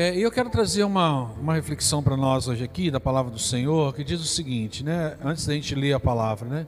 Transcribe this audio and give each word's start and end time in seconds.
É, 0.00 0.16
eu 0.16 0.30
quero 0.30 0.48
trazer 0.48 0.84
uma, 0.84 1.22
uma 1.40 1.54
reflexão 1.54 2.00
para 2.00 2.16
nós 2.16 2.46
hoje 2.46 2.62
aqui 2.62 2.88
da 2.88 3.00
palavra 3.00 3.32
do 3.32 3.38
Senhor, 3.40 3.92
que 3.92 4.04
diz 4.04 4.20
o 4.20 4.24
seguinte, 4.24 4.84
né? 4.84 5.16
Antes 5.24 5.44
da 5.44 5.54
gente 5.54 5.74
ler 5.74 5.92
a 5.92 5.98
palavra, 5.98 6.48
né? 6.48 6.66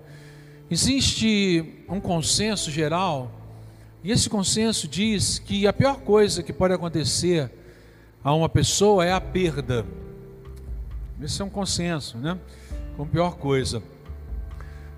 Existe 0.69 1.85
um 1.89 2.01
consenso 2.01 2.73
geral, 2.73 3.31
e 4.03 4.11
esse 4.11 4.29
consenso 4.29 4.89
diz 4.89 5.39
que 5.39 5.65
a 5.65 5.73
pior 5.73 6.01
coisa 6.01 6.43
que 6.43 6.53
pode 6.53 6.75
acontecer 6.75 7.49
a 8.25 8.35
uma 8.35 8.49
pessoa 8.49 9.07
é 9.07 9.13
a 9.13 9.21
perda. 9.21 9.87
Esse 11.23 11.41
é 11.41 11.45
um 11.45 11.51
consenso, 11.51 12.19
né? 12.19 12.37
Como 12.97 13.09
pior 13.09 13.37
coisa. 13.37 13.81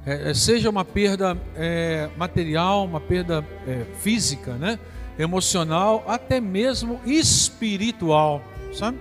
É, 0.07 0.31
é, 0.31 0.33
seja 0.33 0.71
uma 0.71 0.87
perda 0.87 1.37
é, 1.55 2.09
material, 2.17 2.87
uma 2.87 2.99
perda 2.99 3.45
é, 3.67 3.85
física, 3.97 4.55
né? 4.55 4.79
Emocional, 5.19 6.05
até 6.07 6.41
mesmo 6.41 7.01
espiritual, 7.05 8.43
sabe? 8.73 8.99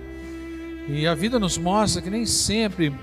E 0.88 1.06
a 1.06 1.14
vida 1.14 1.38
nos 1.38 1.56
mostra 1.56 2.02
que 2.02 2.10
nem 2.10 2.26
sempre 2.26 2.94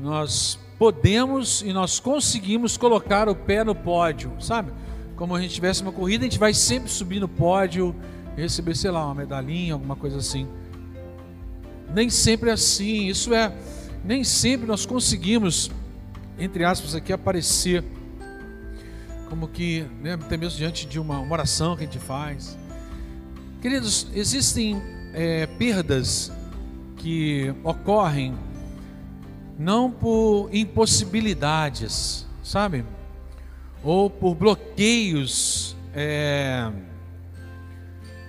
nós 0.00 0.58
podemos 0.78 1.62
e 1.62 1.72
nós 1.72 2.00
conseguimos 2.00 2.76
colocar 2.76 3.28
o 3.28 3.34
pé 3.34 3.62
no 3.62 3.74
pódio, 3.74 4.32
sabe? 4.40 4.72
Como 5.14 5.34
a 5.36 5.40
gente 5.40 5.54
tivesse 5.54 5.82
uma 5.82 5.92
corrida, 5.92 6.24
a 6.24 6.28
gente 6.28 6.38
vai 6.38 6.52
sempre 6.52 6.90
subir 6.90 7.20
no 7.20 7.28
pódio 7.28 7.94
receber, 8.36 8.74
sei 8.74 8.90
lá, 8.90 9.04
uma 9.04 9.14
medalhinha, 9.14 9.74
alguma 9.74 9.96
coisa 9.96 10.18
assim. 10.18 10.48
Nem 11.94 12.08
sempre 12.08 12.50
é 12.50 12.52
assim, 12.54 13.08
isso 13.08 13.34
é, 13.34 13.52
nem 14.04 14.24
sempre 14.24 14.66
nós 14.66 14.86
conseguimos, 14.86 15.70
entre 16.38 16.64
aspas, 16.64 16.94
aqui 16.94 17.12
aparecer 17.12 17.84
como 19.32 19.48
que, 19.48 19.86
né, 20.02 20.12
até 20.12 20.36
mesmo 20.36 20.58
diante 20.58 20.84
de 20.84 21.00
uma, 21.00 21.18
uma, 21.18 21.32
oração 21.32 21.74
que 21.74 21.84
a 21.84 21.86
gente 21.86 21.98
faz. 21.98 22.54
Queridos, 23.62 24.06
existem 24.12 24.76
é, 25.14 25.46
perdas 25.46 26.30
que 26.98 27.54
ocorrem 27.64 28.34
não 29.58 29.90
por 29.90 30.50
impossibilidades, 30.52 32.26
sabe? 32.44 32.84
Ou 33.82 34.10
por 34.10 34.34
bloqueios 34.34 35.74
é, 35.94 36.70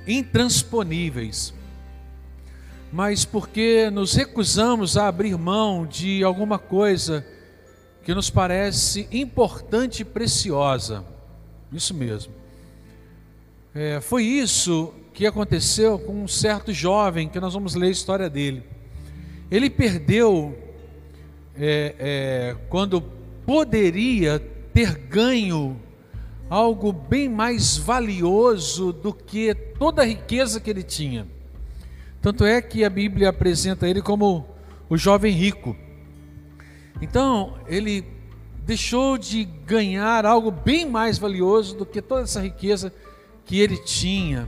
intransponíveis, 0.08 1.54
mas 2.94 3.26
porque 3.26 3.90
nos 3.90 4.14
recusamos 4.14 4.96
a 4.96 5.10
abrir 5.10 5.38
mão 5.38 5.86
de 5.86 6.24
alguma 6.24 6.58
coisa 6.58 7.28
que 8.04 8.14
nos 8.14 8.30
parece 8.30 9.08
importante 9.12 10.02
e 10.02 10.06
preciosa. 10.06 11.04
Isso 11.72 11.94
mesmo. 11.94 12.34
É, 13.74 14.00
foi 14.02 14.24
isso 14.24 14.94
que 15.14 15.26
aconteceu 15.26 15.98
com 15.98 16.24
um 16.24 16.28
certo 16.28 16.74
jovem, 16.74 17.30
que 17.30 17.40
nós 17.40 17.54
vamos 17.54 17.76
ler 17.76 17.88
a 17.88 17.92
história 17.92 18.30
dele. 18.30 18.64
Ele 19.50 19.70
perdeu 19.70 20.58
é, 21.56 21.96
é, 22.00 22.56
quando 22.70 23.02
poderia 23.46 24.40
ter 24.74 24.96
ganho 24.96 25.80
algo 26.50 26.92
bem 26.92 27.30
mais 27.30 27.78
valioso 27.78 28.92
do 28.92 29.14
que 29.14 29.54
toda 29.56 30.02
a 30.02 30.06
riqueza 30.06 30.60
que 30.60 30.70
ele 30.70 30.84
tinha. 30.84 31.28
Tanto 32.22 32.46
é 32.46 32.62
que 32.62 32.84
a 32.84 32.90
Bíblia 32.90 33.30
apresenta 33.30 33.88
ele 33.88 34.02
como 34.02 34.46
o 34.90 34.98
jovem 34.98 35.34
rico. 35.34 35.76
Então, 37.04 37.56
ele 37.68 38.06
deixou 38.66 39.18
de 39.18 39.44
ganhar 39.44 40.26
algo 40.26 40.50
bem 40.50 40.90
mais 40.90 41.18
valioso 41.18 41.76
do 41.76 41.86
que 41.86 42.02
toda 42.02 42.22
essa 42.22 42.40
riqueza 42.40 42.94
que 43.44 43.60
ele 43.60 43.78
tinha. 43.78 44.48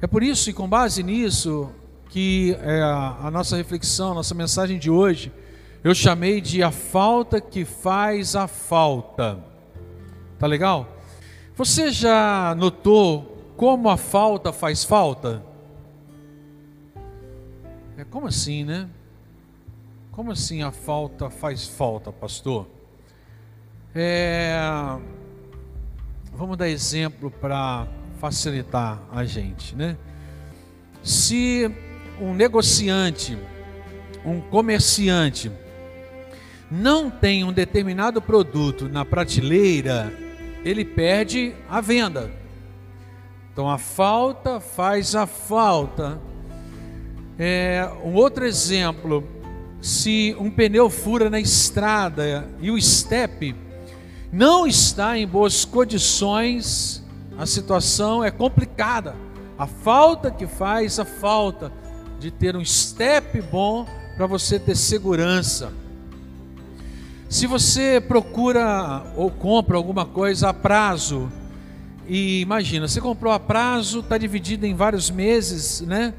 É 0.00 0.06
por 0.06 0.22
isso 0.22 0.48
e 0.48 0.54
com 0.54 0.66
base 0.66 1.02
nisso 1.02 1.70
que 2.08 2.56
é 2.62 2.80
a 2.80 3.30
nossa 3.30 3.58
reflexão, 3.58 4.12
a 4.12 4.14
nossa 4.14 4.34
mensagem 4.34 4.78
de 4.78 4.90
hoje, 4.90 5.30
eu 5.84 5.94
chamei 5.94 6.40
de 6.40 6.62
a 6.62 6.70
falta 6.70 7.42
que 7.42 7.66
faz 7.66 8.34
a 8.34 8.48
falta. 8.48 9.38
Tá 10.38 10.46
legal? 10.46 10.88
Você 11.56 11.90
já 11.90 12.54
notou 12.56 13.52
como 13.54 13.90
a 13.90 13.98
falta 13.98 14.50
faz 14.50 14.82
falta? 14.82 15.44
É 17.98 18.04
como 18.04 18.26
assim, 18.26 18.64
né? 18.64 18.88
Como 20.16 20.32
assim 20.32 20.62
a 20.62 20.72
falta 20.72 21.28
faz 21.28 21.68
falta, 21.68 22.10
pastor? 22.10 22.66
É, 23.94 24.56
vamos 26.32 26.56
dar 26.56 26.70
exemplo 26.70 27.30
para 27.30 27.86
facilitar 28.18 28.98
a 29.12 29.26
gente, 29.26 29.76
né? 29.76 29.94
Se 31.02 31.70
um 32.18 32.32
negociante, 32.32 33.36
um 34.24 34.40
comerciante, 34.40 35.52
não 36.70 37.10
tem 37.10 37.44
um 37.44 37.52
determinado 37.52 38.22
produto 38.22 38.88
na 38.88 39.04
prateleira, 39.04 40.10
ele 40.64 40.86
perde 40.86 41.54
a 41.68 41.82
venda. 41.82 42.32
Então 43.52 43.68
a 43.68 43.76
falta 43.76 44.60
faz 44.60 45.14
a 45.14 45.26
falta. 45.26 46.18
É, 47.38 47.86
um 48.02 48.14
outro 48.14 48.46
exemplo 48.46 49.35
se 49.86 50.34
um 50.40 50.50
pneu 50.50 50.90
fura 50.90 51.30
na 51.30 51.38
estrada 51.38 52.48
e 52.60 52.72
o 52.72 52.82
step 52.82 53.54
não 54.32 54.66
está 54.66 55.16
em 55.16 55.24
boas 55.24 55.64
condições, 55.64 57.04
a 57.38 57.46
situação 57.46 58.24
é 58.24 58.32
complicada. 58.32 59.14
A 59.56 59.64
falta 59.68 60.28
que 60.28 60.44
faz 60.44 60.98
a 60.98 61.04
falta 61.04 61.70
de 62.18 62.32
ter 62.32 62.56
um 62.56 62.64
step 62.64 63.40
bom 63.42 63.86
para 64.16 64.26
você 64.26 64.58
ter 64.58 64.74
segurança. 64.74 65.72
Se 67.28 67.46
você 67.46 68.00
procura 68.00 69.04
ou 69.14 69.30
compra 69.30 69.76
alguma 69.76 70.04
coisa 70.04 70.48
a 70.48 70.52
prazo, 70.52 71.30
e 72.08 72.40
imagina, 72.40 72.88
você 72.88 73.00
comprou 73.00 73.32
a 73.32 73.38
prazo, 73.38 74.00
está 74.00 74.18
dividido 74.18 74.66
em 74.66 74.74
vários 74.74 75.12
meses, 75.12 75.80
né? 75.82 76.12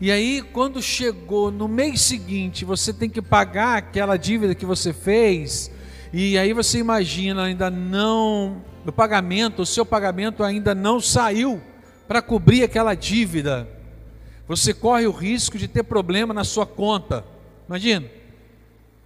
E 0.00 0.10
aí, 0.10 0.40
quando 0.40 0.80
chegou 0.80 1.50
no 1.50 1.68
mês 1.68 2.00
seguinte, 2.00 2.64
você 2.64 2.90
tem 2.92 3.10
que 3.10 3.20
pagar 3.20 3.76
aquela 3.76 4.16
dívida 4.16 4.54
que 4.54 4.64
você 4.64 4.94
fez, 4.94 5.70
e 6.10 6.38
aí 6.38 6.54
você 6.54 6.78
imagina, 6.78 7.44
ainda 7.44 7.70
não, 7.70 8.62
o 8.86 8.90
pagamento, 8.90 9.60
o 9.60 9.66
seu 9.66 9.84
pagamento 9.84 10.42
ainda 10.42 10.74
não 10.74 11.00
saiu 11.00 11.60
para 12.08 12.22
cobrir 12.22 12.64
aquela 12.64 12.94
dívida. 12.94 13.68
Você 14.48 14.72
corre 14.72 15.06
o 15.06 15.12
risco 15.12 15.58
de 15.58 15.68
ter 15.68 15.82
problema 15.82 16.32
na 16.32 16.44
sua 16.44 16.66
conta. 16.66 17.24
Imagina. 17.68 18.06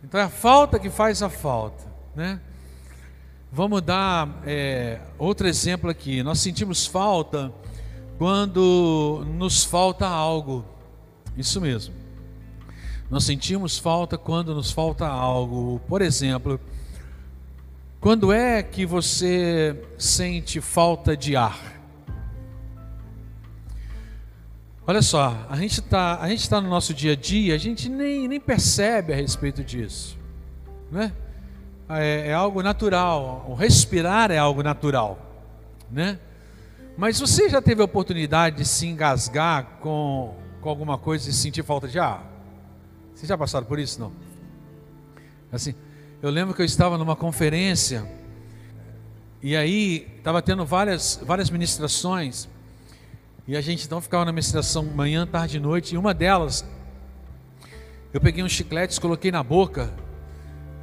Então 0.02 0.20
é 0.20 0.24
a 0.24 0.30
falta 0.30 0.78
que 0.78 0.88
faz 0.88 1.22
a 1.22 1.28
falta, 1.28 1.84
né? 2.14 2.40
Vamos 3.50 3.82
dar 3.82 4.40
é, 4.46 5.00
outro 5.18 5.46
exemplo 5.46 5.90
aqui. 5.90 6.22
Nós 6.22 6.38
sentimos 6.38 6.86
falta 6.86 7.52
quando 8.16 9.26
nos 9.36 9.64
falta 9.64 10.06
algo. 10.06 10.64
Isso 11.36 11.60
mesmo. 11.60 11.94
Nós 13.10 13.24
sentimos 13.24 13.78
falta 13.78 14.16
quando 14.16 14.54
nos 14.54 14.70
falta 14.70 15.06
algo. 15.06 15.80
Por 15.88 16.00
exemplo, 16.00 16.60
quando 18.00 18.32
é 18.32 18.62
que 18.62 18.84
você 18.84 19.82
sente 19.98 20.60
falta 20.60 21.16
de 21.16 21.36
ar? 21.36 21.74
Olha 24.86 25.00
só, 25.00 25.46
a 25.48 25.56
gente 25.56 25.80
está 25.80 26.18
tá 26.50 26.60
no 26.60 26.68
nosso 26.68 26.92
dia 26.92 27.12
a 27.12 27.16
dia, 27.16 27.54
a 27.54 27.58
gente 27.58 27.88
nem, 27.88 28.28
nem 28.28 28.38
percebe 28.38 29.14
a 29.14 29.16
respeito 29.16 29.64
disso, 29.64 30.18
né? 30.92 31.10
É, 31.88 32.28
é 32.28 32.34
algo 32.34 32.62
natural, 32.62 33.46
o 33.48 33.54
respirar 33.54 34.30
é 34.30 34.36
algo 34.36 34.62
natural, 34.62 35.18
né? 35.90 36.18
Mas 36.98 37.18
você 37.18 37.48
já 37.48 37.62
teve 37.62 37.80
a 37.80 37.84
oportunidade 37.86 38.58
de 38.58 38.64
se 38.66 38.86
engasgar 38.86 39.78
com 39.80 40.34
com 40.64 40.70
alguma 40.70 40.96
coisa 40.96 41.28
e 41.28 41.32
sentir 41.34 41.62
falta 41.62 41.86
de 41.86 41.98
ar? 41.98 42.24
Vocês 43.14 43.28
já 43.28 43.36
passaram 43.36 43.66
por 43.66 43.78
isso? 43.78 44.00
Não? 44.00 44.10
Assim, 45.52 45.74
eu 46.22 46.30
lembro 46.30 46.54
que 46.54 46.62
eu 46.62 46.64
estava 46.64 46.96
numa 46.96 47.14
conferência 47.14 48.10
e 49.42 49.54
aí 49.54 50.10
estava 50.16 50.40
tendo 50.40 50.64
várias, 50.64 51.20
várias 51.22 51.50
ministrações 51.50 52.48
e 53.46 53.58
a 53.58 53.60
gente 53.60 53.84
então 53.84 54.00
ficava 54.00 54.24
na 54.24 54.32
ministração 54.32 54.84
manhã, 54.84 55.26
tarde 55.26 55.58
e 55.58 55.60
noite 55.60 55.94
e 55.94 55.98
uma 55.98 56.14
delas 56.14 56.64
eu 58.10 58.18
peguei 58.18 58.42
uns 58.42 58.52
chicletes, 58.52 58.98
coloquei 58.98 59.30
na 59.30 59.42
boca 59.42 59.92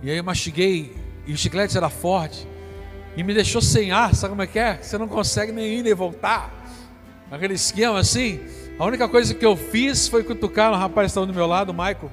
e 0.03 0.11
aí 0.11 0.17
eu 0.17 0.23
mastiguei 0.23 0.95
e 1.25 1.33
o 1.33 1.37
chiclete 1.37 1.75
era 1.75 1.89
forte 1.89 2.47
e 3.17 3.23
me 3.23 3.33
deixou 3.33 3.63
sem 3.63 3.91
ar, 3.91 4.13
sabe 4.13 4.29
como 4.29 4.43
é 4.43 4.47
que 4.47 4.59
é? 4.59 4.77
Você 4.79 4.95
não 4.99 5.07
consegue 5.07 5.51
nem 5.51 5.79
ir 5.79 5.81
nem 5.81 5.95
voltar, 5.95 6.53
aquele 7.31 7.55
esquema 7.55 7.97
assim. 7.97 8.60
A 8.77 8.85
única 8.85 9.07
coisa 9.07 9.33
que 9.33 9.45
eu 9.45 9.55
fiz 9.55 10.07
foi 10.07 10.23
cutucar 10.23 10.71
o 10.71 10.75
rapaz 10.75 11.05
que 11.05 11.11
estava 11.11 11.27
do 11.27 11.33
meu 11.33 11.45
lado, 11.45 11.69
o 11.69 11.73
Michael. 11.73 12.11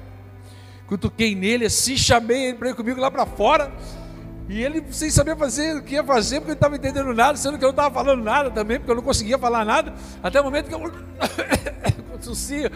Cutuquei 0.87 1.35
nele 1.35 1.65
assim, 1.65 1.95
chamei 1.97 2.47
ele 2.47 2.57
para 2.57 2.69
ir 2.69 2.75
comigo 2.75 2.99
lá 2.99 3.09
para 3.09 3.25
fora. 3.25 3.71
E 4.47 4.63
ele 4.63 4.83
sem 4.91 5.11
saber 5.11 5.37
fazer 5.37 5.77
o 5.77 5.83
que 5.83 5.93
ia 5.93 6.03
fazer, 6.03 6.37
porque 6.37 6.51
ele 6.51 6.57
estava 6.57 6.75
entendendo 6.75 7.13
nada, 7.13 7.37
sendo 7.37 7.57
que 7.57 7.63
eu 7.63 7.67
não 7.67 7.71
estava 7.71 7.93
falando 7.93 8.23
nada 8.23 8.49
também, 8.49 8.79
porque 8.79 8.91
eu 8.91 8.95
não 8.95 9.03
conseguia 9.03 9.37
falar 9.37 9.63
nada, 9.63 9.93
até 10.23 10.41
o 10.41 10.43
momento 10.43 10.67
que 10.67 10.73
eu 10.73 10.91
tossia. 12.19 12.71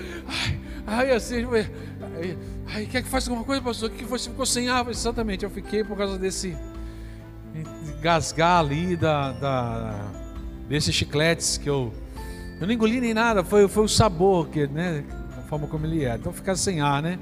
Ai, 0.85 1.11
assim, 1.11 1.45
ai, 1.51 2.37
ai, 2.67 2.85
quer 2.85 3.01
que 3.01 3.09
faça 3.09 3.29
alguma 3.29 3.43
coisa, 3.45 3.61
pastor? 3.61 3.89
O 3.89 3.93
que 3.93 4.03
você 4.05 4.29
ficou 4.29 4.45
sem 4.45 4.69
ar? 4.69 4.87
Exatamente, 4.87 5.43
eu 5.43 5.49
fiquei 5.49 5.83
por 5.83 5.97
causa 5.97 6.17
desse 6.17 6.55
gasgar 8.01 8.59
ali 8.59 8.95
da, 8.95 9.31
da 9.31 10.11
desses 10.67 10.93
chicletes 10.93 11.57
que 11.57 11.69
eu 11.69 11.93
eu 12.63 12.67
não 12.67 12.73
engoli 12.73 13.01
nem 13.01 13.13
nada, 13.13 13.43
foi, 13.43 13.67
foi 13.67 13.83
o 13.83 13.89
sabor 13.89 14.47
que, 14.47 14.65
né, 14.67 15.03
a 15.37 15.41
forma 15.41 15.67
como 15.67 15.85
ele 15.85 16.05
é. 16.05 16.15
Então 16.15 16.31
ficar 16.31 16.55
sem 16.55 16.79
ar, 16.79 17.01
né? 17.03 17.19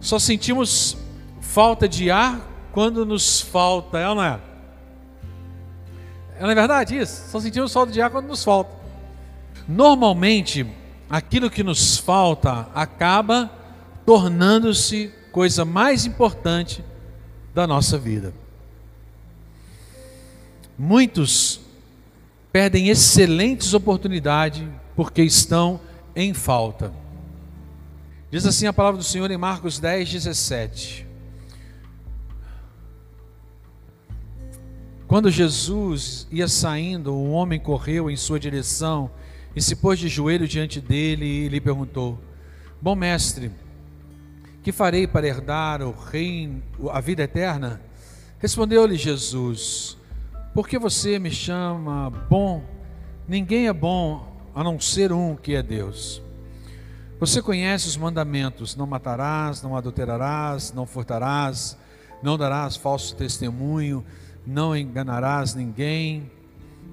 Só 0.00 0.16
sentimos 0.16 0.96
falta 1.40 1.88
de 1.88 2.08
ar 2.08 2.40
quando 2.70 3.04
nos 3.04 3.40
falta, 3.40 3.98
é 3.98 4.08
ou 4.08 4.14
não 4.14 4.22
é? 4.22 4.38
Não 6.40 6.48
é 6.48 6.54
verdade 6.54 6.96
isso? 6.96 7.28
Só 7.32 7.40
sentimos 7.40 7.72
falta 7.72 7.90
de 7.90 8.00
ar 8.00 8.10
quando 8.10 8.28
nos 8.28 8.44
falta. 8.44 8.70
Normalmente, 9.66 10.64
aquilo 11.10 11.50
que 11.50 11.64
nos 11.64 11.98
falta 11.98 12.68
acaba 12.72 13.50
tornando-se 14.06 15.12
coisa 15.32 15.64
mais 15.64 16.06
importante 16.06 16.84
da 17.52 17.66
nossa 17.66 17.98
vida. 17.98 18.32
Muitos 20.78 21.65
perdem 22.56 22.88
excelentes 22.88 23.74
oportunidades 23.74 24.66
porque 24.94 25.22
estão 25.22 25.78
em 26.14 26.32
falta. 26.32 26.90
Diz 28.30 28.46
assim 28.46 28.66
a 28.66 28.72
palavra 28.72 28.96
do 28.96 29.04
Senhor 29.04 29.30
em 29.30 29.36
Marcos 29.36 29.78
10, 29.78 30.10
17. 30.10 31.06
Quando 35.06 35.30
Jesus 35.30 36.26
ia 36.32 36.48
saindo, 36.48 37.14
um 37.14 37.32
homem 37.32 37.60
correu 37.60 38.10
em 38.10 38.16
sua 38.16 38.40
direção 38.40 39.10
e 39.54 39.60
se 39.60 39.76
pôs 39.76 39.98
de 39.98 40.08
joelho 40.08 40.48
diante 40.48 40.80
dele 40.80 41.26
e 41.26 41.48
lhe 41.48 41.60
perguntou: 41.60 42.18
Bom 42.80 42.94
mestre, 42.94 43.50
que 44.62 44.72
farei 44.72 45.06
para 45.06 45.28
herdar 45.28 45.82
o 45.82 45.90
reino, 45.90 46.62
a 46.90 47.02
vida 47.02 47.22
eterna? 47.22 47.82
Respondeu-lhe 48.38 48.96
Jesus: 48.96 49.95
Por 50.56 50.66
que 50.66 50.78
você 50.78 51.18
me 51.18 51.30
chama 51.30 52.08
bom? 52.08 52.64
Ninguém 53.28 53.68
é 53.68 53.74
bom 53.74 54.26
a 54.54 54.64
não 54.64 54.80
ser 54.80 55.12
um 55.12 55.36
que 55.36 55.54
é 55.54 55.62
Deus. 55.62 56.22
Você 57.20 57.42
conhece 57.42 57.86
os 57.86 57.94
mandamentos: 57.98 58.74
não 58.74 58.86
matarás, 58.86 59.62
não 59.62 59.76
adulterarás, 59.76 60.72
não 60.72 60.86
furtarás, 60.86 61.76
não 62.22 62.38
darás 62.38 62.74
falso 62.74 63.14
testemunho, 63.14 64.02
não 64.46 64.74
enganarás 64.74 65.54
ninguém 65.54 66.30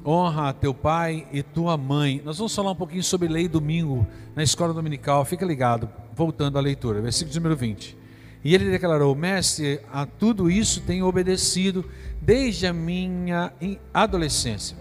honra 0.06 0.50
a 0.50 0.54
teu 0.54 0.74
pai 0.74 1.26
e 1.32 1.42
tua 1.42 1.78
mãe. 1.78 2.22
Nós 2.26 2.40
vamos 2.40 2.54
falar 2.54 2.72
um 2.72 2.76
pouquinho 2.76 3.02
sobre 3.02 3.30
lei 3.30 3.48
domingo 3.48 4.06
na 4.36 4.44
escola 4.44 4.74
dominical. 4.74 5.24
Fica 5.24 5.46
ligado, 5.46 5.90
voltando 6.14 6.58
à 6.58 6.62
leitura, 6.62 7.00
versículo 7.00 7.34
número 7.34 7.56
20. 7.56 8.03
E 8.44 8.54
ele 8.54 8.70
declarou: 8.70 9.16
Mestre, 9.16 9.80
a 9.92 10.06
tudo 10.06 10.52
isso 10.52 10.82
tenho 10.82 11.06
obedecido 11.06 11.86
desde 12.22 12.68
a 12.68 12.74
minha 12.74 13.54
adolescência. 13.94 14.78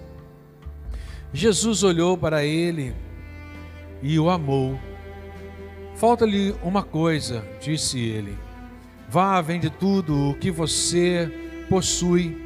Jesus 1.32 1.82
olhou 1.82 2.19
para 2.19 2.44
ele 2.44 2.94
e 4.03 4.19
o 4.19 4.29
amou. 4.29 4.79
Falta-lhe 5.94 6.55
uma 6.62 6.82
coisa, 6.82 7.44
disse 7.61 7.99
ele. 7.99 8.37
Vá, 9.09 9.41
vende 9.41 9.70
tudo 9.70 10.31
o 10.31 10.35
que 10.35 10.50
você 10.50 11.31
possui 11.69 12.43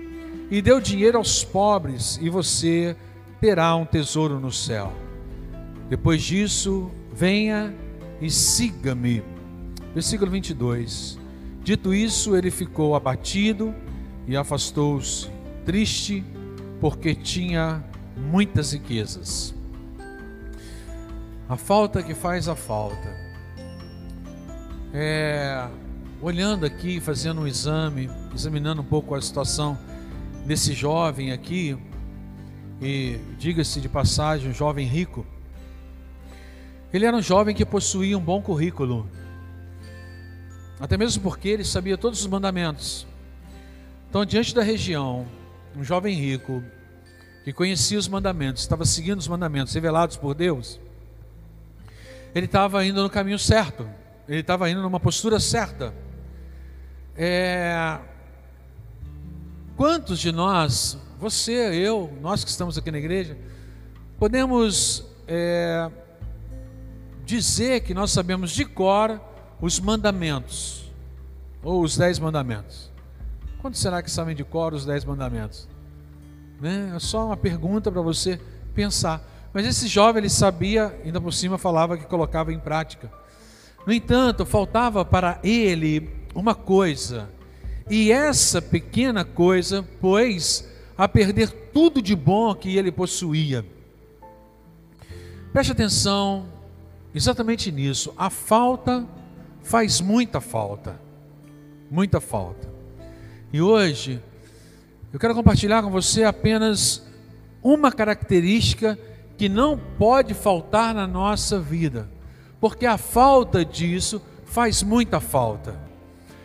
e 0.50 0.62
deu 0.62 0.80
dinheiro 0.80 1.18
aos 1.18 1.42
pobres, 1.42 2.18
e 2.22 2.28
você 2.28 2.96
terá 3.40 3.74
um 3.74 3.84
tesouro 3.84 4.38
no 4.38 4.52
céu. 4.52 4.92
Depois 5.88 6.22
disso, 6.22 6.90
venha 7.12 7.74
e 8.20 8.30
siga-me. 8.30 9.22
Versículo 9.96 10.30
22. 10.30 11.18
Dito 11.64 11.94
isso, 11.94 12.36
ele 12.36 12.50
ficou 12.50 12.94
abatido 12.94 13.74
e 14.26 14.36
afastou-se, 14.36 15.26
triste, 15.64 16.22
porque 16.82 17.14
tinha 17.14 17.82
muitas 18.14 18.74
riquezas. 18.74 19.54
A 21.48 21.56
falta 21.56 22.02
que 22.02 22.12
faz 22.12 22.46
a 22.46 22.54
falta. 22.54 23.08
É, 24.92 25.66
olhando 26.20 26.66
aqui, 26.66 27.00
fazendo 27.00 27.40
um 27.40 27.46
exame, 27.46 28.10
examinando 28.34 28.82
um 28.82 28.84
pouco 28.84 29.14
a 29.14 29.22
situação 29.22 29.78
desse 30.44 30.74
jovem 30.74 31.32
aqui, 31.32 31.74
e 32.82 33.18
diga-se 33.38 33.80
de 33.80 33.88
passagem, 33.88 34.50
um 34.50 34.54
jovem 34.54 34.86
rico. 34.86 35.24
Ele 36.92 37.06
era 37.06 37.16
um 37.16 37.22
jovem 37.22 37.54
que 37.54 37.64
possuía 37.64 38.18
um 38.18 38.20
bom 38.20 38.42
currículo, 38.42 39.08
até 40.78 40.96
mesmo 40.96 41.22
porque 41.22 41.48
ele 41.48 41.64
sabia 41.64 41.96
todos 41.96 42.20
os 42.20 42.26
mandamentos. 42.26 43.06
Então, 44.08 44.24
diante 44.24 44.54
da 44.54 44.62
região, 44.62 45.26
um 45.76 45.82
jovem 45.82 46.14
rico 46.14 46.62
que 47.44 47.52
conhecia 47.52 47.98
os 47.98 48.08
mandamentos, 48.08 48.62
estava 48.62 48.84
seguindo 48.84 49.18
os 49.18 49.28
mandamentos 49.28 49.72
revelados 49.72 50.16
por 50.16 50.34
Deus, 50.34 50.80
ele 52.34 52.46
estava 52.46 52.84
indo 52.84 53.02
no 53.02 53.10
caminho 53.10 53.38
certo, 53.38 53.88
ele 54.28 54.40
estava 54.40 54.68
indo 54.70 54.82
numa 54.82 55.00
postura 55.00 55.38
certa. 55.40 55.94
É, 57.16 57.98
Quantos 59.76 60.18
de 60.20 60.32
nós, 60.32 60.96
você, 61.20 61.52
eu, 61.52 62.10
nós 62.22 62.42
que 62.42 62.48
estamos 62.48 62.78
aqui 62.78 62.90
na 62.90 62.96
igreja, 62.96 63.36
podemos 64.18 65.04
é, 65.28 65.90
dizer 67.26 67.80
que 67.80 67.92
nós 67.92 68.10
sabemos 68.10 68.52
de 68.52 68.64
cor 68.64 69.20
os 69.60 69.80
mandamentos, 69.80 70.90
ou 71.62 71.82
os 71.82 71.96
dez 71.96 72.18
mandamentos? 72.18 72.90
Quantos 73.60 73.80
será 73.80 74.02
que 74.02 74.10
sabem 74.10 74.36
de 74.36 74.44
cor 74.44 74.74
os 74.74 74.84
dez 74.84 75.04
mandamentos? 75.04 75.68
Né? 76.60 76.92
É 76.94 76.98
só 76.98 77.26
uma 77.26 77.36
pergunta 77.36 77.90
para 77.90 78.00
você 78.00 78.40
pensar. 78.74 79.22
Mas 79.52 79.66
esse 79.66 79.88
jovem, 79.88 80.20
ele 80.20 80.28
sabia, 80.28 80.98
ainda 81.04 81.20
por 81.20 81.32
cima 81.32 81.58
falava 81.58 81.96
que 81.96 82.04
colocava 82.04 82.52
em 82.52 82.58
prática. 82.58 83.10
No 83.86 83.92
entanto, 83.92 84.44
faltava 84.44 85.04
para 85.04 85.38
ele 85.42 86.10
uma 86.34 86.54
coisa 86.54 87.28
e 87.88 88.10
essa 88.10 88.60
pequena 88.60 89.24
coisa 89.24 89.82
pôs 90.00 90.68
a 90.98 91.06
perder 91.06 91.50
tudo 91.72 92.02
de 92.02 92.16
bom 92.16 92.54
que 92.54 92.76
ele 92.76 92.90
possuía. 92.90 93.64
Preste 95.52 95.72
atenção 95.72 96.46
exatamente 97.14 97.70
nisso. 97.70 98.12
A 98.16 98.28
falta 98.28 99.06
faz 99.66 100.00
muita 100.00 100.40
falta. 100.40 100.98
Muita 101.90 102.20
falta. 102.20 102.68
E 103.52 103.60
hoje 103.60 104.22
eu 105.12 105.18
quero 105.18 105.34
compartilhar 105.34 105.82
com 105.82 105.90
você 105.90 106.22
apenas 106.24 107.04
uma 107.62 107.90
característica 107.90 108.98
que 109.36 109.48
não 109.48 109.76
pode 109.98 110.34
faltar 110.34 110.94
na 110.94 111.06
nossa 111.06 111.58
vida, 111.58 112.08
porque 112.60 112.86
a 112.86 112.96
falta 112.96 113.64
disso 113.64 114.22
faz 114.44 114.82
muita 114.82 115.20
falta. 115.20 115.74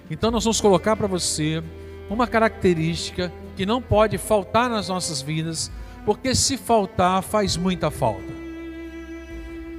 Então 0.10 0.32
nós 0.32 0.44
vamos 0.44 0.60
colocar 0.60 0.96
para 0.96 1.08
você 1.08 1.64
uma 2.10 2.28
característica 2.28 3.32
que 3.56 3.66
não 3.66 3.82
pode 3.82 4.18
faltar 4.18 4.70
nas 4.70 4.90
nossas 4.90 5.22
vidas, 5.22 5.72
porque 6.06 6.34
se 6.34 6.58
faltar 6.58 7.22
faz 7.22 7.56
muita 7.56 7.92
falta. 7.92 8.32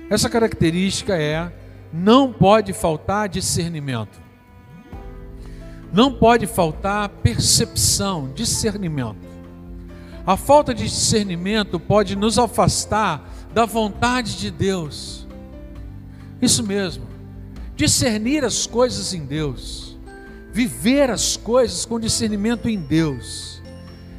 Essa 0.09 0.31
característica 0.31 1.17
é 1.17 1.53
não 1.93 2.33
pode 2.33 2.73
faltar 2.73 3.29
discernimento. 3.29 4.21
Não 5.93 6.13
pode 6.13 6.47
faltar 6.47 7.09
percepção, 7.09 8.33
discernimento. 8.35 9.31
A 10.27 10.37
falta 10.37 10.73
de 10.73 10.85
discernimento 10.85 11.79
pode 11.79 12.17
nos 12.17 12.39
afastar 12.39 13.29
da 13.53 13.67
vontade 13.67 14.39
de 14.39 14.51
Deus. 14.51 15.27
Isso 16.41 16.63
mesmo. 16.63 17.07
Discernir 17.77 18.45
as 18.45 18.67
coisas 18.67 19.13
em 19.13 19.25
Deus 19.27 19.93
viver 20.53 21.11
as 21.11 21.37
coisas 21.37 21.87
com 21.87 21.99
discernimento 21.99 22.69
em 22.69 22.79
Deus. 22.79 23.63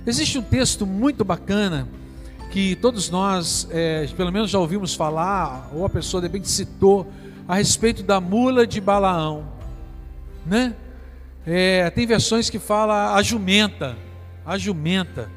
Existe 0.05 0.37
um 0.39 0.41
texto 0.41 0.85
muito 0.85 1.23
bacana 1.23 1.87
que 2.51 2.75
todos 2.75 3.09
nós, 3.09 3.67
é, 3.71 4.07
pelo 4.17 4.31
menos 4.31 4.49
já 4.49 4.59
ouvimos 4.59 4.95
falar, 4.95 5.69
ou 5.73 5.85
a 5.85 5.89
pessoa 5.89 6.21
de 6.21 6.27
repente 6.27 6.49
citou, 6.49 7.07
a 7.47 7.55
respeito 7.55 8.03
da 8.03 8.21
mula 8.21 8.65
de 8.65 8.79
Balaão, 8.79 9.51
né? 10.45 10.75
É, 11.45 11.89
tem 11.89 12.07
versões 12.07 12.49
que 12.49 12.57
fala 12.57 13.15
a 13.15 13.21
jumenta, 13.21 13.97
a 14.45 14.57
jumenta 14.57 15.29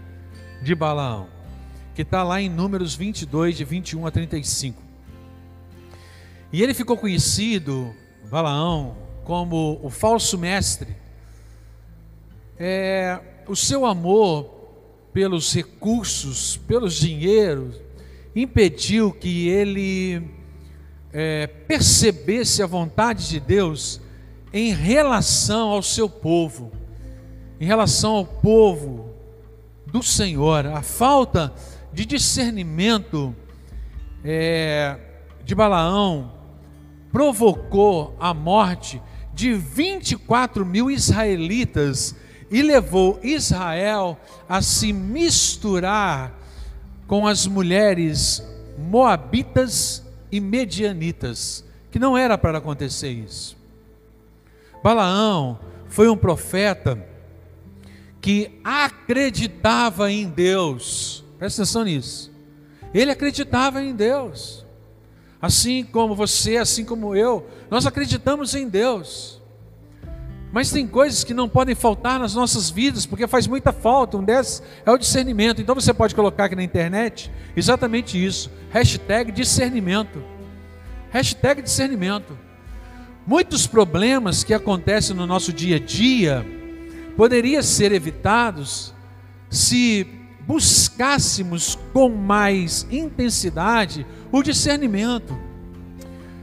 de 0.63 0.75
Balaão, 0.75 1.27
que 1.95 2.03
está 2.03 2.23
lá 2.23 2.41
em 2.41 2.49
Números 2.49 2.95
22, 2.95 3.57
de 3.57 3.65
21 3.65 4.07
a 4.07 4.11
35. 4.11 4.81
E 6.53 6.63
ele 6.63 6.75
ficou 6.75 6.97
conhecido, 6.97 7.93
Balaão, 8.31 8.97
como 9.25 9.81
o 9.83 9.91
falso 9.91 10.39
mestre, 10.39 10.97
é, 12.57 13.21
o 13.49 13.57
seu 13.57 13.85
amor 13.85 14.55
pelos 15.13 15.53
recursos, 15.53 16.57
pelos 16.57 16.95
dinheiros, 16.95 17.75
impediu 18.35 19.13
que 19.13 19.49
ele 19.49 20.36
é, 21.19 21.47
percebesse 21.47 22.63
a 22.63 22.67
vontade 22.67 23.27
de 23.31 23.41
Deus 23.41 24.03
em 24.53 24.75
relação 24.75 25.71
ao 25.71 25.83
seu 25.83 26.11
povo, 26.11 26.71
em 27.59 27.65
relação 27.65 28.17
ao 28.17 28.27
povo 28.27 29.15
do 29.87 30.03
Senhor, 30.03 30.67
a 30.67 30.83
falta 30.83 31.55
de 31.91 32.05
discernimento 32.05 33.35
é, 34.23 34.99
de 35.43 35.55
Balaão 35.55 36.35
provocou 37.11 38.15
a 38.21 38.35
morte 38.35 39.01
de 39.33 39.55
24 39.55 40.67
mil 40.67 40.91
israelitas 40.91 42.15
e 42.51 42.61
levou 42.61 43.19
Israel 43.23 44.21
a 44.47 44.61
se 44.61 44.93
misturar 44.93 46.39
com 47.07 47.27
as 47.27 47.47
mulheres 47.47 48.47
moabitas 48.77 50.06
e 50.31 50.41
medianitas, 50.41 51.65
que 51.91 51.99
não 51.99 52.17
era 52.17 52.37
para 52.37 52.59
acontecer 52.59 53.11
isso. 53.11 53.57
Balaão 54.83 55.59
foi 55.89 56.09
um 56.09 56.17
profeta 56.17 57.05
que 58.21 58.61
acreditava 58.65 60.11
em 60.11 60.29
Deus, 60.29 61.25
presta 61.39 61.63
atenção 61.63 61.85
nisso. 61.85 62.33
Ele 62.93 63.11
acreditava 63.11 63.83
em 63.83 63.95
Deus, 63.95 64.67
assim 65.41 65.85
como 65.85 66.15
você, 66.15 66.57
assim 66.57 66.85
como 66.85 67.15
eu, 67.15 67.47
nós 67.71 67.87
acreditamos 67.87 68.55
em 68.55 68.69
Deus. 68.69 69.36
Mas 70.57 70.71
tem 70.71 70.87
coisas 70.87 71.23
que 71.23 71.35
não 71.35 71.51
podem 71.51 71.75
faltar 71.75 72.19
nas 72.19 72.35
nossas 72.35 72.71
vidas, 72.71 73.05
porque 73.05 73.27
faz 73.27 73.47
muita 73.47 73.75
falta. 73.75 74.17
Um 74.17 74.25
desses 74.25 74.63
é 74.87 74.91
o 74.91 74.97
discernimento. 74.97 75.61
Então 75.61 75.75
você 75.75 75.93
pode 75.93 76.15
colocar 76.15 76.47
aqui 76.47 76.57
na 76.57 76.63
internet 76.63 77.31
exatamente 77.55 78.17
isso. 78.25 78.51
Hashtag 78.71 79.33
discernimento. 79.33 80.25
Hashtag 81.11 81.61
discernimento. 81.61 82.39
Muitos 83.27 83.67
problemas 83.67 84.43
que 84.43 84.55
acontecem 84.55 85.15
no 85.15 85.27
nosso 85.27 85.53
dia 85.53 85.77
a 85.77 85.79
dia 85.79 86.47
poderiam 87.19 87.63
ser 87.63 87.93
evitados 87.93 88.95
se 89.51 90.07
buscássemos 90.47 91.79
com 91.93 92.09
mais 92.09 92.87
intensidade 92.91 94.07
o 94.33 94.43
discernimento. 94.43 95.39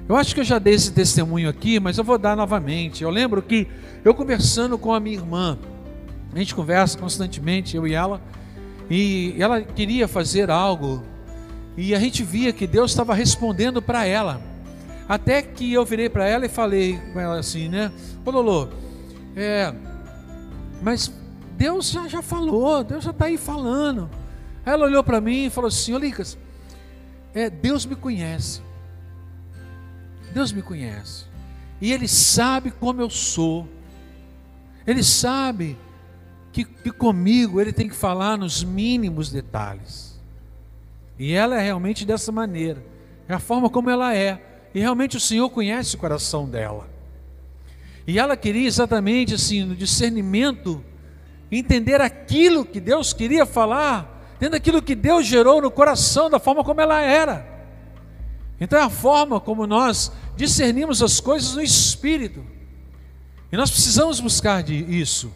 Eu 0.07 0.17
acho 0.17 0.33
que 0.33 0.41
eu 0.41 0.43
já 0.43 0.59
dei 0.59 0.73
esse 0.73 0.91
testemunho 0.91 1.49
aqui, 1.49 1.79
mas 1.79 1.97
eu 1.97 2.03
vou 2.03 2.17
dar 2.17 2.35
novamente. 2.35 3.03
Eu 3.03 3.09
lembro 3.09 3.41
que 3.41 3.67
eu 4.03 4.13
conversando 4.13 4.77
com 4.77 4.93
a 4.93 4.99
minha 4.99 5.15
irmã, 5.15 5.57
a 6.33 6.37
gente 6.37 6.53
conversa 6.53 6.97
constantemente, 6.97 7.77
eu 7.77 7.87
e 7.87 7.93
ela, 7.93 8.21
e 8.89 9.35
ela 9.39 9.61
queria 9.61 10.07
fazer 10.07 10.49
algo, 10.49 11.01
e 11.77 11.95
a 11.95 11.99
gente 11.99 12.21
via 12.21 12.51
que 12.51 12.67
Deus 12.67 12.91
estava 12.91 13.13
respondendo 13.13 13.81
para 13.81 14.05
ela. 14.05 14.41
Até 15.07 15.41
que 15.41 15.71
eu 15.71 15.85
virei 15.85 16.09
para 16.09 16.27
ela 16.27 16.45
e 16.45 16.49
falei 16.49 16.99
com 17.13 17.19
ela 17.19 17.39
assim, 17.39 17.69
né? 17.69 17.91
Ô 18.25 18.31
Lolo, 18.31 18.69
é, 19.35 19.73
mas 20.81 21.11
Deus 21.57 21.89
já, 21.89 22.07
já 22.07 22.21
falou, 22.21 22.83
Deus 22.83 23.03
já 23.03 23.11
está 23.11 23.25
aí 23.25 23.37
falando. 23.37 24.09
Ela 24.65 24.85
olhou 24.85 25.03
para 25.03 25.19
mim 25.21 25.45
e 25.45 25.49
falou 25.49 25.67
assim: 25.67 25.93
Ô 25.93 25.99
é, 27.33 27.49
Deus 27.49 27.85
me 27.85 27.95
conhece. 27.95 28.61
Deus 30.33 30.51
me 30.51 30.61
conhece. 30.61 31.25
E 31.79 31.93
Ele 31.93 32.07
sabe 32.07 32.71
como 32.71 33.01
eu 33.01 33.09
sou. 33.09 33.67
Ele 34.85 35.03
sabe 35.03 35.77
que, 36.51 36.65
que 36.65 36.91
comigo 36.91 37.61
Ele 37.61 37.71
tem 37.71 37.87
que 37.87 37.95
falar 37.95 38.37
nos 38.37 38.63
mínimos 38.63 39.29
detalhes. 39.31 40.19
E 41.17 41.33
ela 41.33 41.59
é 41.59 41.63
realmente 41.63 42.05
dessa 42.05 42.31
maneira. 42.31 42.83
É 43.27 43.33
a 43.33 43.39
forma 43.39 43.69
como 43.69 43.89
ela 43.89 44.15
é. 44.15 44.41
E 44.73 44.79
realmente 44.79 45.17
o 45.17 45.19
Senhor 45.19 45.49
conhece 45.49 45.95
o 45.95 45.99
coração 45.99 46.49
dela. 46.49 46.89
E 48.05 48.19
ela 48.19 48.35
queria 48.35 48.67
exatamente 48.67 49.33
assim, 49.33 49.63
no 49.63 49.75
discernimento, 49.75 50.83
entender 51.51 52.01
aquilo 52.01 52.65
que 52.65 52.79
Deus 52.79 53.13
queria 53.13 53.45
falar, 53.45 54.35
dentro 54.39 54.57
daquilo 54.57 54.81
que 54.81 54.95
Deus 54.95 55.25
gerou 55.25 55.61
no 55.61 55.71
coração, 55.71 56.29
da 56.29 56.39
forma 56.39 56.63
como 56.63 56.81
ela 56.81 57.01
era. 57.01 57.47
Então 58.59 58.77
é 58.77 58.83
a 58.83 58.89
forma 58.89 59.39
como 59.39 59.67
nós 59.67 60.11
discernimos 60.35 61.01
as 61.01 61.19
coisas 61.19 61.53
no 61.55 61.61
espírito. 61.61 62.43
E 63.51 63.57
nós 63.57 63.69
precisamos 63.69 64.19
buscar 64.19 64.67
isso. 64.69 65.33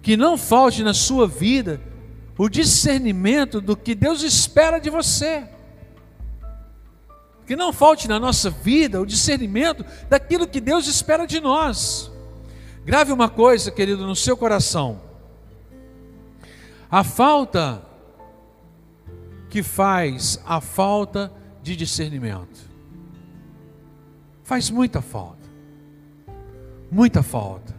Que 0.00 0.16
não 0.16 0.38
falte 0.38 0.82
na 0.82 0.94
sua 0.94 1.26
vida 1.26 1.80
o 2.38 2.48
discernimento 2.48 3.60
do 3.60 3.76
que 3.76 3.94
Deus 3.94 4.22
espera 4.22 4.78
de 4.78 4.88
você. 4.88 5.46
Que 7.46 7.56
não 7.56 7.72
falte 7.72 8.06
na 8.06 8.20
nossa 8.20 8.48
vida 8.48 9.00
o 9.00 9.04
discernimento 9.04 9.84
daquilo 10.08 10.46
que 10.46 10.60
Deus 10.60 10.86
espera 10.86 11.26
de 11.26 11.40
nós. 11.40 12.10
Grave 12.84 13.12
uma 13.12 13.28
coisa, 13.28 13.70
querido, 13.70 14.06
no 14.06 14.16
seu 14.16 14.36
coração. 14.36 15.02
A 16.90 17.04
falta 17.04 17.82
que 19.50 19.62
faz 19.62 20.40
a 20.46 20.60
falta 20.60 21.32
de 21.60 21.74
discernimento. 21.74 22.69
Faz 24.50 24.68
muita 24.68 25.00
falta. 25.00 25.48
Muita 26.90 27.22
falta. 27.22 27.72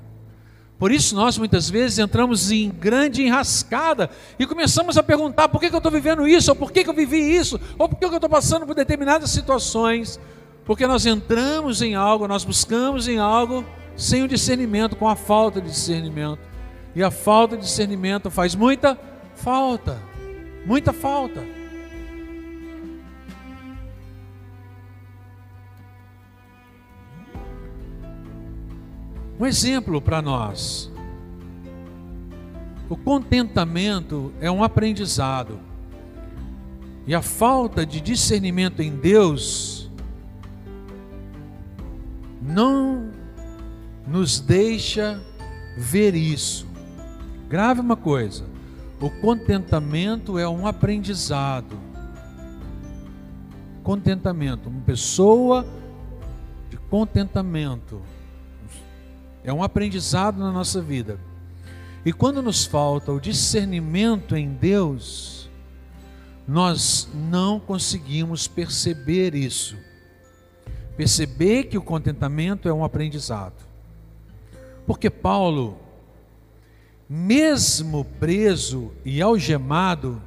Por 0.80 0.90
isso 0.90 1.14
nós 1.14 1.38
muitas 1.38 1.70
vezes 1.70 2.00
entramos 2.00 2.50
em 2.50 2.70
grande 2.70 3.22
enrascada 3.22 4.10
e 4.40 4.48
começamos 4.48 4.98
a 4.98 5.04
perguntar 5.04 5.50
por 5.50 5.60
que, 5.60 5.66
eu 5.66 5.76
estou 5.76 5.92
vivendo 5.92 6.26
isso, 6.26 6.50
ou 6.50 6.56
por 6.56 6.72
que, 6.72 6.86
que 6.86 6.90
eu 6.90 6.94
vivi 6.94 7.18
isso, 7.18 7.60
ou 7.78 7.90
por 7.90 8.00
que, 8.00 8.08
que 8.08 8.14
eu 8.14 8.16
estou 8.16 8.30
passando 8.30 8.66
por 8.66 8.74
determinadas 8.74 9.32
situações. 9.32 10.18
Porque 10.64 10.88
nós 10.88 11.06
entramos 11.06 11.82
em 11.82 11.94
algo, 11.94 12.26
nós 12.26 12.46
buscamos 12.46 13.06
em 13.06 13.20
algo 13.20 13.66
sem 13.98 14.24
o 14.24 14.28
discernimento, 14.30 14.96
com 14.96 15.10
a 15.10 15.16
falta 15.18 15.60
de 15.60 15.68
discernimento. 15.68 16.40
E 16.96 17.04
a 17.04 17.12
falta 17.12 17.58
de 17.58 17.64
discernimento 17.64 18.32
faz 18.32 18.56
muita 18.56 18.98
falta, 19.36 20.02
muita 20.66 20.94
falta. 20.94 21.44
Um 29.42 29.46
exemplo 29.48 30.00
para 30.00 30.22
nós. 30.22 30.92
O 32.88 32.96
contentamento 32.96 34.32
é 34.40 34.52
um 34.52 34.64
aprendizado. 34.64 35.60
E 37.08 37.16
a 37.16 37.24
falta 37.24 37.84
de 37.84 38.00
discernimento 38.00 38.84
em 38.84 38.96
Deus 38.96 39.90
não 42.40 43.10
nos 44.06 44.40
deixa 44.40 45.20
ver 45.76 46.14
isso. 46.14 46.68
Grave 47.50 47.82
uma 47.82 47.98
coisa: 47.98 48.46
o 49.00 49.10
contentamento 49.10 50.38
é 50.38 50.48
um 50.48 50.68
aprendizado. 50.68 51.76
Contentamento, 53.82 54.70
uma 54.70 54.82
pessoa 54.82 55.66
de 56.70 56.78
contentamento 56.78 58.00
é 59.44 59.52
um 59.52 59.64
aprendizado 59.64 60.40
na 60.40 60.52
nossa 60.52 60.82
vida. 60.82 61.20
E 62.06 62.12
quando 62.12 62.42
nos 62.42 62.66
falta 62.66 63.12
o 63.12 63.20
discernimento 63.20 64.36
em 64.36 64.50
Deus, 64.50 65.50
nós 66.48 67.08
não 67.14 67.60
conseguimos 67.60 68.48
perceber 68.48 69.36
isso. 69.36 69.78
Perceber 70.98 71.66
que 71.66 71.78
o 71.78 71.82
contentamento 71.82 72.68
é 72.68 72.74
um 72.74 72.84
aprendizado. 72.84 73.56
Porque 74.86 75.10
Paulo, 75.10 75.78
mesmo 77.08 78.04
preso 78.20 78.92
e 79.06 79.22
algemado, 79.22 80.22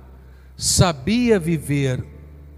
sabia 0.57 1.39
viver 1.39 2.05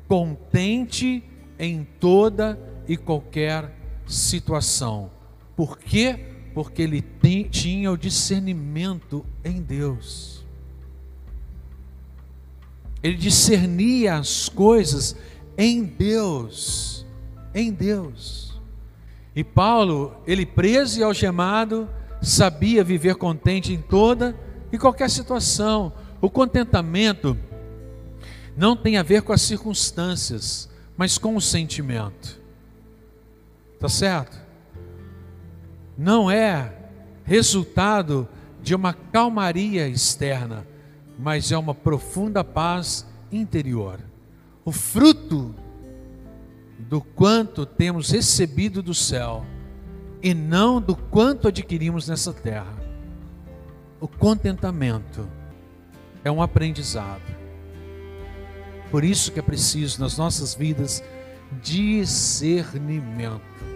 contente 0.06 1.24
em 1.58 1.84
toda 1.98 2.58
e 2.86 2.96
qualquer 2.96 3.74
situação. 4.06 5.10
Por 5.56 5.78
quê? 5.78 6.35
Porque 6.56 6.80
ele 6.80 7.02
tem, 7.02 7.42
tinha 7.42 7.92
o 7.92 7.98
discernimento 7.98 9.26
em 9.44 9.60
Deus. 9.60 10.42
Ele 13.02 13.14
discernia 13.14 14.14
as 14.14 14.48
coisas 14.48 15.14
em 15.58 15.84
Deus, 15.84 17.04
em 17.54 17.70
Deus. 17.70 18.58
E 19.34 19.44
Paulo, 19.44 20.16
ele 20.26 20.46
preso 20.46 20.98
e 20.98 21.02
algemado, 21.02 21.90
sabia 22.22 22.82
viver 22.82 23.16
contente 23.16 23.74
em 23.74 23.82
toda 23.82 24.34
e 24.72 24.78
qualquer 24.78 25.10
situação. 25.10 25.92
O 26.22 26.30
contentamento 26.30 27.36
não 28.56 28.74
tem 28.74 28.96
a 28.96 29.02
ver 29.02 29.20
com 29.20 29.34
as 29.34 29.42
circunstâncias, 29.42 30.70
mas 30.96 31.18
com 31.18 31.36
o 31.36 31.40
sentimento. 31.40 32.40
Tá 33.78 33.90
certo? 33.90 34.45
Não 35.96 36.30
é 36.30 36.72
resultado 37.24 38.28
de 38.62 38.74
uma 38.74 38.92
calmaria 38.92 39.88
externa, 39.88 40.66
mas 41.18 41.50
é 41.52 41.58
uma 41.58 41.74
profunda 41.74 42.44
paz 42.44 43.06
interior. 43.30 44.00
O 44.64 44.72
fruto 44.72 45.54
do 46.78 47.00
quanto 47.00 47.64
temos 47.64 48.10
recebido 48.10 48.82
do 48.82 48.92
céu 48.92 49.46
e 50.22 50.34
não 50.34 50.80
do 50.80 50.96
quanto 50.96 51.48
adquirimos 51.48 52.08
nessa 52.08 52.32
terra. 52.32 52.74
O 54.00 54.08
contentamento 54.08 55.28
é 56.24 56.30
um 56.30 56.42
aprendizado. 56.42 57.36
Por 58.90 59.04
isso 59.04 59.32
que 59.32 59.38
é 59.38 59.42
preciso 59.42 60.00
nas 60.00 60.18
nossas 60.18 60.54
vidas 60.54 61.02
discernimento 61.62 63.75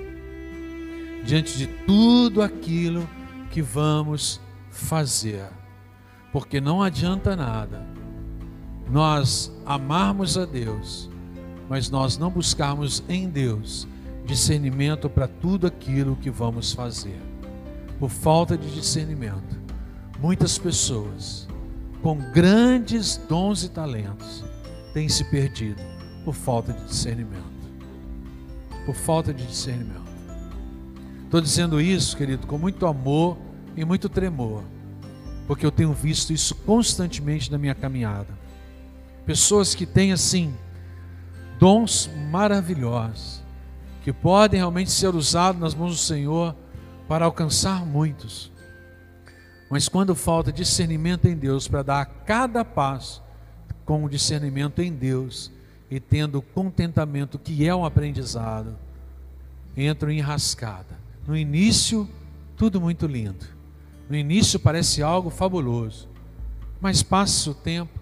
diante 1.25 1.57
de 1.57 1.67
tudo 1.67 2.43
aquilo 2.43 3.09
que 3.50 3.62
vamos 3.62 4.41
fazer. 4.71 5.49
Porque 6.33 6.61
não 6.61 6.83
adianta 6.83 7.35
nada 7.35 7.87
nós 8.91 9.53
amarmos 9.65 10.37
a 10.37 10.45
Deus, 10.45 11.09
mas 11.69 11.89
nós 11.89 12.19
não 12.19 12.29
buscarmos 12.29 13.03
em 13.09 13.29
Deus 13.29 13.87
discernimento 14.25 15.09
para 15.09 15.29
tudo 15.29 15.67
aquilo 15.67 16.17
que 16.17 16.31
vamos 16.31 16.73
fazer. 16.73 17.21
Por 17.99 18.11
falta 18.11 18.57
de 18.57 18.69
discernimento, 18.73 19.59
muitas 20.21 20.59
pessoas 20.59 21.49
com 22.03 22.17
grandes 22.33 23.17
dons 23.29 23.62
e 23.62 23.69
talentos 23.69 24.45
têm 24.93 25.09
se 25.09 25.25
perdido 25.31 25.83
por 26.25 26.35
falta 26.35 26.73
de 26.73 26.85
discernimento. 26.85 27.45
Por 28.87 28.95
falta 28.95 29.33
de 29.33 29.47
discernimento. 29.47 30.10
Estou 31.30 31.40
dizendo 31.40 31.80
isso, 31.80 32.16
querido, 32.16 32.44
com 32.44 32.58
muito 32.58 32.84
amor 32.88 33.38
e 33.76 33.84
muito 33.84 34.08
tremor, 34.08 34.64
porque 35.46 35.64
eu 35.64 35.70
tenho 35.70 35.92
visto 35.92 36.32
isso 36.32 36.56
constantemente 36.56 37.52
na 37.52 37.56
minha 37.56 37.72
caminhada. 37.72 38.37
Pessoas 39.25 39.72
que 39.72 39.87
têm 39.87 40.10
assim 40.12 40.52
dons 41.56 42.10
maravilhosos, 42.32 43.44
que 44.02 44.12
podem 44.12 44.58
realmente 44.58 44.90
ser 44.90 45.14
usados 45.14 45.60
nas 45.60 45.72
mãos 45.72 45.92
do 45.92 46.02
Senhor 46.02 46.52
para 47.06 47.26
alcançar 47.26 47.87
muitos. 47.87 48.50
Mas 49.70 49.88
quando 49.88 50.16
falta 50.16 50.52
discernimento 50.52 51.28
em 51.28 51.37
Deus 51.37 51.68
para 51.68 51.84
dar 51.84 52.00
a 52.00 52.06
cada 52.06 52.64
passo 52.64 53.22
com 53.84 54.02
o 54.02 54.10
discernimento 54.10 54.82
em 54.82 54.92
Deus 54.92 55.52
e 55.88 56.00
tendo 56.00 56.42
contentamento 56.42 57.38
que 57.38 57.68
é 57.68 57.72
um 57.72 57.84
aprendizado, 57.84 58.76
entram 59.76 60.10
em 60.10 60.20
rascada. 60.20 61.00
No 61.30 61.37
início, 61.37 62.08
tudo 62.56 62.80
muito 62.80 63.06
lindo. 63.06 63.46
No 64.08 64.16
início 64.16 64.58
parece 64.58 65.00
algo 65.00 65.30
fabuloso, 65.30 66.08
mas 66.80 67.04
passa 67.04 67.52
o 67.52 67.54
tempo, 67.54 68.00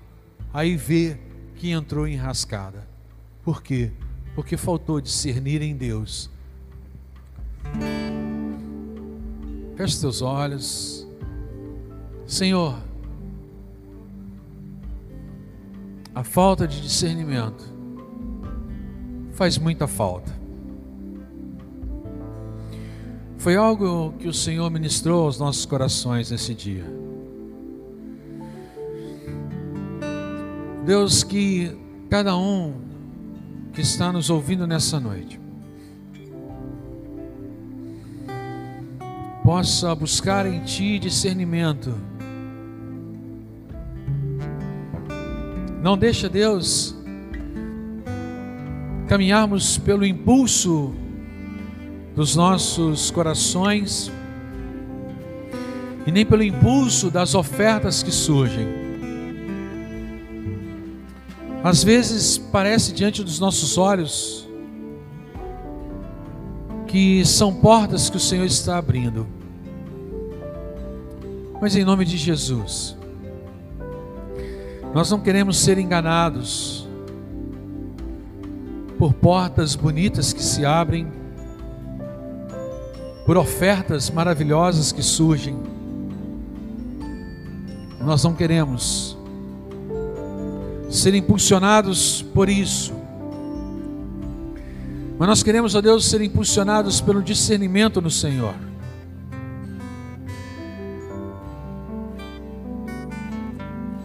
aí 0.51 0.79
vê 0.79 1.19
que 1.57 1.71
entrou 1.71 2.09
em 2.09 2.17
rascada. 2.17 2.89
Por 3.45 3.63
quê? 3.63 3.93
Porque 4.35 4.57
faltou 4.57 4.99
discernir 4.99 5.61
em 5.61 5.77
Deus. 5.77 6.31
Feche 9.77 10.01
teus 10.01 10.23
olhos. 10.23 11.07
Senhor, 12.27 12.83
a 16.15 16.25
falta 16.25 16.67
de 16.67 16.81
discernimento 16.81 17.63
faz 19.33 19.59
muita 19.59 19.87
falta. 19.87 20.38
Foi 23.39 23.55
algo 23.55 24.15
que 24.19 24.27
o 24.27 24.35
Senhor 24.35 24.69
ministrou 24.69 25.25
aos 25.25 25.39
nossos 25.39 25.65
corações 25.65 26.33
nesse 26.33 26.53
dia. 26.53 26.85
Deus, 30.85 31.23
que 31.23 31.71
cada 32.11 32.37
um 32.37 32.75
que 33.73 33.81
está 33.81 34.13
nos 34.13 34.29
ouvindo 34.29 34.67
nessa 34.67 34.99
noite 34.99 35.41
possa 39.45 39.95
buscar 39.95 40.45
em 40.45 40.65
Ti 40.65 40.99
discernimento. 40.99 41.95
Não 45.81 45.97
deixa 45.97 46.29
Deus 46.29 46.97
caminharmos 49.07 49.79
pelo 49.79 50.05
impulso 50.05 50.93
dos 52.19 52.35
nossos 52.35 53.13
corações 53.13 54.11
e 56.05 56.11
nem 56.11 56.27
pelo 56.27 56.43
impulso 56.43 57.13
das 57.13 57.33
ofertas 57.33 58.03
que 58.03 58.11
surgem. 58.11 58.67
Às 61.63 61.85
vezes 61.85 62.37
parece 62.37 62.93
diante 62.93 63.23
dos 63.23 63.39
nossos 63.39 63.79
olhos 63.79 64.49
que 66.89 67.25
são 67.25 67.55
portas 67.55 68.11
que 68.11 68.17
o 68.17 68.21
Senhor 68.21 68.47
está 68.47 68.79
abrindo. 68.79 69.25
Mas 71.63 71.77
em 71.77 71.85
nome 71.85 72.05
de 72.05 72.17
Jesus, 72.17 72.97
nós 74.93 75.09
não 75.09 75.21
queremos 75.21 75.57
ser 75.57 75.79
enganados 75.79 76.85
por 78.99 79.15
portas 79.15 79.77
bonitas 79.77 80.33
que 80.33 80.43
se 80.43 80.67
abrem 80.67 81.18
por 83.29 83.37
ofertas 83.37 84.09
maravilhosas 84.09 84.91
que 84.91 85.03
surgem. 85.03 85.55
Nós 88.01 88.25
não 88.25 88.33
queremos 88.33 89.19
ser 90.89 91.15
impulsionados 91.15 92.23
por 92.23 92.49
isso. 92.49 92.95
Mas 95.19 95.29
nós 95.29 95.43
queremos, 95.43 95.75
ó 95.75 95.83
Deus, 95.83 96.07
ser 96.07 96.23
impulsionados 96.23 97.03
pelo 97.03 97.23
discernimento 97.23 98.01
no 98.01 98.11
Senhor. 98.11 98.55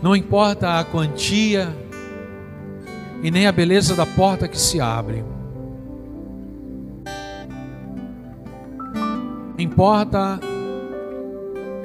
Não 0.01 0.13
importa 0.17 0.79
a 0.79 0.83
quantia 0.83 1.73
e 3.23 3.31
nem 3.31 3.47
a 3.47 3.53
beleza 3.53 3.95
da 3.95 4.05
porta 4.05 4.49
que 4.49 4.59
se 4.59 4.81
abre. 4.81 5.23
Importa 9.57 10.39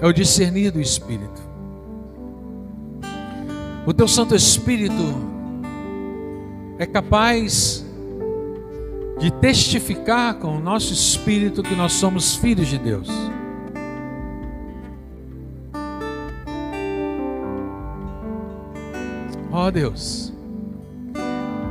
é 0.01 0.07
o 0.07 0.13
discernir 0.13 0.71
do 0.71 0.81
Espírito. 0.81 1.43
O 3.87 3.93
teu 3.93 4.09
Santo 4.09 4.35
Espírito 4.35 4.95
é 6.79 6.87
capaz 6.87 7.85
de 9.19 9.31
testificar 9.33 10.35
com 10.35 10.57
o 10.57 10.61
nosso 10.61 10.93
espírito 10.93 11.63
que 11.63 11.75
nós 11.75 11.93
somos 11.93 12.37
filhos 12.37 12.69
de 12.69 12.79
Deus. 12.79 13.09
Ó 19.51 19.67
oh, 19.67 19.71
Deus, 19.73 20.33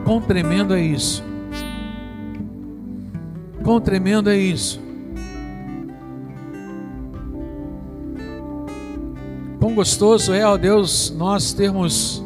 quão 0.03 0.19
tremendo 0.19 0.75
é 0.75 0.81
isso, 0.81 1.23
quão 3.63 3.79
tremendo 3.79 4.29
é 4.29 4.35
isso. 4.35 4.86
Quão 9.67 9.75
gostoso 9.75 10.33
é, 10.33 10.45
ó 10.45 10.55
Deus, 10.55 11.09
nós 11.09 11.51
termos 11.51 12.23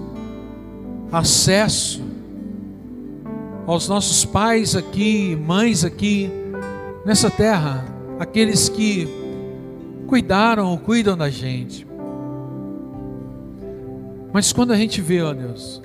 acesso 1.11 1.99
aos 3.65 3.87
nossos 3.87 4.23
pais 4.23 4.75
aqui, 4.75 5.35
mães 5.35 5.83
aqui, 5.83 6.29
nessa 7.03 7.31
terra, 7.31 7.83
aqueles 8.19 8.69
que 8.69 9.07
cuidaram 10.05 10.69
ou 10.69 10.77
cuidam 10.77 11.17
da 11.17 11.31
gente. 11.31 11.87
Mas 14.31 14.53
quando 14.53 14.71
a 14.71 14.75
gente 14.75 15.01
vê, 15.01 15.23
ó 15.23 15.33
Deus, 15.33 15.81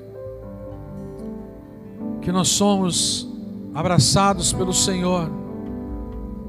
que 2.21 2.31
nós 2.31 2.49
somos 2.49 3.27
abraçados 3.73 4.53
pelo 4.53 4.75
Senhor 4.75 5.27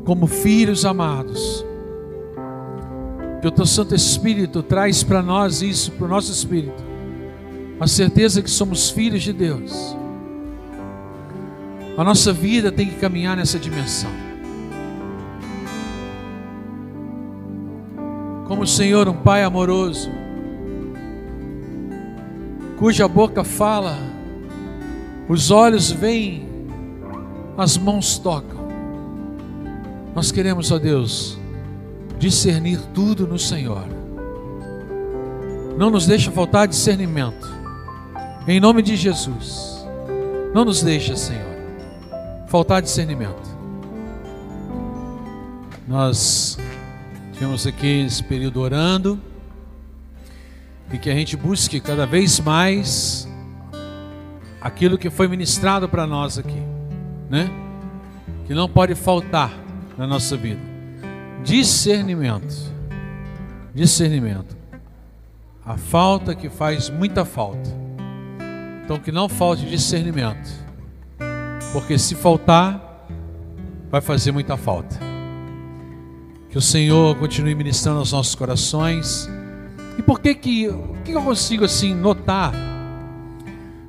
como 0.05 0.27
filhos 0.27 0.85
amados, 0.85 1.64
que 3.40 3.46
o 3.46 3.51
teu 3.51 3.66
Santo 3.66 3.94
Espírito 3.94 4.62
traz 4.62 5.03
para 5.03 5.22
nós 5.22 5.62
isso, 5.62 5.92
para 5.92 6.07
o 6.07 6.09
nosso 6.09 6.33
espírito, 6.33 6.83
a 7.79 7.87
certeza 7.87 8.42
que 8.42 8.51
somos 8.51 8.90
filhos 8.90 9.22
de 9.22 9.33
Deus. 9.33 9.96
A 11.96 12.05
nossa 12.05 12.33
vida 12.33 12.70
tem 12.72 12.88
que 12.88 12.96
caminhar 12.96 13.37
nessa 13.37 13.59
dimensão. 13.59 14.11
Como 18.46 18.62
o 18.62 18.66
Senhor, 18.66 19.09
um 19.09 19.14
Pai 19.14 19.44
amoroso, 19.44 20.11
cuja 22.79 23.07
boca 23.07 23.44
fala, 23.44 23.98
os 25.29 25.51
olhos 25.51 25.90
veem, 25.90 26.48
as 27.57 27.77
mãos 27.77 28.18
tocam. 28.18 28.68
Nós 30.14 30.33
queremos, 30.33 30.72
ó 30.72 30.79
Deus, 30.79 31.38
discernir 32.19 32.81
tudo 32.93 33.27
no 33.27 33.39
Senhor. 33.39 33.85
Não 35.77 35.91
nos 35.91 36.07
deixa 36.07 36.31
faltar 36.31 36.67
discernimento. 36.67 37.49
Em 38.47 38.59
nome 38.59 38.83
de 38.83 38.97
Jesus. 38.97 39.87
Não 40.55 40.65
nos 40.65 40.83
deixa, 40.83 41.17
Senhor. 41.17 41.47
faltar 42.49 42.81
discernimento. 42.81 43.47
Nós 45.87 46.59
tivemos 47.33 47.67
aqui 47.67 48.05
esse 48.07 48.23
período 48.23 48.61
orando 48.61 49.21
e 50.93 50.99
que 50.99 51.11
a 51.11 51.15
gente 51.15 51.37
busque 51.37 51.79
cada 51.79 52.07
vez 52.07 52.41
mais 52.41 53.29
aquilo 54.61 54.99
que 54.99 55.11
foi 55.11 55.29
ministrado 55.29 55.89
para 55.89 56.07
nós 56.07 56.39
aqui, 56.39 56.63
né? 57.29 57.51
Que 58.47 58.55
não 58.55 58.69
pode 58.69 58.95
faltar 58.95 59.53
na 59.97 60.07
nossa 60.07 60.37
vida. 60.37 60.68
Discernimento. 61.42 62.72
Discernimento. 63.74 64.57
A 65.64 65.77
falta 65.77 66.35
que 66.35 66.48
faz 66.48 66.90
muita 66.90 67.24
falta. 67.24 67.70
Então 68.85 68.98
que 68.98 69.12
não 69.12 69.29
falte 69.29 69.66
discernimento. 69.66 70.51
Porque 71.72 71.98
se 71.98 72.14
faltar, 72.14 73.07
vai 73.90 74.01
fazer 74.01 74.33
muita 74.33 74.57
falta. 74.57 74.98
Que 76.51 76.57
o 76.57 76.62
Senhor 76.62 77.14
continue 77.16 77.55
ministrando 77.55 77.98
aos 77.98 78.12
nossos 78.12 78.35
corações. 78.35 79.29
E 79.98 80.03
por 80.03 80.20
que 80.20 80.35
que, 80.35 80.68
que 81.05 81.12
eu 81.12 81.22
consigo 81.22 81.64
assim 81.64 81.94
notar 81.94 82.53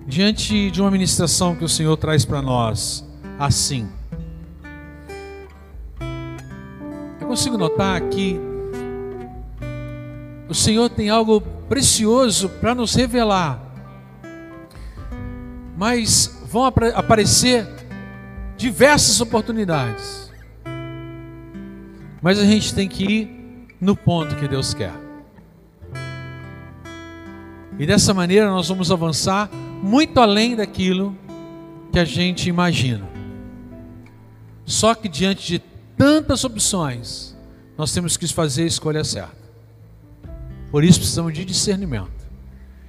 diante 0.05 0.69
de 0.69 0.81
uma 0.81 0.91
ministração 0.91 1.55
que 1.55 1.63
o 1.63 1.69
Senhor 1.69 1.95
traz 1.95 2.25
para 2.25 2.41
nós 2.41 3.07
assim? 3.37 3.87
Consigo 7.39 7.57
notar 7.57 8.01
que 8.09 8.37
o 10.49 10.53
Senhor 10.53 10.89
tem 10.89 11.09
algo 11.09 11.39
precioso 11.69 12.49
para 12.49 12.75
nos 12.75 12.93
revelar. 12.93 13.61
Mas 15.77 16.43
vão 16.51 16.65
aparecer 16.65 17.65
diversas 18.57 19.21
oportunidades. 19.21 20.29
Mas 22.21 22.39
a 22.39 22.43
gente 22.43 22.75
tem 22.75 22.89
que 22.89 23.05
ir 23.05 23.67
no 23.79 23.95
ponto 23.95 24.35
que 24.35 24.45
Deus 24.45 24.73
quer. 24.73 24.91
E 27.79 27.85
dessa 27.85 28.13
maneira 28.13 28.49
nós 28.49 28.67
vamos 28.67 28.91
avançar 28.91 29.49
muito 29.81 30.19
além 30.19 30.57
daquilo 30.57 31.15
que 31.89 31.99
a 31.99 32.03
gente 32.03 32.49
imagina. 32.49 33.07
Só 34.65 34.93
que 34.93 35.07
diante 35.07 35.47
de 35.47 35.68
tantas 35.99 36.45
opções, 36.45 37.35
nós 37.77 37.93
temos 37.93 38.15
que 38.15 38.25
fazer 38.29 38.63
a 38.63 38.67
escolha 38.67 39.03
certa. 39.03 39.35
Por 40.71 40.81
isso 40.81 40.99
precisamos 40.99 41.33
de 41.33 41.43
discernimento. 41.43 42.25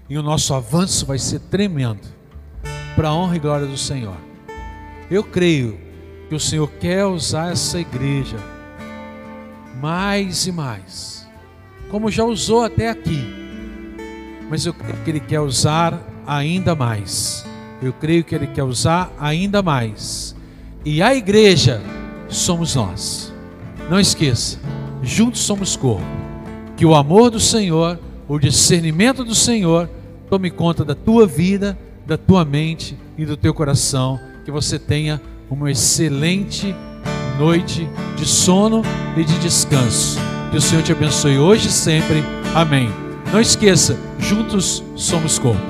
E 0.08 0.16
o 0.16 0.22
nosso 0.22 0.54
avanço 0.54 1.04
vai 1.04 1.18
ser 1.18 1.40
tremendo 1.40 2.06
para 2.94 3.08
a 3.08 3.14
honra 3.14 3.34
e 3.34 3.40
glória 3.40 3.66
do 3.66 3.76
Senhor. 3.76 4.16
Eu 5.10 5.24
creio 5.24 5.76
que 6.28 6.36
o 6.36 6.40
Senhor 6.40 6.70
quer 6.78 7.04
usar 7.04 7.50
essa 7.50 7.80
igreja 7.80 8.36
mais 9.80 10.46
e 10.46 10.52
mais, 10.52 11.26
como 11.90 12.12
já 12.12 12.22
usou 12.22 12.62
até 12.62 12.90
aqui, 12.90 13.24
mas 14.48 14.64
eu 14.66 14.72
creio 14.74 14.96
que 15.02 15.10
Ele 15.10 15.20
quer 15.20 15.40
usar 15.40 16.00
ainda 16.24 16.76
mais. 16.76 17.44
Eu 17.82 17.92
creio 17.92 18.22
que 18.22 18.36
Ele 18.36 18.46
quer 18.46 18.62
usar 18.62 19.12
ainda 19.18 19.62
mais. 19.62 20.36
E 20.84 21.02
a 21.02 21.12
igreja 21.12 21.80
somos 22.30 22.74
nós. 22.74 23.32
Não 23.88 23.98
esqueça, 23.98 24.58
juntos 25.02 25.40
somos 25.40 25.76
corpo. 25.76 26.04
Que 26.76 26.86
o 26.86 26.94
amor 26.94 27.30
do 27.30 27.40
Senhor, 27.40 27.98
o 28.28 28.38
discernimento 28.38 29.24
do 29.24 29.34
Senhor, 29.34 29.90
tome 30.28 30.50
conta 30.50 30.84
da 30.84 30.94
tua 30.94 31.26
vida, 31.26 31.76
da 32.06 32.16
tua 32.16 32.44
mente 32.44 32.96
e 33.18 33.26
do 33.26 33.36
teu 33.36 33.52
coração. 33.52 34.18
Que 34.44 34.50
você 34.50 34.78
tenha 34.78 35.20
uma 35.50 35.70
excelente 35.70 36.74
noite 37.38 37.88
de 38.16 38.24
sono 38.24 38.82
e 39.16 39.24
de 39.24 39.38
descanso. 39.38 40.18
Que 40.50 40.56
o 40.56 40.60
Senhor 40.60 40.82
te 40.82 40.92
abençoe 40.92 41.38
hoje 41.38 41.68
e 41.68 41.72
sempre. 41.72 42.22
Amém. 42.54 42.90
Não 43.32 43.40
esqueça, 43.40 43.96
juntos 44.18 44.82
somos 44.96 45.38
corpo. 45.38 45.60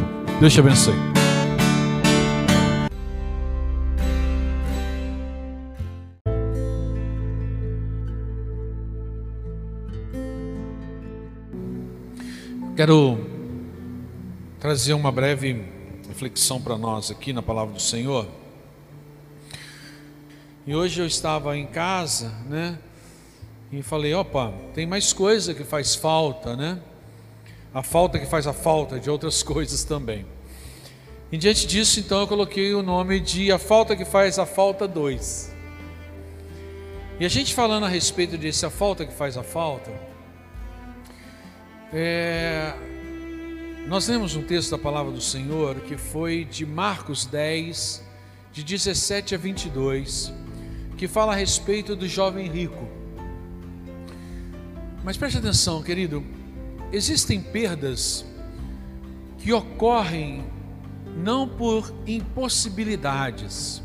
Deus 0.40 0.53
te 0.53 0.61
abençoe. 0.61 1.10
Quero 12.81 13.19
trazer 14.59 14.95
uma 14.95 15.12
breve 15.12 15.66
reflexão 16.09 16.59
para 16.62 16.79
nós 16.79 17.11
aqui 17.11 17.31
na 17.31 17.43
palavra 17.43 17.75
do 17.75 17.83
Senhor. 17.83 18.27
E 20.66 20.75
hoje 20.75 20.99
eu 20.99 21.07
estava 21.07 21.55
em 21.59 21.66
casa, 21.66 22.31
né? 22.49 22.79
E 23.71 23.83
falei, 23.83 24.14
opa, 24.14 24.55
tem 24.73 24.87
mais 24.87 25.12
coisa 25.12 25.53
que 25.53 25.62
faz 25.62 25.95
falta, 25.95 26.57
né? 26.57 26.81
A 27.75 27.83
falta 27.83 28.19
que 28.19 28.25
faz 28.25 28.47
a 28.47 28.55
falta 28.55 28.99
de 28.99 29.11
outras 29.11 29.43
coisas 29.45 29.85
também. 29.85 30.25
E 31.31 31.37
diante 31.37 31.66
disso, 31.66 32.01
então, 32.01 32.21
eu 32.21 32.27
coloquei 32.27 32.73
o 32.73 32.83
nome 32.83 33.21
de 33.21 33.53
A 33.53 33.59
Falta 33.59 33.95
que 33.95 34.07
Faz 34.07 34.38
a 34.38 34.47
Falta 34.47 34.88
2. 34.88 35.55
E 37.21 37.27
a 37.27 37.29
gente 37.29 37.53
falando 37.53 37.85
a 37.85 37.90
respeito 37.90 38.38
desse 38.38 38.64
A 38.64 38.71
Falta 38.71 39.05
que 39.05 39.12
Faz 39.12 39.37
a 39.37 39.43
Falta, 39.43 39.93
é, 41.92 42.74
nós 43.88 44.07
lemos 44.09 44.37
um 44.37 44.42
texto 44.42 44.70
da 44.70 44.79
palavra 44.79 45.11
do 45.11 45.20
Senhor 45.20 45.76
que 45.81 45.96
foi 45.96 46.44
de 46.44 46.64
Marcos 46.64 47.26
10, 47.26 48.05
de 48.53 48.62
17 48.62 49.35
a 49.35 49.38
22 49.38 50.33
que 51.00 51.09
fala 51.09 51.33
a 51.33 51.35
respeito 51.35 51.96
do 51.96 52.07
jovem 52.07 52.46
rico. 52.46 52.87
Mas 55.03 55.16
preste 55.16 55.38
atenção, 55.38 55.83
querido, 55.83 56.22
existem 56.92 57.40
perdas 57.40 58.22
que 59.38 59.50
ocorrem 59.50 60.44
não 61.16 61.48
por 61.48 61.90
impossibilidades, 62.07 63.83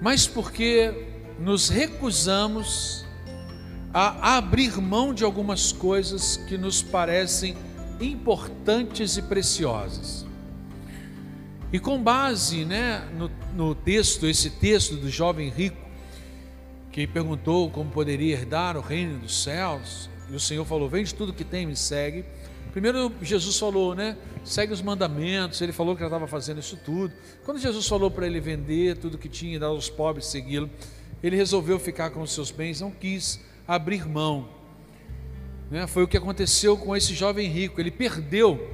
mas 0.00 0.24
porque 0.24 0.94
nos 1.36 1.68
recusamos 1.68 3.04
a 3.92 4.36
abrir 4.36 4.80
mão 4.80 5.14
de 5.14 5.24
algumas 5.24 5.72
coisas 5.72 6.36
que 6.36 6.58
nos 6.58 6.82
parecem 6.82 7.56
importantes 8.00 9.16
e 9.16 9.22
preciosas. 9.22 10.26
E 11.72 11.78
com 11.78 12.02
base 12.02 12.64
né, 12.64 13.06
no, 13.16 13.30
no 13.54 13.74
texto, 13.74 14.26
esse 14.26 14.50
texto 14.50 14.96
do 14.96 15.10
jovem 15.10 15.48
rico, 15.48 15.88
que 16.90 17.06
perguntou 17.06 17.70
como 17.70 17.90
poderia 17.90 18.34
herdar 18.34 18.76
o 18.76 18.80
reino 18.80 19.18
dos 19.18 19.42
céus, 19.42 20.08
e 20.30 20.34
o 20.34 20.40
Senhor 20.40 20.64
falou: 20.64 20.88
Vende 20.88 21.14
tudo 21.14 21.32
que 21.32 21.44
tem, 21.44 21.66
me 21.66 21.76
segue. 21.76 22.24
Primeiro 22.72 23.12
Jesus 23.22 23.58
falou, 23.58 23.94
né? 23.94 24.16
Segue 24.44 24.72
os 24.72 24.82
mandamentos. 24.82 25.60
Ele 25.60 25.72
falou 25.72 25.94
que 25.94 26.00
já 26.00 26.06
estava 26.06 26.26
fazendo 26.26 26.60
isso 26.60 26.76
tudo. 26.76 27.12
Quando 27.44 27.58
Jesus 27.58 27.86
falou 27.86 28.10
para 28.10 28.26
ele 28.26 28.40
vender 28.40 28.96
tudo 28.98 29.18
que 29.18 29.28
tinha 29.28 29.56
e 29.56 29.58
dar 29.58 29.66
aos 29.66 29.88
pobres, 29.88 30.26
segui-lo, 30.26 30.70
ele 31.22 31.36
resolveu 31.36 31.78
ficar 31.78 32.10
com 32.10 32.20
os 32.20 32.32
seus 32.32 32.50
bens, 32.50 32.80
não 32.80 32.90
quis 32.90 33.40
abrir 33.68 34.08
mão. 34.08 34.48
Né? 35.70 35.86
Foi 35.86 36.02
o 36.02 36.08
que 36.08 36.16
aconteceu 36.16 36.74
com 36.78 36.96
esse 36.96 37.14
jovem 37.14 37.50
rico. 37.50 37.78
Ele 37.78 37.90
perdeu 37.90 38.66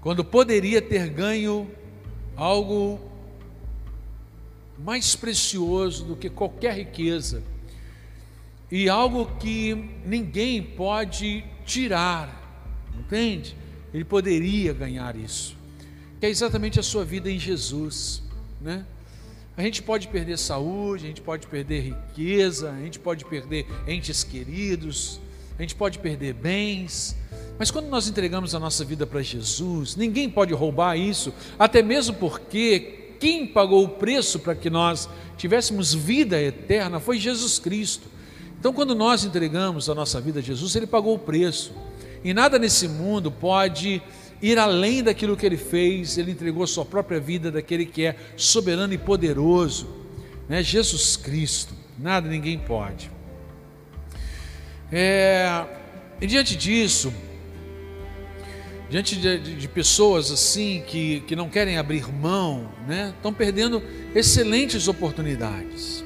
quando 0.00 0.24
poderia 0.24 0.80
ter 0.80 1.10
ganho 1.10 1.70
algo 2.34 2.98
mais 4.78 5.14
precioso 5.14 6.04
do 6.04 6.16
que 6.16 6.30
qualquer 6.30 6.74
riqueza 6.74 7.42
e 8.70 8.88
algo 8.88 9.26
que 9.38 9.74
ninguém 10.04 10.62
pode 10.62 11.44
tirar, 11.64 12.82
entende? 12.98 13.56
Ele 13.92 14.04
poderia 14.04 14.72
ganhar 14.72 15.14
isso, 15.16 15.56
que 16.18 16.26
é 16.26 16.28
exatamente 16.28 16.80
a 16.80 16.82
sua 16.82 17.04
vida 17.04 17.30
em 17.30 17.38
Jesus, 17.38 18.22
né? 18.60 18.84
A 19.56 19.62
gente 19.62 19.82
pode 19.82 20.08
perder 20.08 20.36
saúde, 20.36 21.04
a 21.04 21.08
gente 21.08 21.20
pode 21.20 21.46
perder 21.46 21.80
riqueza, 21.80 22.70
a 22.72 22.80
gente 22.80 22.98
pode 22.98 23.24
perder 23.24 23.66
entes 23.86 24.24
queridos, 24.24 25.20
a 25.56 25.62
gente 25.62 25.76
pode 25.76 26.00
perder 26.00 26.34
bens, 26.34 27.16
mas 27.56 27.70
quando 27.70 27.86
nós 27.86 28.08
entregamos 28.08 28.52
a 28.54 28.58
nossa 28.58 28.84
vida 28.84 29.06
para 29.06 29.22
Jesus, 29.22 29.94
ninguém 29.94 30.28
pode 30.28 30.52
roubar 30.52 30.96
isso, 30.96 31.32
até 31.56 31.82
mesmo 31.82 32.16
porque 32.16 33.14
quem 33.20 33.46
pagou 33.46 33.84
o 33.84 33.88
preço 33.88 34.40
para 34.40 34.56
que 34.56 34.68
nós 34.68 35.08
tivéssemos 35.36 35.94
vida 35.94 36.40
eterna 36.42 36.98
foi 36.98 37.16
Jesus 37.16 37.60
Cristo. 37.60 38.08
Então, 38.58 38.72
quando 38.72 38.94
nós 38.94 39.24
entregamos 39.24 39.88
a 39.88 39.94
nossa 39.94 40.20
vida 40.20 40.40
a 40.40 40.42
Jesus, 40.42 40.74
Ele 40.74 40.86
pagou 40.86 41.14
o 41.14 41.18
preço. 41.18 41.72
E 42.24 42.34
nada 42.34 42.58
nesse 42.58 42.88
mundo 42.88 43.30
pode 43.30 44.02
ir 44.40 44.58
além 44.58 45.02
daquilo 45.02 45.36
que 45.36 45.44
Ele 45.46 45.56
fez. 45.56 46.18
Ele 46.18 46.30
entregou 46.30 46.66
sua 46.66 46.84
própria 46.84 47.20
vida 47.20 47.50
daquele 47.50 47.86
que 47.86 48.04
é 48.04 48.16
soberano 48.36 48.92
e 48.92 48.98
poderoso, 48.98 49.88
né? 50.48 50.62
Jesus 50.62 51.16
Cristo. 51.16 51.74
Nada, 51.98 52.28
ninguém 52.28 52.58
pode. 52.58 53.10
É, 54.90 55.64
e 56.20 56.26
diante 56.26 56.56
disso, 56.56 57.12
diante 58.88 59.16
de, 59.16 59.38
de, 59.38 59.56
de, 59.56 59.68
pessoas 59.68 60.30
assim 60.30 60.82
que, 60.86 61.20
que 61.26 61.34
não 61.34 61.48
querem 61.48 61.78
abrir 61.78 62.06
mão, 62.12 62.70
né? 62.86 63.12
estão 63.16 63.32
perdendo 63.32 63.82
excelentes 64.14 64.86
oportunidades. 64.86 66.04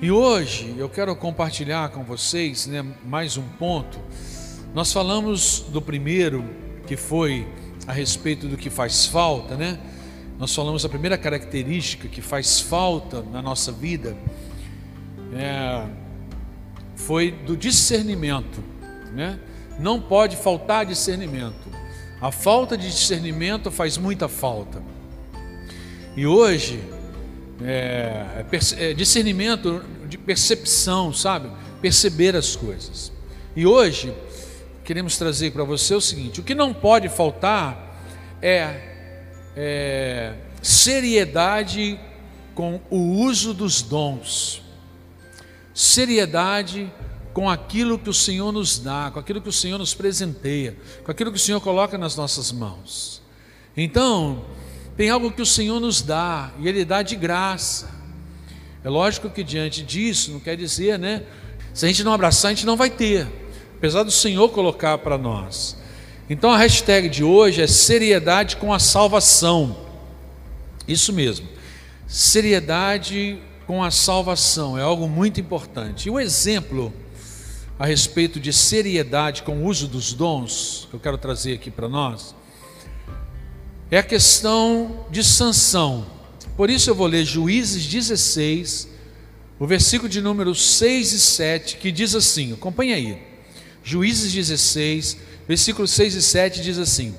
E 0.00 0.10
hoje 0.10 0.74
eu 0.78 0.88
quero 0.88 1.14
compartilhar 1.14 1.90
com 1.90 2.02
vocês 2.02 2.66
né, 2.66 2.82
mais 3.04 3.36
um 3.36 3.46
ponto. 3.58 3.98
Nós 4.72 4.90
falamos 4.92 5.60
do 5.68 5.82
primeiro, 5.82 6.42
que 6.90 6.96
foi 6.96 7.46
a 7.86 7.92
respeito 7.92 8.48
do 8.48 8.56
que 8.56 8.68
faz 8.68 9.06
falta, 9.06 9.56
né? 9.56 9.78
Nós 10.40 10.52
falamos 10.52 10.84
a 10.84 10.88
primeira 10.88 11.16
característica 11.16 12.08
que 12.08 12.20
faz 12.20 12.58
falta 12.58 13.22
na 13.22 13.40
nossa 13.40 13.70
vida 13.70 14.16
é, 15.32 15.86
foi 16.96 17.30
do 17.30 17.56
discernimento, 17.56 18.60
né? 19.12 19.38
Não 19.78 20.00
pode 20.00 20.36
faltar 20.36 20.84
discernimento. 20.84 21.70
A 22.20 22.32
falta 22.32 22.76
de 22.76 22.90
discernimento 22.90 23.70
faz 23.70 23.96
muita 23.96 24.26
falta. 24.26 24.82
E 26.16 26.26
hoje, 26.26 26.82
é, 27.62 28.44
é, 28.50 28.90
é 28.90 28.94
discernimento 28.94 29.84
de 30.08 30.18
percepção, 30.18 31.12
sabe? 31.12 31.52
Perceber 31.80 32.34
as 32.34 32.56
coisas. 32.56 33.12
E 33.54 33.64
hoje, 33.64 34.12
queremos 34.90 35.16
trazer 35.16 35.52
para 35.52 35.62
você 35.62 35.94
o 35.94 36.00
seguinte: 36.00 36.40
o 36.40 36.42
que 36.42 36.52
não 36.52 36.74
pode 36.74 37.08
faltar 37.08 37.96
é, 38.42 39.52
é 39.54 40.34
seriedade 40.60 41.96
com 42.56 42.80
o 42.90 42.98
uso 42.98 43.54
dos 43.54 43.82
dons, 43.82 44.60
seriedade 45.72 46.92
com 47.32 47.48
aquilo 47.48 48.00
que 48.00 48.10
o 48.10 48.12
Senhor 48.12 48.50
nos 48.50 48.80
dá, 48.80 49.12
com 49.12 49.20
aquilo 49.20 49.40
que 49.40 49.48
o 49.48 49.52
Senhor 49.52 49.78
nos 49.78 49.94
presenteia, 49.94 50.76
com 51.04 51.12
aquilo 51.12 51.30
que 51.30 51.36
o 51.36 51.40
Senhor 51.40 51.60
coloca 51.60 51.96
nas 51.96 52.16
nossas 52.16 52.50
mãos. 52.50 53.22
Então, 53.76 54.44
tem 54.96 55.08
algo 55.08 55.30
que 55.30 55.40
o 55.40 55.46
Senhor 55.46 55.78
nos 55.78 56.02
dá 56.02 56.50
e 56.58 56.66
Ele 56.66 56.84
dá 56.84 57.00
de 57.00 57.14
graça. 57.14 57.88
É 58.82 58.88
lógico 58.88 59.30
que 59.30 59.44
diante 59.44 59.84
disso, 59.84 60.32
não 60.32 60.40
quer 60.40 60.56
dizer, 60.56 60.98
né? 60.98 61.22
Se 61.72 61.84
a 61.84 61.88
gente 61.88 62.02
não 62.02 62.12
abraçar, 62.12 62.50
a 62.50 62.54
gente 62.54 62.66
não 62.66 62.76
vai 62.76 62.90
ter, 62.90 63.28
apesar 63.80 64.02
do 64.02 64.10
Senhor 64.10 64.50
colocar 64.50 64.98
para 64.98 65.16
nós. 65.16 65.74
Então 66.28 66.50
a 66.50 66.58
hashtag 66.58 67.08
de 67.08 67.24
hoje 67.24 67.62
é 67.62 67.66
seriedade 67.66 68.56
com 68.56 68.74
a 68.74 68.78
salvação. 68.78 69.74
Isso 70.86 71.14
mesmo, 71.14 71.48
seriedade 72.06 73.38
com 73.66 73.82
a 73.82 73.90
salvação 73.90 74.76
é 74.76 74.82
algo 74.82 75.08
muito 75.08 75.40
importante. 75.40 76.08
E 76.08 76.10
o 76.10 76.20
exemplo 76.20 76.92
a 77.78 77.86
respeito 77.86 78.38
de 78.38 78.52
seriedade 78.52 79.42
com 79.44 79.62
o 79.62 79.64
uso 79.64 79.88
dos 79.88 80.12
dons, 80.12 80.86
que 80.90 80.96
eu 80.96 81.00
quero 81.00 81.16
trazer 81.16 81.54
aqui 81.54 81.70
para 81.70 81.88
nós, 81.88 82.34
é 83.90 83.96
a 83.96 84.02
questão 84.02 85.06
de 85.10 85.24
sanção. 85.24 86.04
Por 86.54 86.68
isso 86.68 86.90
eu 86.90 86.94
vou 86.94 87.06
ler 87.06 87.24
Juízes 87.24 87.86
16, 87.86 88.90
o 89.58 89.66
versículo 89.66 90.06
de 90.06 90.20
número 90.20 90.54
6 90.54 91.12
e 91.14 91.18
7, 91.18 91.76
que 91.78 91.90
diz 91.90 92.14
assim: 92.14 92.52
acompanha 92.52 92.94
aí. 92.94 93.29
Juízes 93.82 94.32
16, 94.32 95.16
versículo 95.48 95.88
6 95.88 96.14
e 96.14 96.22
7 96.22 96.62
diz 96.62 96.78
assim: 96.78 97.14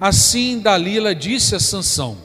Assim 0.00 0.58
Dalila 0.58 1.14
disse 1.14 1.54
a 1.54 1.60
Sansão: 1.60 2.16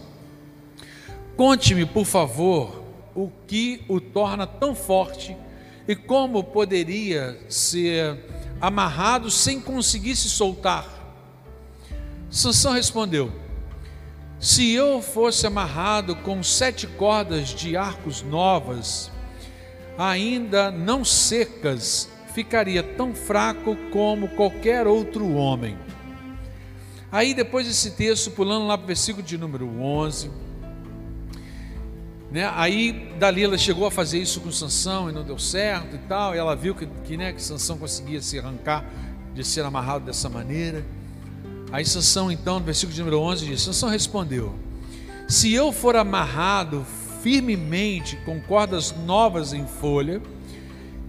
Conte-me, 1.35 1.85
por 1.85 2.05
favor, 2.05 2.83
o 3.13 3.29
que 3.45 3.83
o 3.89 3.99
torna 3.99 4.47
tão 4.47 4.73
forte 4.73 5.35
e 5.87 5.95
como 5.95 6.43
poderia 6.43 7.39
ser 7.49 8.17
amarrado 8.61 9.29
sem 9.29 9.59
conseguir 9.59 10.15
se 10.15 10.29
soltar? 10.29 10.87
Sansão 12.29 12.73
respondeu: 12.73 13.31
Se 14.39 14.71
eu 14.71 15.01
fosse 15.01 15.45
amarrado 15.45 16.15
com 16.15 16.41
sete 16.41 16.87
cordas 16.87 17.49
de 17.49 17.75
arcos 17.77 18.21
novas, 18.21 19.11
ainda 19.97 20.71
não 20.71 21.05
secas, 21.05 22.09
ficaria 22.35 22.83
tão 22.83 23.15
fraco 23.15 23.77
como 23.91 24.27
qualquer 24.27 24.85
outro 24.85 25.33
homem. 25.33 25.77
Aí, 27.09 27.33
depois 27.33 27.65
desse 27.65 27.91
texto, 27.91 28.29
pulando 28.29 28.67
lá 28.67 28.77
para 28.77 28.83
o 28.83 28.87
versículo 28.87 29.25
de 29.25 29.37
número 29.37 29.65
11, 29.81 30.29
né? 32.29 32.51
Aí 32.53 33.13
Dalila 33.17 33.57
chegou 33.57 33.87
a 33.87 33.91
fazer 33.91 34.19
isso 34.19 34.41
com 34.41 34.51
Sansão 34.51 35.09
e 35.09 35.13
não 35.13 35.23
deu 35.23 35.39
certo 35.39 35.95
e 35.95 35.99
tal. 35.99 36.35
E 36.35 36.37
ela 36.37 36.53
viu 36.53 36.75
que, 36.75 36.85
que, 37.05 37.15
né, 37.15 37.31
que 37.31 37.41
Sansão 37.41 37.77
conseguia 37.77 38.21
se 38.21 38.37
arrancar 38.37 38.83
de 39.33 39.41
ser 39.41 39.63
amarrado 39.63 40.03
dessa 40.03 40.27
maneira. 40.27 40.85
Aí 41.71 41.85
Sansão, 41.85 42.29
então, 42.29 42.59
no 42.59 42.65
versículo 42.65 42.93
de 42.93 42.99
número 42.99 43.21
11, 43.21 43.45
diz: 43.45 43.61
Sansão 43.61 43.87
respondeu: 43.87 44.53
Se 45.29 45.53
eu 45.53 45.71
for 45.71 45.95
amarrado 45.95 46.85
firmemente 47.23 48.17
com 48.25 48.41
cordas 48.41 48.93
novas 49.05 49.53
em 49.53 49.65
folha, 49.65 50.21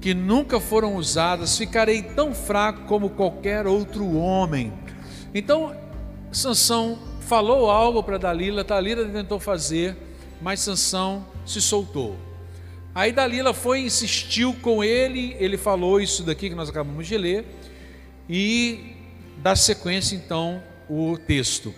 que 0.01 0.15
nunca 0.15 0.61
foram 0.61 0.97
usadas, 0.97 1.57
ficarei 1.57 2.03
tão 2.03 2.35
fraco 2.35 2.83
como 2.83 3.11
qualquer 3.11 3.67
outro 3.67 4.17
homem. 4.17 4.73
Então, 5.35 5.75
Sansão 6.31 6.99
falou 7.21 7.71
algo 7.71 8.03
para 8.03 8.19
Dalila, 8.19 8.63
Dalila 8.63 9.05
tentou 9.07 9.41
fazer, 9.41 9.97
mas 10.41 10.61
Sansão 10.61 11.27
se 11.45 11.61
soltou. 11.61 12.17
Aí 12.95 13.13
Dalila 13.13 13.53
foi 13.53 13.81
insistiu 13.81 14.55
com 14.63 14.83
ele, 14.83 15.37
ele 15.39 15.57
falou 15.59 16.01
isso 16.01 16.23
daqui 16.23 16.49
que 16.49 16.55
nós 16.55 16.69
acabamos 16.69 17.07
de 17.07 17.19
ler 17.19 17.45
e 18.29 18.95
dá 19.39 19.55
sequência 19.55 20.17
então 20.17 20.63
o 20.89 21.19
texto. 21.19 21.75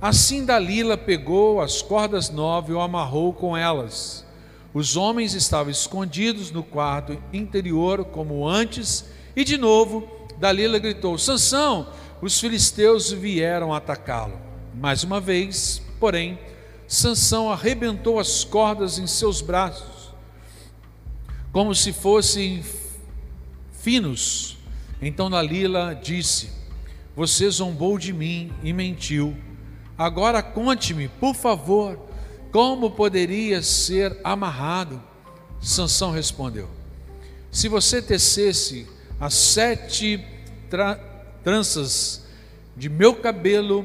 Assim 0.00 0.44
Dalila 0.44 0.98
pegou 0.98 1.60
as 1.60 1.80
cordas 1.80 2.28
novas 2.28 2.70
e 2.70 2.72
o 2.72 2.80
amarrou 2.80 3.32
com 3.32 3.56
elas. 3.56 4.26
Os 4.74 4.96
homens 4.96 5.34
estavam 5.34 5.70
escondidos 5.70 6.50
no 6.50 6.62
quarto 6.62 7.22
interior 7.32 8.04
como 8.06 8.48
antes, 8.48 9.04
e 9.36 9.44
de 9.44 9.58
novo 9.58 10.08
Dalila 10.38 10.78
gritou: 10.78 11.18
Sansão, 11.18 11.88
os 12.22 12.40
filisteus 12.40 13.10
vieram 13.12 13.74
atacá-lo. 13.74 14.38
Mais 14.74 15.04
uma 15.04 15.20
vez, 15.20 15.82
porém, 16.00 16.38
Sansão 16.88 17.50
arrebentou 17.50 18.18
as 18.18 18.44
cordas 18.44 18.98
em 18.98 19.06
seus 19.06 19.42
braços, 19.42 20.12
como 21.52 21.74
se 21.74 21.92
fossem 21.92 22.64
finos. 23.72 24.56
Então 25.02 25.28
Dalila 25.28 25.94
disse: 25.94 26.50
Você 27.14 27.50
zombou 27.50 27.98
de 27.98 28.12
mim 28.12 28.50
e 28.62 28.72
mentiu. 28.72 29.36
Agora 29.98 30.42
conte-me, 30.42 31.08
por 31.08 31.34
favor, 31.34 31.98
como 32.52 32.90
poderia 32.90 33.62
ser 33.62 34.16
amarrado? 34.22 35.02
Sansão 35.60 36.10
respondeu: 36.12 36.68
Se 37.50 37.66
você 37.66 38.02
tecesse 38.02 38.86
as 39.18 39.32
sete 39.34 40.22
tra 40.68 40.96
tranças 41.42 42.24
de 42.76 42.88
meu 42.88 43.16
cabelo 43.16 43.84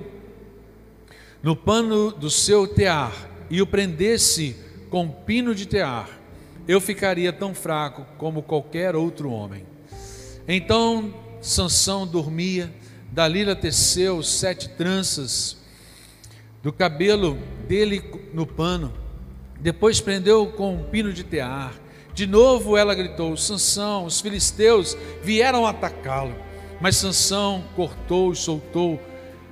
no 1.42 1.56
pano 1.56 2.12
do 2.12 2.30
seu 2.30 2.68
tear 2.68 3.14
e 3.50 3.62
o 3.62 3.68
prendesse 3.68 4.56
com 4.90 5.10
pino 5.10 5.56
de 5.56 5.66
tear, 5.66 6.10
eu 6.68 6.82
ficaria 6.82 7.32
tão 7.32 7.56
fraco 7.56 8.06
como 8.18 8.44
qualquer 8.44 8.96
outro 8.96 9.32
homem. 9.32 9.66
Então 10.48 11.14
Sansão 11.42 12.06
dormia, 12.06 12.74
Dalila 13.12 13.56
teceu 13.56 14.22
sete 14.22 14.70
tranças 14.70 15.58
do 16.62 16.74
cabelo 16.74 17.38
dele 17.68 18.04
no 18.34 18.46
pano, 18.46 18.94
depois 19.60 20.00
prendeu 20.00 20.48
com 20.48 20.76
um 20.76 20.84
pino 20.84 21.12
de 21.12 21.24
tear. 21.24 21.74
De 22.14 22.26
novo 22.26 22.78
ela 22.78 22.96
gritou: 22.96 23.36
Sansão, 23.36 24.06
os 24.06 24.22
filisteus 24.22 24.98
vieram 25.22 25.66
atacá-lo. 25.66 26.36
Mas 26.80 26.96
Sansão 26.96 27.64
cortou 27.76 28.32
e 28.32 28.36
soltou 28.36 29.00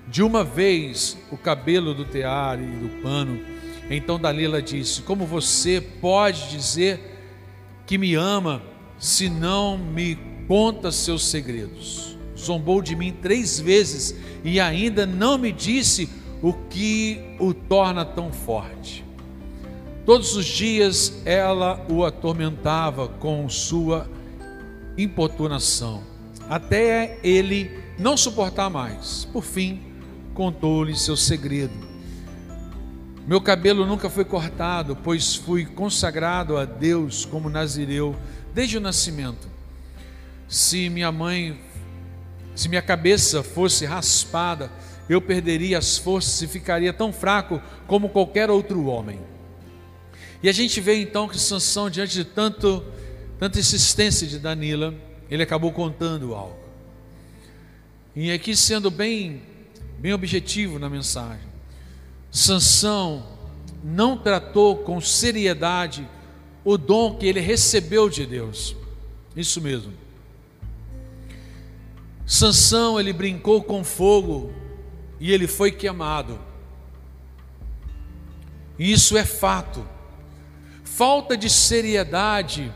de 0.07 0.21
uma 0.21 0.43
vez 0.43 1.17
o 1.31 1.37
cabelo 1.37 1.93
do 1.93 2.05
tear 2.05 2.59
e 2.59 2.65
do 2.65 3.01
pano. 3.01 3.39
Então 3.89 4.19
Dalila 4.19 4.61
disse: 4.61 5.01
Como 5.01 5.25
você 5.25 5.81
pode 5.81 6.49
dizer 6.49 6.99
que 7.85 7.97
me 7.97 8.15
ama 8.15 8.61
se 8.97 9.29
não 9.29 9.77
me 9.77 10.17
conta 10.47 10.91
seus 10.91 11.25
segredos? 11.25 12.17
Zombou 12.37 12.81
de 12.81 12.95
mim 12.95 13.11
três 13.11 13.59
vezes 13.59 14.15
e 14.43 14.59
ainda 14.59 15.05
não 15.05 15.37
me 15.37 15.51
disse 15.51 16.09
o 16.45 16.53
que 16.53 17.19
o 17.39 17.55
torna 17.55 18.05
tão 18.05 18.31
forte. 18.31 19.03
Todos 20.05 20.35
os 20.35 20.45
dias 20.45 21.11
ela 21.25 21.83
o 21.89 22.05
atormentava 22.05 23.07
com 23.07 23.49
sua 23.49 24.07
importunação, 24.95 26.03
até 26.47 27.17
ele 27.23 27.71
não 27.97 28.15
suportar 28.15 28.69
mais. 28.69 29.25
Por 29.33 29.43
fim, 29.43 29.81
contou-lhe 30.35 30.95
seu 30.95 31.17
segredo. 31.17 31.73
Meu 33.25 33.41
cabelo 33.41 33.83
nunca 33.83 34.07
foi 34.07 34.23
cortado, 34.23 34.95
pois 34.95 35.35
fui 35.35 35.65
consagrado 35.65 36.57
a 36.57 36.65
Deus 36.65 37.25
como 37.25 37.49
nazireu 37.49 38.15
desde 38.53 38.77
o 38.77 38.81
nascimento. 38.81 39.47
Se 40.47 40.89
minha 40.91 41.11
mãe 41.11 41.59
Se 42.53 42.69
minha 42.69 42.81
cabeça 42.81 43.43
fosse 43.43 43.85
raspada, 43.85 44.71
eu 45.07 45.21
perderia 45.21 45.77
as 45.77 45.97
forças 45.97 46.41
e 46.41 46.47
ficaria 46.47 46.91
tão 46.91 47.13
fraco 47.13 47.61
como 47.87 48.09
qualquer 48.09 48.49
outro 48.49 48.85
homem. 48.85 49.19
E 50.41 50.49
a 50.49 50.51
gente 50.51 50.81
vê 50.81 51.01
então 51.01 51.27
que 51.27 51.39
Sansão, 51.39 51.89
diante 51.89 52.13
de 52.13 52.25
tanto, 52.25 52.83
tanta 53.39 53.59
insistência 53.59 54.27
de 54.27 54.39
Danila, 54.39 54.93
ele 55.29 55.43
acabou 55.43 55.71
contando 55.71 56.33
algo. 56.33 56.57
E 58.15 58.31
aqui 58.31 58.55
sendo 58.55 58.89
bem, 58.89 59.41
bem 59.99 60.13
objetivo 60.13 60.79
na 60.79 60.89
mensagem, 60.89 61.47
Sansão 62.31 63.25
não 63.83 64.17
tratou 64.17 64.77
com 64.77 64.99
seriedade 64.99 66.07
o 66.63 66.77
dom 66.77 67.15
que 67.15 67.27
ele 67.27 67.39
recebeu 67.39 68.09
de 68.09 68.25
Deus. 68.25 68.75
Isso 69.35 69.61
mesmo. 69.61 69.93
Sansão 72.25 72.99
ele 72.99 73.13
brincou 73.13 73.61
com 73.61 73.83
fogo 73.83 74.51
e 75.25 75.33
ele 75.33 75.47
foi 75.47 75.71
queimado. 75.71 76.39
Isso 78.77 79.17
é 79.17 79.25
fato. 79.25 79.83
Falta 80.83 81.35
de 81.35 81.49
seriedade 81.49 82.71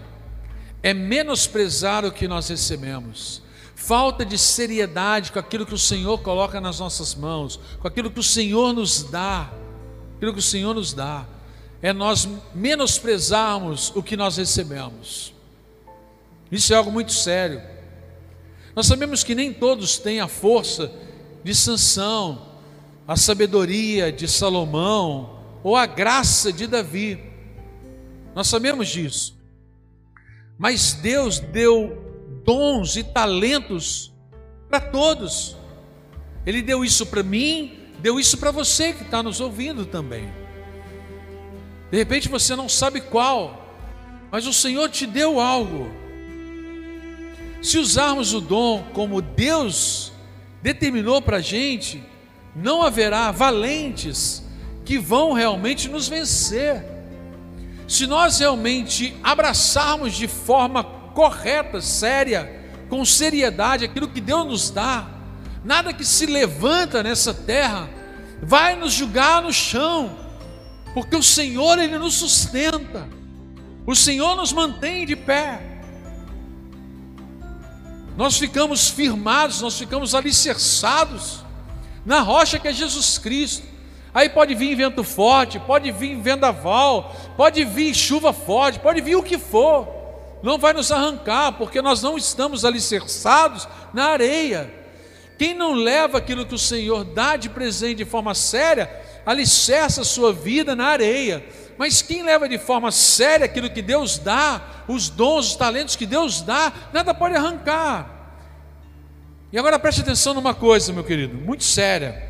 é 0.81 0.91
menosprezar 0.91 2.03
o 2.03 2.11
que 2.11 2.27
nós 2.27 2.49
recebemos. 2.49 3.43
Falta 3.75 4.25
de 4.25 4.35
seriedade 4.35 5.31
com 5.31 5.37
aquilo 5.37 5.63
que 5.63 5.75
o 5.75 5.77
Senhor 5.77 6.23
coloca 6.23 6.59
nas 6.59 6.79
nossas 6.79 7.13
mãos, 7.13 7.59
com 7.79 7.87
aquilo 7.87 8.09
que 8.09 8.19
o 8.19 8.23
Senhor 8.23 8.73
nos 8.73 9.03
dá, 9.03 9.53
aquilo 10.17 10.33
que 10.33 10.39
o 10.39 10.41
Senhor 10.41 10.73
nos 10.73 10.91
dá, 10.91 11.27
é 11.83 11.93
nós 11.93 12.27
menosprezarmos 12.55 13.91
o 13.95 14.01
que 14.01 14.17
nós 14.17 14.37
recebemos. 14.37 15.35
Isso 16.51 16.73
é 16.73 16.77
algo 16.77 16.91
muito 16.91 17.11
sério. 17.11 17.61
Nós 18.75 18.87
sabemos 18.87 19.23
que 19.23 19.35
nem 19.35 19.53
todos 19.53 19.99
têm 19.99 20.19
a 20.19 20.27
força 20.27 20.91
de 21.43 21.55
Sansão, 21.55 22.47
a 23.07 23.15
sabedoria 23.15 24.11
de 24.11 24.27
Salomão 24.27 25.39
ou 25.63 25.75
a 25.75 25.85
graça 25.85 26.51
de 26.53 26.67
Davi. 26.67 27.19
Nós 28.35 28.47
sabemos 28.47 28.87
disso. 28.87 29.37
Mas 30.57 30.93
Deus 30.93 31.39
deu 31.39 32.05
dons 32.43 32.95
e 32.95 33.03
talentos 33.03 34.13
para 34.67 34.79
todos. 34.79 35.55
Ele 36.45 36.61
deu 36.61 36.83
isso 36.83 37.05
para 37.05 37.23
mim, 37.23 37.79
deu 37.99 38.19
isso 38.19 38.37
para 38.37 38.51
você 38.51 38.93
que 38.93 39.03
está 39.03 39.23
nos 39.23 39.39
ouvindo 39.39 39.85
também. 39.85 40.31
De 41.91 41.97
repente 41.97 42.29
você 42.29 42.55
não 42.55 42.69
sabe 42.69 43.01
qual, 43.01 43.75
mas 44.31 44.45
o 44.45 44.53
Senhor 44.53 44.89
te 44.89 45.05
deu 45.05 45.39
algo. 45.39 45.89
Se 47.61 47.77
usarmos 47.77 48.33
o 48.33 48.39
dom 48.39 48.83
como 48.93 49.21
Deus 49.21 50.13
determinou 50.61 51.21
para 51.21 51.37
a 51.37 51.41
gente, 51.41 52.03
não 52.55 52.81
haverá 52.81 53.31
valentes 53.31 54.43
que 54.85 54.97
vão 54.97 55.33
realmente 55.33 55.87
nos 55.87 56.07
vencer. 56.07 56.83
Se 57.87 58.05
nós 58.05 58.39
realmente 58.39 59.15
abraçarmos 59.23 60.13
de 60.15 60.27
forma 60.27 60.83
correta, 60.83 61.81
séria, 61.81 62.59
com 62.89 63.03
seriedade 63.05 63.85
aquilo 63.85 64.07
que 64.07 64.21
Deus 64.21 64.45
nos 64.45 64.69
dá, 64.69 65.07
nada 65.63 65.93
que 65.93 66.05
se 66.05 66.25
levanta 66.25 67.03
nessa 67.03 67.33
terra 67.33 67.89
vai 68.41 68.75
nos 68.75 68.93
julgar 68.93 69.41
no 69.41 69.51
chão, 69.51 70.17
porque 70.93 71.15
o 71.15 71.23
Senhor 71.23 71.77
ele 71.77 71.97
nos 71.97 72.15
sustenta. 72.15 73.07
O 73.85 73.95
Senhor 73.95 74.35
nos 74.35 74.53
mantém 74.53 75.05
de 75.05 75.15
pé 75.15 75.68
nós 78.19 78.37
ficamos 78.37 78.89
firmados, 78.89 79.61
nós 79.61 79.79
ficamos 79.79 80.13
alicerçados 80.13 81.39
na 82.05 82.19
rocha 82.19 82.59
que 82.59 82.67
é 82.67 82.73
Jesus 82.73 83.17
Cristo. 83.17 83.65
Aí 84.13 84.27
pode 84.27 84.53
vir 84.55 84.75
vento 84.75 85.05
forte, 85.05 85.57
pode 85.57 85.89
vir 85.89 86.17
vendaval, 86.17 87.15
pode 87.37 87.63
vir 87.63 87.95
chuva 87.95 88.33
forte, 88.33 88.77
pode 88.77 88.99
vir 88.99 89.15
o 89.15 89.23
que 89.23 89.37
for, 89.37 89.87
não 90.43 90.57
vai 90.57 90.73
nos 90.73 90.91
arrancar, 90.91 91.53
porque 91.53 91.81
nós 91.81 92.01
não 92.01 92.17
estamos 92.17 92.65
alicerçados 92.65 93.65
na 93.93 94.07
areia. 94.07 94.69
Quem 95.37 95.53
não 95.53 95.71
leva 95.71 96.17
aquilo 96.17 96.45
que 96.45 96.55
o 96.55 96.59
Senhor 96.59 97.05
dá 97.05 97.37
de 97.37 97.47
presente 97.47 97.99
de 97.99 98.05
forma 98.05 98.35
séria, 98.35 98.93
alicerça 99.25 100.01
a 100.01 100.03
sua 100.05 100.33
vida 100.33 100.75
na 100.75 100.87
areia. 100.87 101.41
Mas 101.79 102.01
quem 102.01 102.23
leva 102.23 102.49
de 102.49 102.57
forma 102.57 102.91
séria 102.91 103.45
aquilo 103.45 103.69
que 103.69 103.81
Deus 103.81 104.17
dá, 104.19 104.83
os 104.85 105.07
dons, 105.07 105.51
os 105.51 105.55
talentos 105.55 105.95
que 105.95 106.05
Deus 106.05 106.41
dá, 106.41 106.73
nada 106.91 107.13
pode 107.13 107.35
arrancar. 107.35 108.35
E 109.49 109.57
agora 109.57 109.79
preste 109.79 110.01
atenção 110.01 110.33
numa 110.33 110.53
coisa, 110.53 110.91
meu 110.91 111.05
querido, 111.05 111.37
muito 111.37 111.63
séria. 111.63 112.21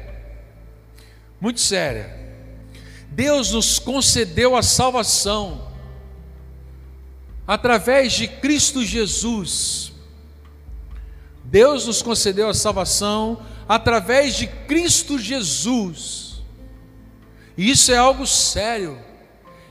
Muito 1.41 1.59
séria. 1.59 2.15
Deus 3.09 3.49
nos 3.49 3.79
concedeu 3.79 4.55
a 4.55 4.61
salvação 4.61 5.67
através 7.47 8.13
de 8.13 8.27
Cristo 8.27 8.85
Jesus. 8.85 9.91
Deus 11.43 11.87
nos 11.87 12.03
concedeu 12.03 12.49
a 12.49 12.53
salvação 12.53 13.43
através 13.67 14.35
de 14.35 14.45
Cristo 14.45 15.17
Jesus. 15.17 16.43
E 17.57 17.71
isso 17.71 17.91
é 17.91 17.97
algo 17.97 18.27
sério. 18.27 19.08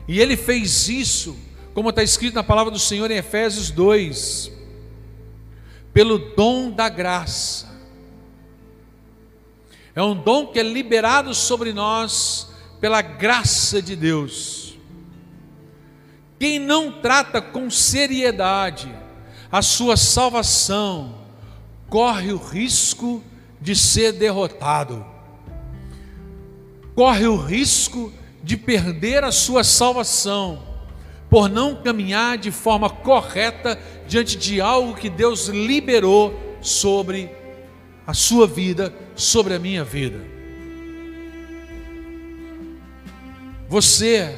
E 0.08 0.18
ele 0.18 0.38
fez 0.38 0.88
isso, 0.88 1.36
como 1.74 1.90
está 1.90 2.02
escrito 2.02 2.34
na 2.34 2.42
palavra 2.42 2.72
do 2.72 2.78
Senhor 2.78 3.10
em 3.10 3.18
Efésios 3.18 3.70
2, 3.70 4.50
pelo 5.92 6.18
dom 6.18 6.70
da 6.70 6.88
graça. 6.88 7.68
É 9.94 10.02
um 10.02 10.14
dom 10.14 10.46
que 10.46 10.58
é 10.58 10.62
liberado 10.62 11.34
sobre 11.34 11.74
nós 11.74 12.50
pela 12.80 13.02
graça 13.02 13.82
de 13.82 13.94
Deus. 13.94 14.78
Quem 16.38 16.58
não 16.58 16.90
trata 16.90 17.42
com 17.42 17.68
seriedade 17.68 18.94
a 19.50 19.60
sua 19.60 19.96
salvação, 19.96 21.18
corre 21.88 22.32
o 22.32 22.38
risco 22.38 23.22
de 23.60 23.74
ser 23.74 24.12
derrotado, 24.12 25.04
corre 26.94 27.26
o 27.26 27.36
risco 27.36 28.10
de 28.10 28.18
perder 28.56 29.24
a 29.24 29.32
sua 29.32 29.62
salvação 29.62 30.62
por 31.28 31.48
não 31.48 31.76
caminhar 31.82 32.38
de 32.38 32.50
forma 32.50 32.88
correta 32.88 33.78
diante 34.06 34.36
de 34.36 34.60
algo 34.60 34.94
que 34.94 35.10
Deus 35.10 35.48
liberou 35.48 36.34
sobre 36.60 37.30
a 38.06 38.14
sua 38.14 38.46
vida, 38.46 38.94
sobre 39.14 39.54
a 39.54 39.58
minha 39.58 39.84
vida. 39.84 40.18
Você 43.68 44.34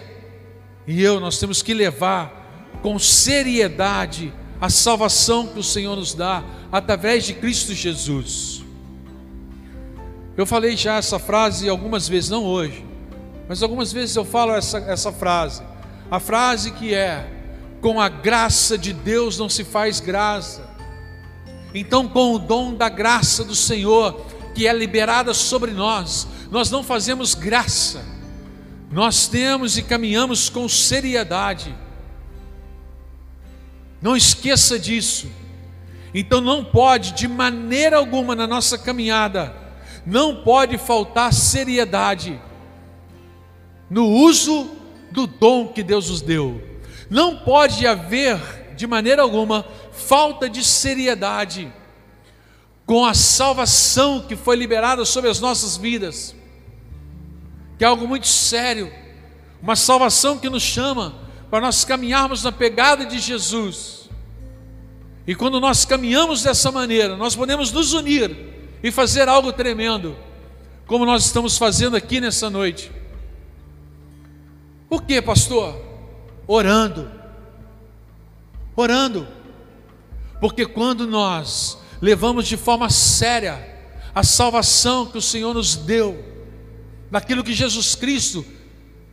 e 0.87 1.01
eu, 1.03 1.21
nós 1.21 1.39
temos 1.39 1.63
que 1.63 1.73
levar 1.73 2.81
com 2.83 2.99
seriedade 2.99 4.33
a 4.61 4.69
salvação 4.69 5.47
que 5.47 5.59
o 5.59 5.63
Senhor 5.63 5.95
nos 5.95 6.15
dá 6.15 6.43
através 6.73 7.25
de 7.25 7.35
Cristo 7.35 7.73
Jesus. 7.73 8.63
Eu 10.37 10.45
falei 10.45 10.77
já 10.77 10.97
essa 10.97 11.19
frase 11.19 11.69
algumas 11.69 12.09
vezes, 12.09 12.29
não 12.29 12.45
hoje, 12.45 12.85
mas 13.51 13.65
algumas 13.65 13.93
vezes 13.93 14.15
eu 14.15 14.25
falo 14.25 14.53
essa, 14.53 14.79
essa 14.79 15.11
frase, 15.11 15.61
a 16.09 16.21
frase 16.21 16.71
que 16.71 16.95
é: 16.95 17.29
com 17.81 18.01
a 18.01 18.09
graça 18.09 18.79
de 18.79 18.93
Deus 18.93 19.37
não 19.39 19.49
se 19.49 19.65
faz 19.65 19.99
graça. 19.99 20.71
Então, 21.75 22.07
com 22.07 22.33
o 22.33 22.39
dom 22.39 22.73
da 22.75 22.89
graça 22.89 23.43
do 23.43 23.57
Senhor, 23.57 24.25
que 24.55 24.69
é 24.69 24.73
liberada 24.73 25.35
sobre 25.35 25.73
nós, 25.73 26.29
nós 26.49 26.71
não 26.71 26.85
fazemos 26.85 27.35
graça, 27.35 28.05
nós 28.89 29.27
temos 29.27 29.77
e 29.77 29.83
caminhamos 29.83 30.49
com 30.49 30.69
seriedade. 30.69 31.75
Não 34.01 34.17
esqueça 34.17 34.79
disso. 34.79 35.29
Então, 36.15 36.41
não 36.41 36.65
pode, 36.65 37.15
de 37.15 37.27
maneira 37.27 37.97
alguma, 37.97 38.37
na 38.37 38.47
nossa 38.47 38.79
caminhada, 38.79 39.53
não 40.07 40.37
pode 40.45 40.79
faltar 40.79 41.33
seriedade 41.35 42.41
no 43.91 44.07
uso 44.07 44.71
do 45.11 45.27
dom 45.27 45.69
que 45.69 45.83
Deus 45.83 46.09
nos 46.09 46.23
deu. 46.23 46.63
Não 47.11 47.37
pode 47.37 47.87
haver, 47.87 48.39
de 48.77 48.87
maneira 48.87 49.23
alguma, 49.23 49.67
falta 49.93 50.49
de 50.49 50.63
seriedade 50.63 51.71
com 52.87 53.05
a 53.05 53.15
salvação 53.15 54.21
que 54.21 54.37
foi 54.37 54.57
liberada 54.57 55.05
sobre 55.05 55.29
as 55.29 55.41
nossas 55.41 55.77
vidas, 55.77 56.35
que 57.79 57.85
é 57.85 57.87
algo 57.87 58.07
muito 58.07 58.27
sério, 58.27 58.93
uma 59.63 59.77
salvação 59.77 60.39
que 60.39 60.49
nos 60.49 60.63
chama 60.63 61.15
para 61.51 61.61
nós 61.61 61.85
caminharmos 61.85 62.43
na 62.43 62.53
pegada 62.53 63.05
de 63.05 63.19
Jesus. 63.19 64.09
E 65.27 65.35
quando 65.35 65.61
nós 65.61 65.85
caminhamos 65.85 66.43
dessa 66.43 66.73
maneira, 66.73 67.17
nós 67.17 67.37
podemos 67.37 67.71
nos 67.71 67.93
unir 67.93 68.37
e 68.83 68.91
fazer 68.91 69.29
algo 69.29 69.53
tremendo, 69.53 70.17
como 70.87 71.05
nós 71.05 71.27
estamos 71.27 71.59
fazendo 71.59 71.97
aqui 71.97 72.21
nessa 72.21 72.49
noite. 72.49 72.91
Por 74.91 75.05
quê, 75.05 75.23
pastor? 75.23 75.81
Orando. 76.49 77.09
Orando. 78.75 79.29
Porque 80.41 80.67
quando 80.67 81.07
nós 81.07 81.79
levamos 82.03 82.49
de 82.49 82.57
forma 82.57 82.91
séria 82.91 83.69
a 84.13 84.25
salvação 84.25 85.07
que 85.07 85.17
o 85.17 85.23
Senhor 85.23 85.55
nos 85.55 85.77
deu, 85.77 86.25
daquilo 87.09 87.45
que 87.45 87.53
Jesus 87.53 87.95
Cristo 87.95 88.45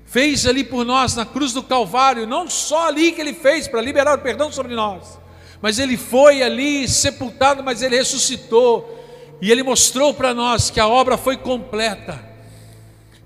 fez 0.03 0.47
ali 0.47 0.63
por 0.63 0.83
nós 0.83 1.15
na 1.15 1.27
cruz 1.27 1.53
do 1.53 1.61
Calvário, 1.61 2.25
não 2.25 2.49
só 2.49 2.87
ali 2.87 3.11
que 3.11 3.21
ele 3.21 3.33
fez 3.33 3.67
para 3.67 3.79
liberar 3.79 4.17
o 4.17 4.21
perdão 4.21 4.51
sobre 4.51 4.73
nós, 4.73 5.19
mas 5.61 5.77
ele 5.77 5.95
foi 5.95 6.41
ali 6.41 6.87
sepultado, 6.87 7.63
mas 7.63 7.83
ele 7.83 7.97
ressuscitou, 7.97 8.95
e 9.39 9.51
ele 9.51 9.61
mostrou 9.61 10.11
para 10.11 10.33
nós 10.33 10.71
que 10.71 10.79
a 10.79 10.87
obra 10.87 11.17
foi 11.17 11.37
completa. 11.37 12.36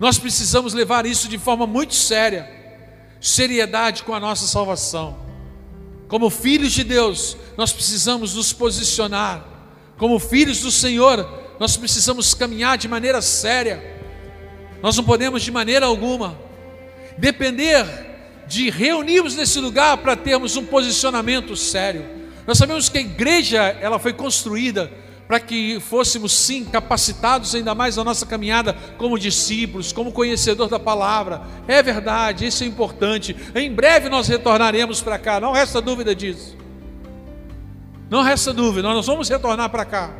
Nós 0.01 0.17
precisamos 0.17 0.73
levar 0.73 1.05
isso 1.05 1.27
de 1.27 1.37
forma 1.37 1.67
muito 1.67 1.93
séria, 1.93 2.49
seriedade 3.21 4.01
com 4.01 4.15
a 4.15 4.19
nossa 4.19 4.47
salvação. 4.47 5.15
Como 6.07 6.27
filhos 6.31 6.71
de 6.71 6.83
Deus, 6.83 7.37
nós 7.55 7.71
precisamos 7.71 8.33
nos 8.33 8.51
posicionar. 8.51 9.45
Como 9.99 10.17
filhos 10.17 10.61
do 10.61 10.71
Senhor, 10.71 11.53
nós 11.59 11.77
precisamos 11.77 12.33
caminhar 12.33 12.79
de 12.79 12.87
maneira 12.87 13.21
séria. 13.21 13.79
Nós 14.81 14.97
não 14.97 15.03
podemos 15.03 15.43
de 15.43 15.51
maneira 15.51 15.85
alguma 15.85 16.35
depender 17.19 17.85
de 18.47 18.71
reunirmos 18.71 19.35
nesse 19.35 19.59
lugar 19.59 19.97
para 19.97 20.15
termos 20.15 20.57
um 20.57 20.65
posicionamento 20.65 21.55
sério. 21.55 22.09
Nós 22.47 22.57
sabemos 22.57 22.89
que 22.89 22.97
a 22.97 23.01
igreja 23.01 23.61
ela 23.79 23.99
foi 23.99 24.13
construída 24.13 24.91
para 25.31 25.39
que 25.39 25.79
fôssemos 25.79 26.33
sim 26.33 26.65
capacitados 26.65 27.55
ainda 27.55 27.73
mais 27.73 27.95
na 27.95 28.03
nossa 28.03 28.25
caminhada 28.25 28.73
como 28.97 29.17
discípulos, 29.17 29.93
como 29.93 30.11
conhecedor 30.11 30.67
da 30.67 30.77
palavra. 30.77 31.41
É 31.69 31.81
verdade, 31.81 32.45
isso 32.45 32.65
é 32.65 32.67
importante. 32.67 33.33
Em 33.55 33.71
breve 33.71 34.09
nós 34.09 34.27
retornaremos 34.27 34.99
para 34.99 35.17
cá, 35.17 35.39
não 35.39 35.53
resta 35.53 35.79
dúvida 35.79 36.13
disso. 36.13 36.57
Não 38.09 38.23
resta 38.23 38.51
dúvida, 38.51 38.89
nós 38.89 39.07
vamos 39.07 39.29
retornar 39.29 39.69
para 39.69 39.85
cá. 39.85 40.13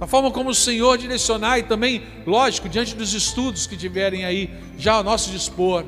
Da 0.00 0.06
forma 0.08 0.32
como 0.32 0.50
o 0.50 0.54
Senhor 0.54 0.98
direcionar 0.98 1.60
e 1.60 1.62
também, 1.62 2.02
lógico, 2.26 2.68
diante 2.68 2.92
dos 2.96 3.14
estudos 3.14 3.68
que 3.68 3.76
tiverem 3.76 4.24
aí 4.24 4.50
já 4.76 4.94
ao 4.94 5.04
nosso 5.04 5.30
dispor. 5.30 5.84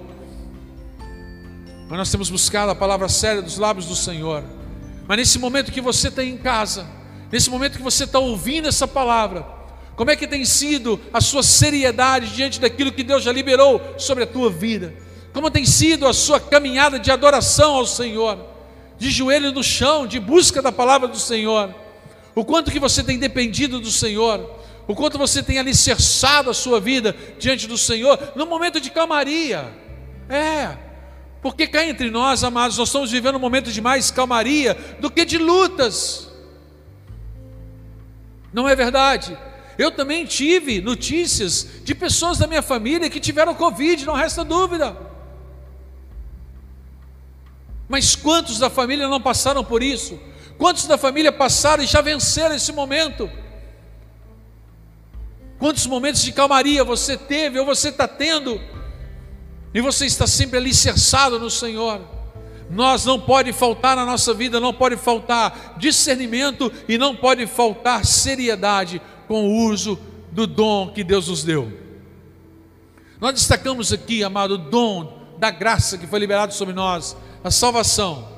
Mas 1.88 1.98
nós 1.98 2.10
temos 2.12 2.30
buscado 2.30 2.70
a 2.70 2.76
palavra 2.76 3.08
séria 3.08 3.42
dos 3.42 3.58
lábios 3.58 3.86
do 3.86 3.96
Senhor. 3.96 4.44
Mas 5.08 5.16
nesse 5.16 5.36
momento 5.40 5.72
que 5.72 5.80
você 5.80 6.06
está 6.06 6.22
em 6.22 6.36
casa, 6.36 6.96
nesse 7.30 7.50
momento 7.50 7.76
que 7.76 7.82
você 7.82 8.04
está 8.04 8.18
ouvindo 8.18 8.68
essa 8.68 8.86
palavra, 8.86 9.46
como 9.96 10.10
é 10.10 10.16
que 10.16 10.28
tem 10.28 10.44
sido 10.44 11.00
a 11.12 11.20
sua 11.20 11.42
seriedade 11.42 12.34
diante 12.34 12.60
daquilo 12.60 12.92
que 12.92 13.02
Deus 13.02 13.24
já 13.24 13.32
liberou 13.32 13.80
sobre 13.98 14.24
a 14.24 14.26
tua 14.26 14.48
vida? 14.48 14.94
Como 15.32 15.50
tem 15.50 15.66
sido 15.66 16.06
a 16.06 16.14
sua 16.14 16.38
caminhada 16.38 16.98
de 16.98 17.10
adoração 17.10 17.74
ao 17.74 17.86
Senhor, 17.86 18.38
de 18.96 19.10
joelho 19.10 19.52
no 19.52 19.62
chão, 19.62 20.06
de 20.06 20.20
busca 20.20 20.62
da 20.62 20.70
palavra 20.70 21.08
do 21.08 21.18
Senhor? 21.18 21.74
O 22.34 22.44
quanto 22.44 22.70
que 22.70 22.78
você 22.78 23.02
tem 23.02 23.18
dependido 23.18 23.80
do 23.80 23.90
Senhor, 23.90 24.48
o 24.86 24.94
quanto 24.94 25.18
você 25.18 25.42
tem 25.42 25.58
alicerçado 25.58 26.48
a 26.48 26.54
sua 26.54 26.80
vida 26.80 27.14
diante 27.38 27.66
do 27.66 27.76
Senhor, 27.76 28.32
no 28.36 28.46
momento 28.46 28.80
de 28.80 28.90
calmaria. 28.90 29.68
É, 30.28 30.76
porque 31.42 31.66
cá 31.66 31.84
entre 31.84 32.10
nós, 32.10 32.42
amados, 32.44 32.78
nós 32.78 32.88
estamos 32.88 33.10
vivendo 33.10 33.36
um 33.36 33.40
momento 33.40 33.70
de 33.72 33.80
mais 33.80 34.10
calmaria 34.10 34.76
do 35.00 35.10
que 35.10 35.24
de 35.24 35.38
lutas. 35.38 36.30
Não 38.52 38.68
é 38.68 38.74
verdade? 38.74 39.36
Eu 39.76 39.90
também 39.90 40.24
tive 40.24 40.80
notícias 40.80 41.66
de 41.84 41.94
pessoas 41.94 42.38
da 42.38 42.46
minha 42.46 42.62
família 42.62 43.08
que 43.08 43.20
tiveram 43.20 43.54
Covid, 43.54 44.04
não 44.04 44.14
resta 44.14 44.44
dúvida. 44.44 44.96
Mas 47.88 48.16
quantos 48.16 48.58
da 48.58 48.68
família 48.68 49.08
não 49.08 49.20
passaram 49.20 49.64
por 49.64 49.82
isso? 49.82 50.18
Quantos 50.58 50.86
da 50.86 50.98
família 50.98 51.30
passaram 51.30 51.84
e 51.84 51.86
já 51.86 52.00
venceram 52.00 52.54
esse 52.54 52.72
momento? 52.72 53.30
Quantos 55.58 55.86
momentos 55.86 56.22
de 56.22 56.32
calmaria 56.32 56.82
você 56.84 57.16
teve 57.16 57.58
ou 57.58 57.64
você 57.64 57.88
está 57.88 58.08
tendo? 58.08 58.60
e 59.72 59.80
você 59.80 60.06
está 60.06 60.26
sempre 60.26 60.58
alicerçado 60.58 61.38
no 61.38 61.50
Senhor. 61.50 62.00
Nós 62.70 63.04
não 63.04 63.18
pode 63.18 63.52
faltar 63.52 63.96
na 63.96 64.04
nossa 64.04 64.34
vida, 64.34 64.60
não 64.60 64.74
pode 64.74 64.96
faltar 64.96 65.76
discernimento 65.78 66.70
e 66.86 66.98
não 66.98 67.16
pode 67.16 67.46
faltar 67.46 68.04
seriedade 68.04 69.00
com 69.26 69.46
o 69.46 69.68
uso 69.68 69.98
do 70.30 70.46
dom 70.46 70.92
que 70.92 71.02
Deus 71.02 71.28
nos 71.28 71.42
deu. 71.42 71.72
Nós 73.20 73.34
destacamos 73.34 73.92
aqui, 73.92 74.22
amado, 74.22 74.54
o 74.54 74.58
dom 74.58 75.18
da 75.38 75.50
graça 75.50 75.96
que 75.96 76.06
foi 76.06 76.18
liberado 76.18 76.52
sobre 76.52 76.74
nós, 76.74 77.16
a 77.42 77.50
salvação. 77.50 78.28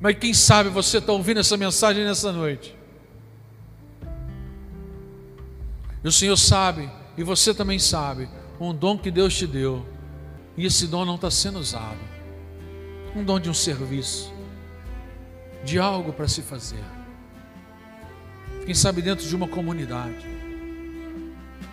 Mas 0.00 0.16
quem 0.18 0.32
sabe 0.32 0.70
você 0.70 0.98
está 0.98 1.12
ouvindo 1.12 1.40
essa 1.40 1.56
mensagem 1.56 2.04
nessa 2.04 2.32
noite. 2.32 2.74
E 6.02 6.08
o 6.08 6.12
Senhor 6.12 6.36
sabe, 6.36 6.90
e 7.16 7.22
você 7.22 7.52
também 7.52 7.78
sabe, 7.78 8.28
um 8.58 8.74
dom 8.74 8.96
que 8.96 9.10
Deus 9.10 9.36
te 9.36 9.46
deu, 9.46 9.84
e 10.56 10.64
esse 10.64 10.86
dom 10.86 11.04
não 11.04 11.16
está 11.16 11.30
sendo 11.30 11.58
usado. 11.58 12.09
Um 13.14 13.24
dom 13.24 13.40
de 13.40 13.50
um 13.50 13.54
serviço, 13.54 14.32
de 15.64 15.78
algo 15.78 16.12
para 16.12 16.28
se 16.28 16.42
fazer. 16.42 16.84
Quem 18.64 18.74
sabe 18.74 19.02
dentro 19.02 19.26
de 19.26 19.34
uma 19.34 19.48
comunidade. 19.48 20.26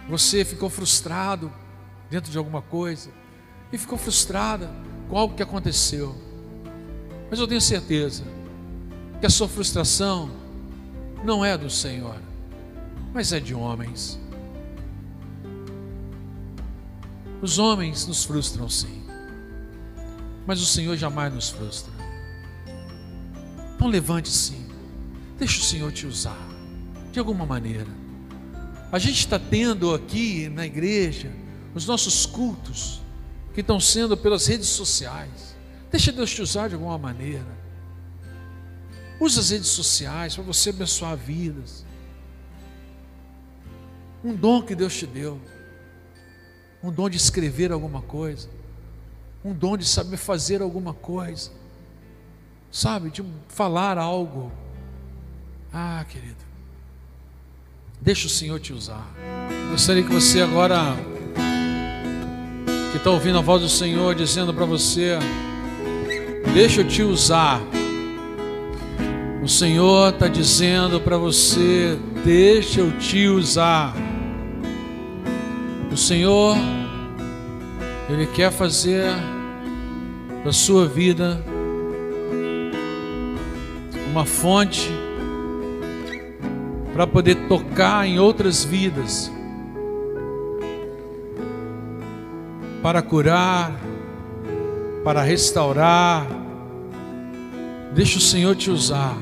Você 0.10 0.44
ficou 0.44 0.70
frustrado 0.70 1.52
dentro 2.10 2.32
de 2.32 2.38
alguma 2.38 2.62
coisa, 2.62 3.12
e 3.72 3.78
ficou 3.78 3.98
frustrada 3.98 4.70
com 5.10 5.18
algo 5.18 5.36
que 5.36 5.44
aconteceu. 5.44 6.16
Mas 7.30 7.40
eu 7.40 7.48
tenho 7.48 7.62
certeza 7.62 8.24
que 9.20 9.26
a 9.26 9.30
sua 9.30 9.48
frustração 9.48 10.32
não 11.24 11.44
é 11.44 11.58
do 11.58 11.70
Senhor, 11.70 12.16
mas 13.14 13.34
é 13.34 13.40
de 13.40 13.54
homens. 13.54 14.20
Os 17.42 17.60
homens 17.60 18.08
nos 18.08 18.24
frustram 18.24 18.70
sim, 18.70 18.97
mas 20.48 20.62
o 20.62 20.66
Senhor 20.66 20.96
jamais 20.96 21.32
nos 21.34 21.50
frustra. 21.50 21.94
Então 23.76 23.88
levante 23.88 24.30
sim, 24.30 24.68
deixa 25.38 25.60
o 25.60 25.64
Senhor 25.64 25.92
te 25.92 26.08
usar, 26.08 26.40
de 27.12 27.20
alguma 27.20 27.46
maneira. 27.46 27.88
A 28.92 28.98
gente 28.98 29.20
está 29.20 29.38
tendo 29.38 29.94
aqui 29.94 30.50
na 30.50 30.66
igreja 30.66 31.32
os 31.76 31.86
nossos 31.86 32.26
cultos, 32.26 33.02
que 33.54 33.62
estão 33.62 33.80
sendo 33.80 34.16
pelas 34.16 34.48
redes 34.48 34.68
sociais. 34.68 35.56
Deixa 35.92 36.12
Deus 36.12 36.32
te 36.32 36.42
usar 36.42 36.70
de 36.70 36.76
alguma 36.76 36.98
maneira. 36.98 37.58
Use 39.20 39.40
as 39.40 39.50
redes 39.50 39.68
sociais 39.68 40.34
para 40.34 40.44
você 40.44 40.70
abençoar 40.70 41.18
vidas. 41.18 41.86
Um 44.24 44.34
dom 44.36 44.62
que 44.62 44.74
Deus 44.74 44.96
te 44.96 45.06
deu 45.06 45.42
um 46.82 46.92
dom 46.92 47.10
de 47.10 47.18
escrever 47.18 47.72
alguma 47.72 48.02
coisa, 48.02 48.50
um 49.44 49.54
dom 49.54 49.78
de 49.78 49.86
saber 49.86 50.18
fazer 50.18 50.62
alguma 50.62 50.94
coisa, 50.94 51.52
sabe, 52.72 53.10
de 53.10 53.24
falar 53.48 53.98
algo. 53.98 54.52
Ah, 55.72 56.06
querido, 56.10 56.44
deixa 58.02 58.28
o 58.28 58.30
Senhor 58.30 58.60
te 58.60 58.74
usar. 58.74 59.08
Gostaria 59.72 60.04
que 60.04 60.12
você 60.12 60.42
agora, 60.42 60.96
que 62.92 62.98
está 62.98 63.10
ouvindo 63.10 63.38
a 63.38 63.42
voz 63.42 63.62
do 63.62 63.70
Senhor 63.70 64.16
dizendo 64.16 64.54
para 64.54 64.66
você, 64.66 65.18
deixa 66.54 66.82
eu 66.82 66.88
te 66.88 67.04
usar. 67.04 67.62
O 69.44 69.48
Senhor 69.48 70.14
está 70.14 70.28
dizendo 70.28 71.00
para 71.00 71.18
você, 71.18 71.98
deixa 72.26 72.82
eu 72.82 72.98
te 72.98 73.28
usar. 73.28 73.96
O 75.90 75.96
Senhor, 75.96 76.58
Ele 78.10 78.26
quer 78.26 78.52
fazer 78.52 79.06
da 80.44 80.54
sua 80.54 80.88
vida 80.88 81.44
uma 84.10 84.26
fonte 84.26 84.90
para 86.94 87.06
poder 87.06 87.36
tocar 87.48 88.08
em 88.08 88.18
outras 88.18 88.64
vidas, 88.64 89.32
para 92.82 93.02
curar, 93.02 93.78
para 95.04 95.22
restaurar. 95.22 96.26
Deixa 97.94 98.18
o 98.18 98.22
Senhor 98.22 98.56
te 98.56 98.72
usar. 98.72 99.18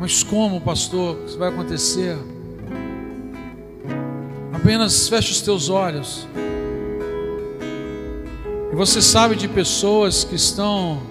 Mas 0.00 0.22
como, 0.24 0.60
pastor, 0.60 1.18
isso 1.24 1.38
vai 1.38 1.50
acontecer? 1.50 2.18
Apenas 4.64 5.10
feche 5.10 5.30
os 5.30 5.42
teus 5.42 5.68
olhos. 5.68 6.26
E 8.72 8.74
você 8.74 9.02
sabe 9.02 9.36
de 9.36 9.46
pessoas 9.46 10.24
que 10.24 10.36
estão 10.36 11.02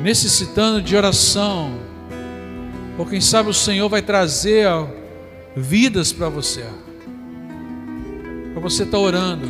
necessitando 0.00 0.82
de 0.82 0.96
oração. 0.96 1.78
Ou 2.98 3.06
quem 3.06 3.20
sabe 3.20 3.50
o 3.50 3.54
Senhor 3.54 3.88
vai 3.88 4.02
trazer 4.02 4.66
vidas 5.54 6.12
para 6.12 6.28
você. 6.28 6.64
Para 8.52 8.60
você 8.60 8.82
estar 8.82 8.98
tá 8.98 9.00
orando. 9.00 9.46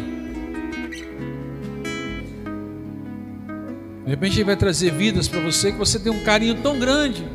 De 4.05 4.11
repente 4.11 4.37
Ele 4.37 4.45
vai 4.45 4.57
trazer 4.57 4.93
vidas 4.93 5.27
para 5.27 5.41
você 5.41 5.73
que 5.73 5.79
você 5.79 5.99
tem 5.99 6.13
um 6.13 6.23
carinho 6.23 6.57
tão 6.57 6.79
grande, 6.79 7.27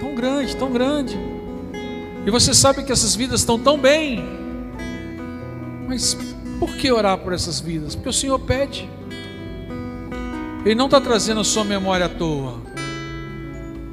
tão 0.00 0.12
grande, 0.12 0.56
tão 0.56 0.72
grande. 0.72 1.31
E 2.26 2.30
você 2.30 2.54
sabe 2.54 2.84
que 2.84 2.92
essas 2.92 3.14
vidas 3.14 3.40
estão 3.40 3.58
tão 3.58 3.78
bem. 3.78 4.24
Mas 5.88 6.16
por 6.58 6.74
que 6.76 6.90
orar 6.92 7.18
por 7.18 7.32
essas 7.32 7.60
vidas? 7.60 7.94
Porque 7.94 8.08
o 8.08 8.12
Senhor 8.12 8.38
pede. 8.38 8.88
Ele 10.64 10.76
não 10.76 10.86
está 10.86 11.00
trazendo 11.00 11.40
a 11.40 11.44
sua 11.44 11.64
memória 11.64 12.06
à 12.06 12.08
toa. 12.08 12.60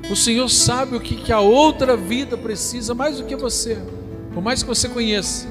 O 0.09 0.15
Senhor 0.15 0.47
sabe 0.49 0.95
o 0.95 0.99
que, 0.99 1.15
que 1.15 1.31
a 1.31 1.39
outra 1.39 1.95
vida 1.95 2.37
precisa 2.37 2.95
mais 2.95 3.17
do 3.17 3.25
que 3.25 3.35
você, 3.35 3.77
por 4.33 4.41
mais 4.41 4.63
que 4.63 4.67
você 4.67 4.89
conheça. 4.89 5.47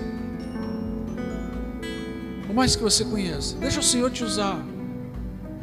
Por 2.45 2.55
mais 2.55 2.75
que 2.75 2.83
você 2.83 3.05
conheça, 3.05 3.57
deixa 3.57 3.79
o 3.79 3.83
Senhor 3.83 4.11
te 4.11 4.25
usar 4.25 4.61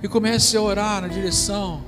e 0.01 0.07
comece 0.07 0.55
a 0.55 0.61
orar 0.61 1.01
na 1.01 1.07
direção 1.09 1.83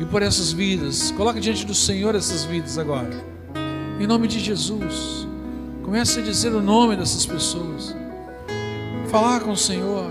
e 0.00 0.04
por 0.06 0.22
essas 0.22 0.52
vidas. 0.52 1.10
Coloque 1.10 1.40
diante 1.40 1.66
do 1.66 1.74
Senhor 1.74 2.14
essas 2.14 2.44
vidas 2.44 2.78
agora, 2.78 3.10
em 4.00 4.06
nome 4.06 4.26
de 4.26 4.40
Jesus. 4.40 5.28
Comece 5.82 6.20
a 6.20 6.22
dizer 6.22 6.52
o 6.54 6.62
nome 6.62 6.96
dessas 6.96 7.26
pessoas, 7.26 7.94
falar 9.08 9.40
com 9.40 9.52
o 9.52 9.56
Senhor. 9.56 10.10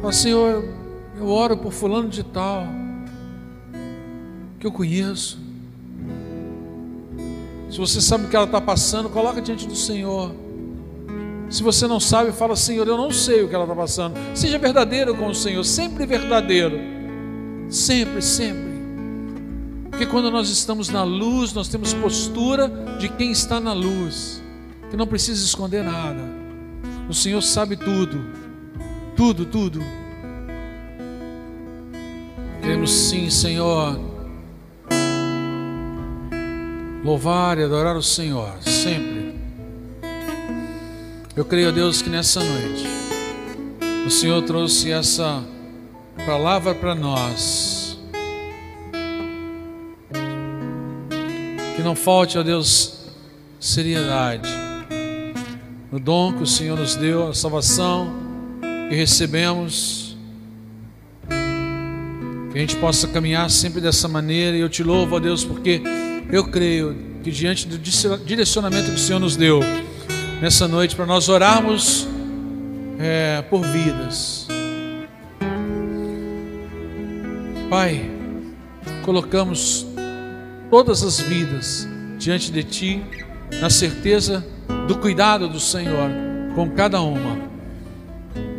Fala, 0.00 0.12
Senhor, 0.12 0.64
eu 1.16 1.28
oro 1.28 1.56
por 1.56 1.72
fulano 1.72 2.08
de 2.08 2.22
tal, 2.22 2.66
que 4.60 4.66
eu 4.66 4.72
conheço. 4.72 5.38
Se 7.70 7.78
você 7.78 8.00
sabe 8.00 8.26
o 8.26 8.28
que 8.28 8.36
ela 8.36 8.46
está 8.46 8.60
passando, 8.60 9.08
coloca 9.08 9.40
diante 9.40 9.66
do 9.66 9.76
Senhor. 9.76 10.34
Se 11.48 11.62
você 11.62 11.86
não 11.86 11.98
sabe, 11.98 12.32
fala, 12.32 12.54
Senhor, 12.54 12.86
eu 12.86 12.96
não 12.96 13.10
sei 13.10 13.42
o 13.42 13.48
que 13.48 13.54
ela 13.54 13.64
está 13.64 13.74
passando. 13.74 14.14
Seja 14.34 14.58
verdadeiro 14.58 15.14
com 15.14 15.28
o 15.28 15.34
Senhor, 15.34 15.64
sempre 15.64 16.04
verdadeiro. 16.04 16.78
Sempre, 17.70 18.20
sempre. 18.20 18.67
Porque 19.98 20.12
quando 20.12 20.30
nós 20.30 20.48
estamos 20.48 20.88
na 20.90 21.02
luz, 21.02 21.52
nós 21.52 21.66
temos 21.66 21.92
postura 21.92 22.70
de 23.00 23.08
quem 23.08 23.32
está 23.32 23.58
na 23.58 23.72
luz, 23.72 24.40
que 24.88 24.96
não 24.96 25.08
precisa 25.08 25.44
esconder 25.44 25.82
nada. 25.82 26.22
O 27.08 27.12
Senhor 27.12 27.42
sabe 27.42 27.76
tudo, 27.76 28.24
tudo, 29.16 29.44
tudo. 29.44 29.80
Queremos 32.62 32.92
sim, 32.92 33.28
Senhor, 33.28 33.98
louvar 37.02 37.58
e 37.58 37.64
adorar 37.64 37.96
o 37.96 38.02
Senhor, 38.02 38.56
sempre. 38.62 39.34
Eu 41.34 41.44
creio, 41.44 41.72
Deus, 41.72 42.00
que 42.00 42.08
nessa 42.08 42.38
noite 42.38 42.86
o 44.06 44.10
Senhor 44.10 44.42
trouxe 44.42 44.92
essa 44.92 45.42
palavra 46.24 46.72
para 46.72 46.94
nós. 46.94 47.87
Que 51.78 51.84
não 51.84 51.94
falte, 51.94 52.36
ó 52.36 52.42
Deus, 52.42 53.04
seriedade 53.60 54.48
no 55.92 56.00
dom 56.00 56.32
que 56.32 56.42
o 56.42 56.46
Senhor 56.46 56.76
nos 56.76 56.96
deu, 56.96 57.28
a 57.28 57.34
salvação 57.34 58.12
que 58.88 58.96
recebemos. 58.96 60.16
Que 62.50 62.58
a 62.58 62.60
gente 62.60 62.74
possa 62.78 63.06
caminhar 63.06 63.48
sempre 63.48 63.80
dessa 63.80 64.08
maneira. 64.08 64.56
E 64.56 64.60
eu 64.60 64.68
te 64.68 64.82
louvo, 64.82 65.14
ó 65.14 65.20
Deus, 65.20 65.44
porque 65.44 65.80
eu 66.32 66.48
creio 66.48 66.96
que 67.22 67.30
diante 67.30 67.68
do 67.68 67.78
direcionamento 67.78 68.88
que 68.88 68.96
o 68.96 68.98
Senhor 68.98 69.20
nos 69.20 69.36
deu 69.36 69.60
nessa 70.42 70.66
noite, 70.66 70.96
para 70.96 71.06
nós 71.06 71.28
orarmos 71.28 72.08
é, 72.98 73.40
por 73.42 73.62
vidas. 73.62 74.48
Pai, 77.70 78.10
colocamos 79.04 79.87
todas 80.70 81.02
as 81.02 81.20
vidas 81.20 81.88
diante 82.18 82.52
de 82.52 82.62
Ti, 82.62 83.02
na 83.60 83.70
certeza 83.70 84.44
do 84.86 84.98
cuidado 84.98 85.48
do 85.48 85.60
Senhor 85.60 86.10
com 86.54 86.70
cada 86.70 87.00
uma, 87.00 87.38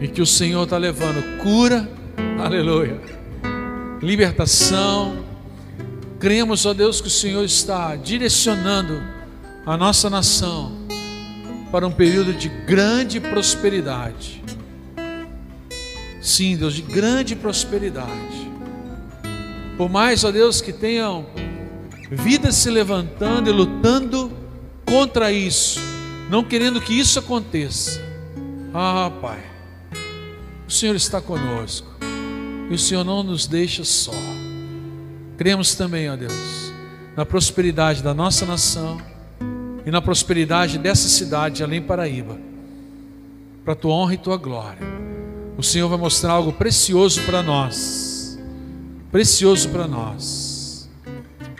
e 0.01 0.07
que 0.07 0.21
o 0.21 0.25
Senhor 0.25 0.63
está 0.63 0.77
levando 0.77 1.37
cura, 1.37 1.87
aleluia, 2.39 2.99
libertação. 4.01 5.27
Cremos, 6.19 6.65
ó 6.65 6.73
Deus, 6.73 6.99
que 6.99 7.07
o 7.07 7.11
Senhor 7.11 7.43
está 7.43 7.95
direcionando 7.95 9.01
a 9.65 9.77
nossa 9.77 10.09
nação 10.09 10.73
para 11.71 11.85
um 11.87 11.91
período 11.91 12.33
de 12.33 12.49
grande 12.49 13.19
prosperidade. 13.19 14.43
Sim, 16.21 16.57
Deus, 16.57 16.73
de 16.73 16.81
grande 16.81 17.35
prosperidade. 17.35 18.49
Por 19.77 19.89
mais, 19.89 20.23
ó 20.25 20.31
Deus, 20.31 20.59
que 20.59 20.73
tenham 20.73 21.25
vidas 22.09 22.55
se 22.55 22.69
levantando 22.69 23.49
e 23.49 23.53
lutando 23.53 24.31
contra 24.85 25.31
isso, 25.31 25.79
não 26.29 26.43
querendo 26.43 26.81
que 26.81 26.97
isso 26.97 27.19
aconteça. 27.19 28.01
Ah, 28.73 29.11
Pai, 29.21 29.43
o 30.67 30.71
Senhor 30.71 30.95
está 30.95 31.21
conosco 31.21 31.87
e 32.69 32.73
o 32.73 32.79
Senhor 32.79 33.03
não 33.03 33.23
nos 33.23 33.47
deixa 33.47 33.83
só. 33.83 34.13
Cremos 35.37 35.75
também, 35.75 36.09
ó 36.09 36.15
Deus, 36.15 36.73
na 37.15 37.25
prosperidade 37.25 38.03
da 38.03 38.13
nossa 38.13 38.45
nação 38.45 38.99
e 39.85 39.91
na 39.91 40.01
prosperidade 40.01 40.77
dessa 40.77 41.07
cidade, 41.07 41.63
além 41.63 41.81
Paraíba, 41.81 42.37
para 43.63 43.75
tua 43.75 43.93
honra 43.93 44.13
e 44.13 44.17
tua 44.17 44.37
glória. 44.37 44.87
O 45.57 45.63
Senhor 45.63 45.87
vai 45.89 45.97
mostrar 45.97 46.33
algo 46.33 46.53
precioso 46.53 47.21
para 47.21 47.41
nós 47.41 48.09
precioso 49.11 49.69
para 49.69 49.87
nós. 49.87 50.48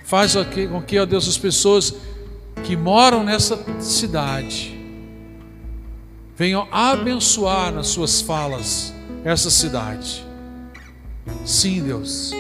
Faz 0.10 0.34
com 0.72 0.82
que, 0.82 0.98
ó 0.98 1.06
Deus, 1.06 1.28
as 1.28 1.38
pessoas 1.38 1.94
que 2.64 2.76
moram 2.76 3.24
nessa 3.24 3.64
cidade 3.80 4.76
venham 6.36 6.68
abençoar 6.72 7.72
nas 7.72 7.90
suas 7.90 8.20
falas 8.20 8.92
essa 9.24 9.52
cidade. 9.52 10.26
Sim, 11.46 11.84
Deus, 11.84 12.32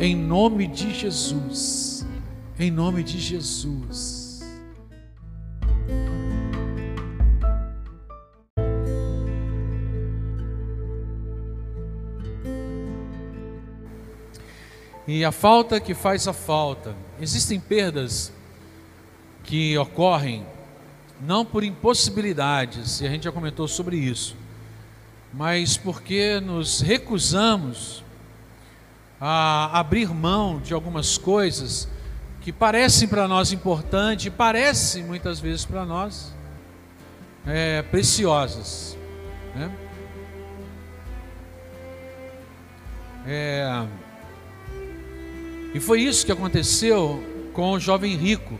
em 0.00 0.16
nome 0.16 0.66
de 0.66 0.92
Jesus, 0.92 2.04
em 2.58 2.72
nome 2.72 3.04
de 3.04 3.20
Jesus. 3.20 4.21
E 15.06 15.24
a 15.24 15.32
falta 15.32 15.80
que 15.80 15.94
faz 15.94 16.28
a 16.28 16.32
falta. 16.32 16.94
Existem 17.20 17.58
perdas 17.58 18.32
que 19.44 19.76
ocorrem 19.76 20.46
não 21.20 21.44
por 21.44 21.62
impossibilidades, 21.62 23.00
e 23.00 23.06
a 23.06 23.10
gente 23.10 23.24
já 23.24 23.32
comentou 23.32 23.68
sobre 23.68 23.96
isso, 23.96 24.36
mas 25.32 25.76
porque 25.76 26.40
nos 26.40 26.80
recusamos 26.80 28.02
a 29.20 29.78
abrir 29.78 30.08
mão 30.08 30.60
de 30.60 30.74
algumas 30.74 31.16
coisas 31.16 31.88
que 32.40 32.52
parecem 32.52 33.06
para 33.06 33.28
nós 33.28 33.52
importantes, 33.52 34.32
parecem 34.32 35.04
muitas 35.04 35.38
vezes 35.38 35.64
para 35.64 35.86
nós 35.86 36.34
é, 37.46 37.82
preciosas. 37.82 38.96
Né? 39.54 39.70
É, 43.24 43.86
e 45.74 45.80
foi 45.80 46.02
isso 46.02 46.26
que 46.26 46.32
aconteceu 46.32 47.22
com 47.52 47.72
o 47.72 47.80
jovem 47.80 48.16
rico, 48.16 48.58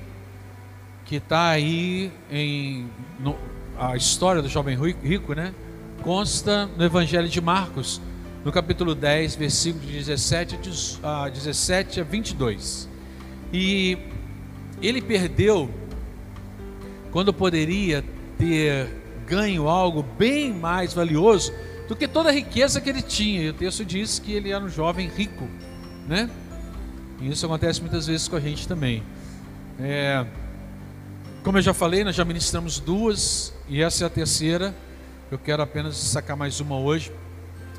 que 1.05 1.17
está 1.17 1.49
aí 1.49 2.11
em. 2.31 2.89
No, 3.21 3.37
a 3.79 3.97
história 3.97 4.41
do 4.41 4.49
jovem 4.49 4.79
rico, 5.03 5.35
né? 5.35 5.55
Consta 6.03 6.67
no 6.77 6.85
Evangelho 6.85 7.29
de 7.29 7.41
Marcos, 7.41 8.01
no 8.45 8.51
capítulo 8.51 8.95
10, 8.95 9.37
versículo 9.37 9.85
de 9.85 9.99
17 9.99 10.59
a 11.03 11.29
17 11.29 12.01
a 12.01 12.05
22. 12.05 12.89
E 13.53 13.99
ele 14.81 15.03
perdeu 15.03 15.71
quando 17.11 17.33
poderia 17.33 18.05
ter 18.39 18.89
ganho 19.27 19.69
algo 19.69 20.03
bem 20.03 20.53
mais 20.53 20.93
valioso 20.93 21.53
do 21.87 21.95
que 21.95 22.09
toda 22.09 22.31
a 22.31 22.33
riqueza 22.33 22.81
que 22.81 22.89
ele 22.89 23.03
tinha. 23.03 23.43
E 23.43 23.49
o 23.51 23.53
texto 23.53 23.85
diz 23.85 24.19
que 24.19 24.33
ele 24.33 24.51
era 24.51 24.65
um 24.65 24.69
jovem 24.69 25.09
rico, 25.09 25.47
né? 26.09 26.31
E 27.23 27.31
isso 27.31 27.47
acontece 27.47 27.81
muitas 27.81 28.09
vezes 28.09 28.27
com 28.27 28.35
a 28.35 28.41
gente 28.41 28.67
também. 28.67 29.01
É, 29.79 30.27
como 31.45 31.57
eu 31.57 31.63
já 31.63 31.73
falei, 31.73 32.03
nós 32.03 32.17
já 32.17 32.25
ministramos 32.25 32.81
duas 32.81 33.55
e 33.69 33.81
essa 33.81 34.03
é 34.03 34.07
a 34.09 34.11
terceira. 34.11 34.75
Eu 35.31 35.39
quero 35.39 35.63
apenas 35.63 35.97
sacar 35.97 36.37
mais 36.37 36.59
uma 36.59 36.77
hoje. 36.77 37.13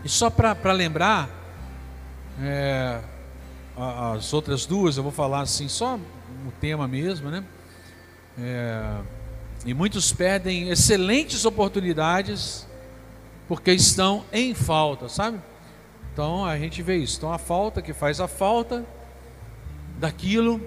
E 0.02 0.08
só 0.08 0.30
para 0.30 0.72
lembrar, 0.72 1.30
é, 2.42 3.02
as 4.16 4.34
outras 4.34 4.66
duas 4.66 4.96
eu 4.96 5.04
vou 5.04 5.12
falar 5.12 5.42
assim, 5.42 5.68
só 5.68 5.98
o 6.48 6.52
tema 6.62 6.88
mesmo, 6.88 7.30
né? 7.30 7.44
É, 8.40 8.96
e 9.66 9.74
muitos 9.74 10.14
perdem 10.14 10.70
excelentes 10.70 11.44
oportunidades 11.44 12.66
porque 13.46 13.74
estão 13.74 14.24
em 14.32 14.54
falta, 14.54 15.10
sabe? 15.10 15.38
Então 16.14 16.46
a 16.46 16.58
gente 16.58 16.82
vê 16.82 16.96
isso. 16.96 17.18
Então 17.18 17.34
a 17.34 17.38
falta 17.38 17.82
que 17.82 17.92
faz 17.92 18.22
a 18.22 18.28
falta 18.30 18.86
daquilo 20.04 20.60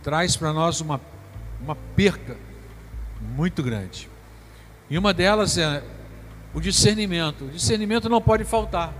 traz 0.00 0.36
para 0.36 0.52
nós 0.52 0.80
uma, 0.80 1.00
uma 1.60 1.74
perca 1.74 2.36
muito 3.20 3.60
grande. 3.60 4.08
E 4.88 4.96
uma 4.96 5.12
delas 5.12 5.58
é 5.58 5.82
o 6.54 6.60
discernimento. 6.60 7.46
O 7.46 7.50
discernimento 7.50 8.08
não 8.08 8.22
pode 8.22 8.44
faltar 8.44 8.94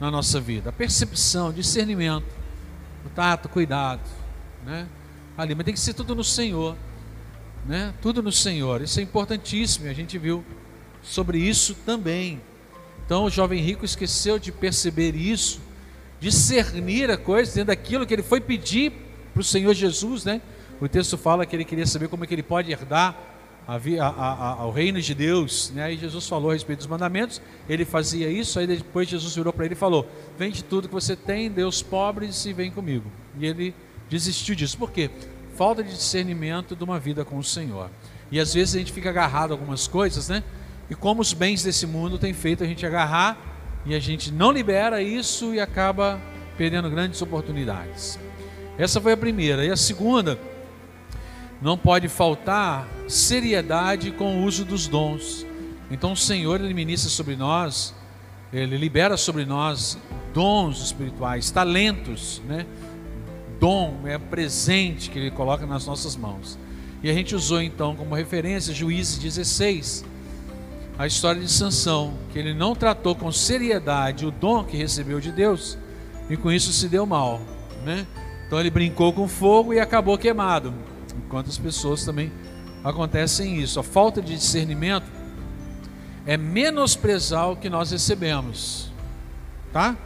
na 0.00 0.10
nossa 0.10 0.40
vida. 0.40 0.70
A 0.70 0.72
percepção, 0.72 1.52
discernimento, 1.52 2.26
o 3.06 3.08
tato, 3.08 3.48
cuidado, 3.48 4.02
né? 4.66 4.88
Ali, 5.38 5.54
mas 5.54 5.64
tem 5.64 5.74
que 5.74 5.78
ser 5.78 5.94
tudo 5.94 6.12
no 6.12 6.24
Senhor, 6.24 6.76
né? 7.64 7.94
Tudo 8.02 8.20
no 8.20 8.32
Senhor. 8.32 8.82
Isso 8.82 8.98
é 8.98 9.02
importantíssimo. 9.04 9.88
A 9.88 9.92
gente 9.92 10.18
viu 10.18 10.44
sobre 11.04 11.38
isso 11.38 11.72
também. 11.86 12.40
Então 13.06 13.26
o 13.26 13.30
jovem 13.30 13.62
rico 13.62 13.84
esqueceu 13.84 14.40
de 14.40 14.50
perceber 14.50 15.14
isso, 15.14 15.60
discernir 16.24 17.10
a 17.10 17.18
coisa 17.18 17.52
dentro 17.52 17.66
daquilo 17.66 18.06
que 18.06 18.14
ele 18.14 18.22
foi 18.22 18.40
pedir 18.40 18.92
para 19.34 19.42
o 19.42 19.44
Senhor 19.44 19.74
Jesus, 19.74 20.24
né? 20.24 20.40
O 20.80 20.88
texto 20.88 21.18
fala 21.18 21.44
que 21.44 21.54
ele 21.54 21.66
queria 21.66 21.86
saber 21.86 22.08
como 22.08 22.24
é 22.24 22.26
que 22.26 22.34
ele 22.34 22.42
pode 22.42 22.72
herdar 22.72 23.14
a, 23.68 23.76
a, 23.76 24.08
a, 24.08 24.48
ao 24.62 24.70
reino 24.70 25.02
de 25.02 25.14
Deus, 25.14 25.70
né? 25.74 25.92
E 25.92 25.98
Jesus 25.98 26.26
falou 26.26 26.50
a 26.50 26.54
respeito 26.54 26.78
dos 26.78 26.86
mandamentos, 26.86 27.42
ele 27.68 27.84
fazia 27.84 28.30
isso, 28.30 28.58
aí 28.58 28.66
depois 28.66 29.06
Jesus 29.06 29.36
virou 29.36 29.52
para 29.52 29.66
ele 29.66 29.74
e 29.74 29.76
falou: 29.76 30.08
Vende 30.38 30.64
tudo 30.64 30.88
que 30.88 30.94
você 30.94 31.14
tem, 31.14 31.50
dê 31.50 31.62
os 31.62 31.82
pobres 31.82 32.46
e 32.46 32.54
vem 32.54 32.70
comigo. 32.70 33.12
E 33.38 33.44
ele 33.44 33.74
desistiu 34.08 34.54
disso. 34.54 34.78
Por 34.78 34.90
quê? 34.90 35.10
Falta 35.54 35.84
de 35.84 35.90
discernimento 35.90 36.74
de 36.74 36.82
uma 36.82 36.98
vida 36.98 37.22
com 37.22 37.36
o 37.36 37.44
Senhor. 37.44 37.90
E 38.32 38.40
às 38.40 38.54
vezes 38.54 38.74
a 38.74 38.78
gente 38.78 38.92
fica 38.92 39.10
agarrado 39.10 39.50
a 39.50 39.54
algumas 39.54 39.86
coisas, 39.86 40.30
né? 40.30 40.42
E 40.88 40.94
como 40.94 41.20
os 41.20 41.34
bens 41.34 41.62
desse 41.62 41.86
mundo 41.86 42.18
têm 42.18 42.32
feito 42.32 42.64
a 42.64 42.66
gente 42.66 42.84
agarrar 42.86 43.53
e 43.86 43.94
a 43.94 43.98
gente 43.98 44.32
não 44.32 44.50
libera 44.50 45.02
isso 45.02 45.54
e 45.54 45.60
acaba 45.60 46.20
perdendo 46.56 46.90
grandes 46.90 47.20
oportunidades. 47.20 48.18
Essa 48.78 49.00
foi 49.00 49.12
a 49.12 49.16
primeira. 49.16 49.64
E 49.64 49.70
a 49.70 49.76
segunda, 49.76 50.38
não 51.60 51.78
pode 51.78 52.08
faltar 52.08 52.86
seriedade 53.08 54.10
com 54.10 54.38
o 54.38 54.44
uso 54.44 54.64
dos 54.64 54.86
dons. 54.86 55.46
Então 55.90 56.12
o 56.12 56.16
Senhor 56.16 56.60
ele 56.60 56.74
ministra 56.74 57.08
sobre 57.08 57.36
nós, 57.36 57.94
ele 58.52 58.76
libera 58.76 59.16
sobre 59.16 59.44
nós 59.44 59.98
dons 60.32 60.82
espirituais, 60.82 61.50
talentos, 61.50 62.42
né? 62.46 62.66
Dom 63.60 64.00
é 64.04 64.18
presente 64.18 65.08
que 65.08 65.18
ele 65.18 65.30
coloca 65.30 65.64
nas 65.64 65.86
nossas 65.86 66.16
mãos. 66.16 66.58
E 67.02 67.10
a 67.10 67.14
gente 67.14 67.34
usou 67.34 67.62
então 67.62 67.94
como 67.94 68.14
referência 68.14 68.74
Juízes 68.74 69.18
16, 69.18 70.04
a 70.96 71.06
história 71.06 71.40
de 71.40 71.50
Sansão, 71.50 72.14
que 72.32 72.38
ele 72.38 72.54
não 72.54 72.74
tratou 72.74 73.14
com 73.14 73.30
seriedade 73.32 74.24
o 74.24 74.30
dom 74.30 74.62
que 74.62 74.76
recebeu 74.76 75.20
de 75.20 75.32
Deus 75.32 75.76
e 76.30 76.36
com 76.36 76.52
isso 76.52 76.72
se 76.72 76.88
deu 76.88 77.04
mal, 77.04 77.40
né? 77.84 78.06
Então 78.46 78.60
ele 78.60 78.70
brincou 78.70 79.12
com 79.12 79.26
fogo 79.26 79.72
e 79.74 79.80
acabou 79.80 80.16
queimado. 80.16 80.72
Enquanto 81.16 81.48
as 81.48 81.58
pessoas 81.58 82.04
também 82.04 82.32
acontecem 82.84 83.60
isso. 83.60 83.80
A 83.80 83.82
falta 83.82 84.22
de 84.22 84.36
discernimento 84.36 85.06
é 86.24 86.36
menosprezar 86.36 87.50
o 87.50 87.56
que 87.56 87.68
nós 87.68 87.90
recebemos, 87.90 88.92
tá? 89.72 89.96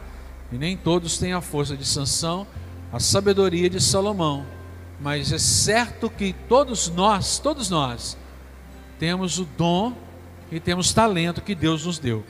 E 0.51 0.57
nem 0.57 0.75
todos 0.75 1.19
têm 1.19 1.33
a 1.33 1.41
força 1.41 1.77
de 1.77 1.85
Sansão, 1.85 2.47
a 2.91 2.99
sabedoria 2.99 3.69
de 3.69 3.79
Salomão, 3.79 4.43
mas 4.99 5.31
é 5.31 5.37
certo 5.37 6.09
que 6.09 6.33
todos 6.47 6.89
nós, 6.89 7.37
todos 7.37 7.69
nós, 7.69 8.17
temos 8.97 9.37
o 9.37 9.45
dom 9.45 9.93
e 10.51 10.59
temos 10.59 10.93
talento 10.93 11.41
que 11.41 11.55
Deus 11.55 11.85
nos 11.85 11.99
deu. 11.99 12.23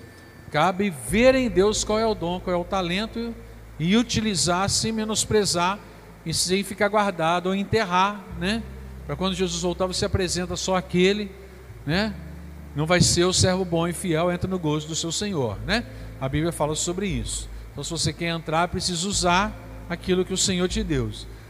Cabe 0.51 0.89
ver 0.89 1.35
em 1.35 1.49
Deus 1.49 1.83
qual 1.83 1.99
é 1.99 2.05
o 2.05 2.15
dom, 2.15 2.39
qual 2.39 2.55
é 2.55 2.59
o 2.59 2.63
talento 2.63 3.33
e 3.79 3.95
utilizar 3.95 4.69
sem 4.69 4.91
menosprezar 4.91 5.79
e 6.25 6.33
sem 6.33 6.63
ficar 6.63 6.89
guardado 6.89 7.47
ou 7.47 7.55
enterrar, 7.55 8.23
né? 8.39 8.63
Para 9.05 9.15
quando 9.15 9.35
Jesus 9.35 9.61
voltar, 9.61 9.85
você 9.85 10.05
apresenta 10.05 10.55
só 10.55 10.75
aquele, 10.75 11.31
né? 11.85 12.13
Não 12.75 12.85
vai 12.85 13.01
ser 13.01 13.23
o 13.23 13.33
servo 13.33 13.63
bom 13.63 13.87
e 13.87 13.93
fiel, 13.93 14.31
entra 14.31 14.49
no 14.49 14.59
gozo 14.59 14.87
do 14.87 14.95
seu 14.95 15.11
Senhor, 15.11 15.57
né? 15.65 15.85
A 16.19 16.27
Bíblia 16.27 16.51
fala 16.51 16.75
sobre 16.75 17.07
isso. 17.07 17.49
Então, 17.71 17.83
se 17.83 17.91
você 17.91 18.11
quer 18.11 18.27
entrar, 18.27 18.67
precisa 18.67 19.07
usar 19.07 19.55
aquilo 19.89 20.25
que 20.25 20.33
o 20.33 20.37
Senhor 20.37 20.67
te 20.67 20.83
deu. 20.83 21.09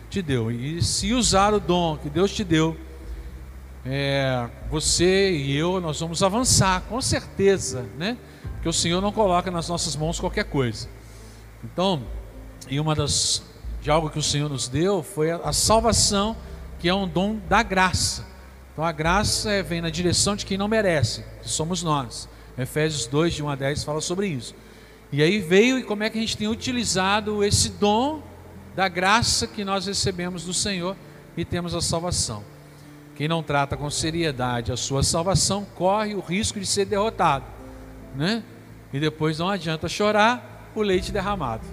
Te 0.10 0.22
deu. 0.22 0.52
E 0.52 0.82
se 0.82 1.14
usar 1.14 1.54
o 1.54 1.60
dom 1.60 1.98
que 1.98 2.10
Deus 2.10 2.32
te 2.34 2.44
deu, 2.44 2.78
é, 3.92 4.48
você 4.70 5.32
e 5.32 5.58
eu, 5.58 5.82
nós 5.82 6.00
vamos 6.00 6.22
avançar, 6.22 6.82
com 6.82 7.02
certeza, 7.02 7.88
né? 7.98 8.18
Porque 8.54 8.70
o 8.70 8.74
Senhor 8.74 9.02
não 9.02 9.12
coloca 9.12 9.50
nas 9.50 9.68
nossas 9.68 9.96
mãos 9.96 10.20
qualquer 10.20 10.44
coisa. 10.44 10.88
Então, 11.64 12.04
e 12.70 12.80
uma 12.80 12.94
das 12.94 13.42
de 13.82 13.90
algo 13.90 14.10
que 14.10 14.20
o 14.20 14.24
Senhor 14.24 14.48
nos 14.48 14.68
deu 14.68 15.02
foi 15.02 15.32
a, 15.32 15.38
a 15.38 15.54
salvação, 15.54 16.38
que 16.78 16.88
é 16.88 16.94
um 16.94 17.08
dom 17.08 17.38
da 17.50 17.64
graça. 17.64 18.28
Então 18.74 18.84
a 18.84 18.92
graça 18.92 19.50
é, 19.50 19.64
vem 19.64 19.82
na 19.82 19.90
direção 19.90 20.36
de 20.36 20.46
quem 20.46 20.58
não 20.58 20.68
merece, 20.68 21.26
que 21.42 21.50
somos 21.50 21.82
nós. 21.82 22.30
Efésios 22.58 23.08
2, 23.08 23.34
de 23.34 23.44
1 23.44 23.50
a 23.50 23.56
10 23.56 23.84
fala 23.84 24.02
sobre 24.02 24.28
isso. 24.28 24.54
E 25.12 25.24
aí 25.24 25.40
veio 25.40 25.80
e 25.80 25.84
como 25.84 26.04
é 26.04 26.12
que 26.12 26.18
a 26.20 26.22
gente 26.22 26.38
tem 26.38 26.48
utilizado 26.48 27.44
esse 27.44 27.70
dom 27.70 28.22
da 28.76 28.88
graça 28.88 29.48
que 29.48 29.64
nós 29.66 29.88
recebemos 29.88 30.44
do 30.46 30.54
Senhor 30.54 30.96
e 31.36 31.44
temos 31.44 31.74
a 31.74 31.82
salvação. 31.82 32.44
Quem 33.20 33.28
não 33.28 33.44
trata 33.44 33.76
com 33.76 33.90
seriedade 33.90 34.72
a 34.72 34.78
sua 34.78 35.04
salvação 35.04 35.66
corre 35.76 36.16
o 36.16 36.22
risco 36.22 36.58
de 36.58 36.66
ser 36.66 36.86
derrotado, 36.86 37.44
né? 38.16 38.42
E 38.94 39.00
depois 39.02 39.38
não 39.40 39.50
adianta 39.50 39.90
chorar 39.90 40.72
o 40.74 40.82
leite 40.82 41.12
derramado. 41.12 41.68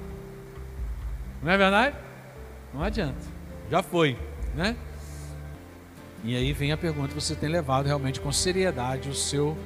Não 1.40 1.52
é 1.52 1.56
verdade? 1.56 1.94
Não 2.74 2.82
adianta. 2.82 3.20
Já 3.70 3.80
foi, 3.80 4.18
né? 4.56 4.74
E 6.24 6.34
aí 6.34 6.52
vem 6.52 6.72
a 6.72 6.76
pergunta: 6.76 7.14
você 7.14 7.36
tem 7.36 7.48
levado 7.48 7.86
realmente 7.86 8.20
com 8.20 8.32
seriedade 8.32 9.08
o 9.08 9.14
seu 9.14 9.56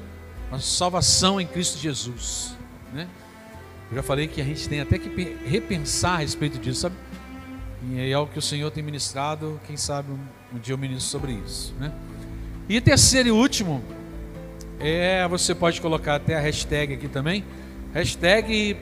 a 0.53 0.59
salvação 0.59 1.41
em 1.41 1.47
Cristo 1.47 1.78
Jesus, 1.78 2.55
né? 2.93 3.09
Eu 3.91 3.97
já 3.97 4.03
falei 4.03 4.28
que 4.28 4.43
a 4.43 4.45
gente 4.45 4.68
tem 4.68 4.83
até 4.83 4.99
que 4.99 5.09
repensar 5.47 6.16
a 6.16 6.18
respeito 6.18 6.59
disso, 6.59 6.81
sabe? 6.83 6.97
E 7.85 8.11
é 8.11 8.12
algo 8.12 8.31
que 8.31 8.39
o 8.39 8.43
Senhor 8.43 8.70
tem 8.70 8.83
ministrado, 8.83 9.59
quem 9.66 9.78
sabe 9.78 10.12
um 10.55 10.59
dia 10.59 10.74
eu 10.74 10.78
ministro 10.78 11.09
sobre 11.09 11.32
isso. 11.32 11.74
Né? 11.78 11.92
E 12.68 12.80
terceiro 12.80 13.28
e 13.28 13.32
último, 13.32 13.82
é, 14.78 15.26
você 15.28 15.55
pode 15.55 15.80
colocar 15.80 16.16
até 16.16 16.36
a 16.36 16.40
hashtag 16.40 16.94
aqui 16.94 17.09
também, 17.09 17.44
hashtag 17.92 18.76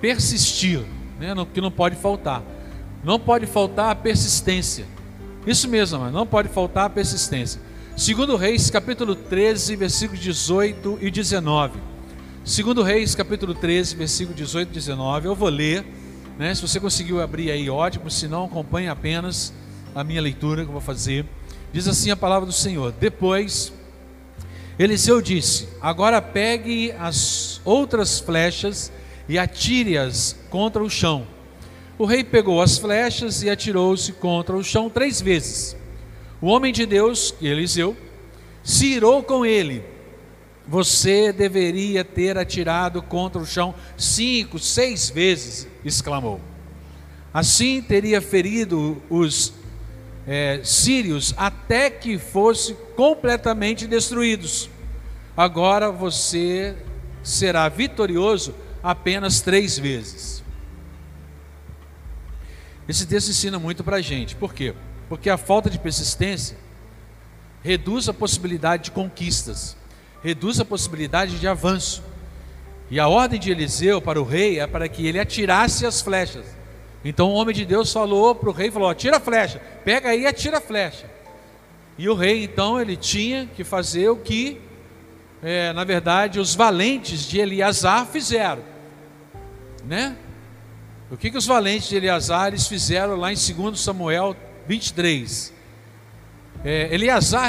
persistir, 0.00 0.82
né, 1.18 1.34
no, 1.34 1.44
que 1.44 1.60
não 1.60 1.70
pode 1.70 1.96
faltar. 1.96 2.42
Não 3.02 3.18
pode 3.18 3.46
faltar 3.46 3.90
a 3.90 3.94
persistência. 3.94 4.86
Isso 5.46 5.68
mesmo, 5.68 5.98
mas 5.98 6.12
não 6.12 6.26
pode 6.26 6.48
faltar 6.48 6.84
a 6.84 6.90
persistência. 6.90 7.60
Segundo 7.96 8.36
Reis, 8.36 8.70
capítulo 8.70 9.14
13, 9.14 9.76
versículos 9.76 10.20
18 10.20 10.98
e 11.00 11.10
19. 11.10 11.78
Segundo 12.44 12.82
Reis, 12.82 13.14
capítulo 13.14 13.54
13, 13.54 13.96
versículo 13.96 14.36
18 14.36 14.68
e 14.68 14.72
19, 14.72 15.26
eu 15.26 15.34
vou 15.34 15.48
ler 15.48 15.84
né? 16.40 16.54
Se 16.54 16.62
você 16.62 16.80
conseguiu 16.80 17.20
abrir 17.20 17.50
aí, 17.50 17.68
ótimo. 17.68 18.10
Se 18.10 18.26
não, 18.26 18.46
acompanhe 18.46 18.88
apenas 18.88 19.52
a 19.94 20.04
minha 20.04 20.20
leitura 20.20 20.62
que 20.62 20.68
eu 20.68 20.72
vou 20.72 20.80
fazer. 20.80 21.24
Diz 21.72 21.86
assim 21.86 22.10
a 22.10 22.16
palavra 22.16 22.46
do 22.46 22.52
Senhor: 22.52 22.92
Depois, 22.92 23.72
Eliseu 24.78 25.20
disse: 25.20 25.68
Agora 25.80 26.20
pegue 26.22 26.92
as 26.98 27.60
outras 27.64 28.18
flechas 28.18 28.92
e 29.28 29.38
atire-as 29.38 30.36
contra 30.50 30.82
o 30.82 30.90
chão. 30.90 31.26
O 31.98 32.06
rei 32.06 32.24
pegou 32.24 32.62
as 32.62 32.78
flechas 32.78 33.42
e 33.42 33.50
atirou-se 33.50 34.12
contra 34.14 34.56
o 34.56 34.64
chão 34.64 34.88
três 34.88 35.20
vezes. 35.20 35.76
O 36.40 36.46
homem 36.46 36.72
de 36.72 36.86
Deus, 36.86 37.34
Eliseu, 37.42 37.96
se 38.62 38.86
irou 38.86 39.22
com 39.22 39.44
ele. 39.44 39.84
Você 40.66 41.32
deveria 41.32 42.04
ter 42.04 42.38
atirado 42.38 43.02
contra 43.02 43.40
o 43.40 43.46
chão 43.46 43.74
cinco, 43.98 44.58
seis 44.58 45.10
vezes 45.10 45.68
exclamou. 45.84 46.40
Assim 47.34 47.82
teria 47.82 48.20
ferido 48.20 49.00
os 49.10 49.52
é, 50.26 50.60
sírios 50.62 51.34
até 51.36 51.90
que 51.90 52.18
fossem 52.18 52.76
completamente 52.96 53.86
destruídos. 53.86 54.68
Agora 55.36 55.90
você 55.90 56.76
será 57.22 57.68
vitorioso 57.68 58.54
apenas 58.82 59.40
três 59.40 59.78
vezes. 59.78 60.42
Esse 62.88 63.06
texto 63.06 63.30
ensina 63.30 63.58
muito 63.58 63.84
para 63.84 63.98
a 63.98 64.00
gente. 64.00 64.34
Por 64.34 64.52
quê? 64.52 64.74
Porque 65.08 65.30
a 65.30 65.36
falta 65.36 65.70
de 65.70 65.78
persistência 65.78 66.56
reduz 67.62 68.08
a 68.08 68.14
possibilidade 68.14 68.84
de 68.84 68.90
conquistas, 68.90 69.76
reduz 70.22 70.58
a 70.60 70.64
possibilidade 70.64 71.38
de 71.38 71.46
avanço. 71.46 72.02
E 72.90 72.98
a 72.98 73.06
ordem 73.06 73.38
de 73.38 73.50
Eliseu 73.52 74.00
para 74.02 74.20
o 74.20 74.24
rei 74.24 74.58
é 74.58 74.66
para 74.66 74.88
que 74.88 75.06
ele 75.06 75.20
atirasse 75.20 75.86
as 75.86 76.00
flechas. 76.00 76.44
Então 77.04 77.30
o 77.30 77.34
homem 77.34 77.54
de 77.54 77.64
Deus 77.64 77.92
falou 77.92 78.34
para 78.34 78.48
o 78.48 78.52
rei, 78.52 78.70
falou, 78.70 78.88
atira 78.88 79.16
a 79.16 79.20
flecha, 79.20 79.60
pega 79.84 80.10
aí 80.10 80.22
e 80.22 80.26
atira 80.26 80.58
a 80.58 80.60
flecha. 80.60 81.10
E 81.96 82.08
o 82.08 82.14
rei 82.14 82.44
então 82.44 82.80
ele 82.80 82.96
tinha 82.96 83.48
que 83.54 83.64
fazer 83.64 84.08
o 84.08 84.16
que 84.16 84.60
é, 85.42 85.72
na 85.72 85.84
verdade, 85.84 86.38
os 86.38 86.54
valentes 86.54 87.26
de 87.26 87.38
Eleazar 87.38 88.06
fizeram, 88.06 88.62
né? 89.84 90.14
O 91.10 91.16
que, 91.16 91.30
que 91.30 91.38
os 91.38 91.46
valentes 91.46 91.88
de 91.88 91.96
Eleazar 91.96 92.48
eles 92.48 92.68
fizeram 92.68 93.16
lá 93.16 93.32
em 93.32 93.36
2 93.36 93.80
Samuel 93.80 94.36
23? 94.66 95.52
É, 96.62 96.88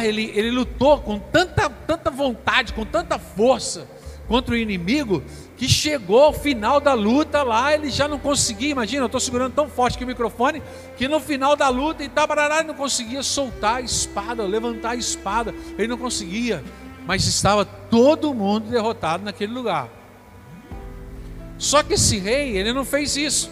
ele, 0.05 0.31
ele 0.33 0.51
lutou 0.51 0.99
com 1.01 1.19
tanta, 1.19 1.69
tanta 1.69 2.09
vontade, 2.09 2.71
com 2.71 2.85
tanta 2.85 3.19
força 3.19 3.85
contra 4.25 4.53
o 4.53 4.57
inimigo, 4.57 5.21
que 5.61 5.69
chegou 5.69 6.23
ao 6.23 6.33
final 6.33 6.81
da 6.81 6.95
luta 6.95 7.43
lá, 7.43 7.71
ele 7.71 7.91
já 7.91 8.07
não 8.07 8.17
conseguia, 8.17 8.71
imagina, 8.71 9.03
eu 9.03 9.05
estou 9.05 9.21
segurando 9.21 9.53
tão 9.53 9.69
forte 9.69 9.95
que 9.95 10.03
o 10.03 10.07
microfone, 10.07 10.59
que 10.97 11.07
no 11.07 11.19
final 11.19 11.55
da 11.55 11.69
luta, 11.69 12.03
Itabarará 12.03 12.63
não 12.63 12.73
conseguia 12.73 13.21
soltar 13.21 13.75
a 13.75 13.81
espada, 13.81 14.41
levantar 14.41 14.93
a 14.93 14.95
espada, 14.95 15.53
ele 15.77 15.87
não 15.87 15.99
conseguia, 15.99 16.63
mas 17.05 17.27
estava 17.27 17.63
todo 17.63 18.33
mundo 18.33 18.71
derrotado 18.71 19.23
naquele 19.23 19.53
lugar. 19.53 19.87
Só 21.59 21.83
que 21.83 21.93
esse 21.93 22.17
rei, 22.17 22.57
ele 22.57 22.73
não 22.73 22.83
fez 22.83 23.15
isso, 23.15 23.51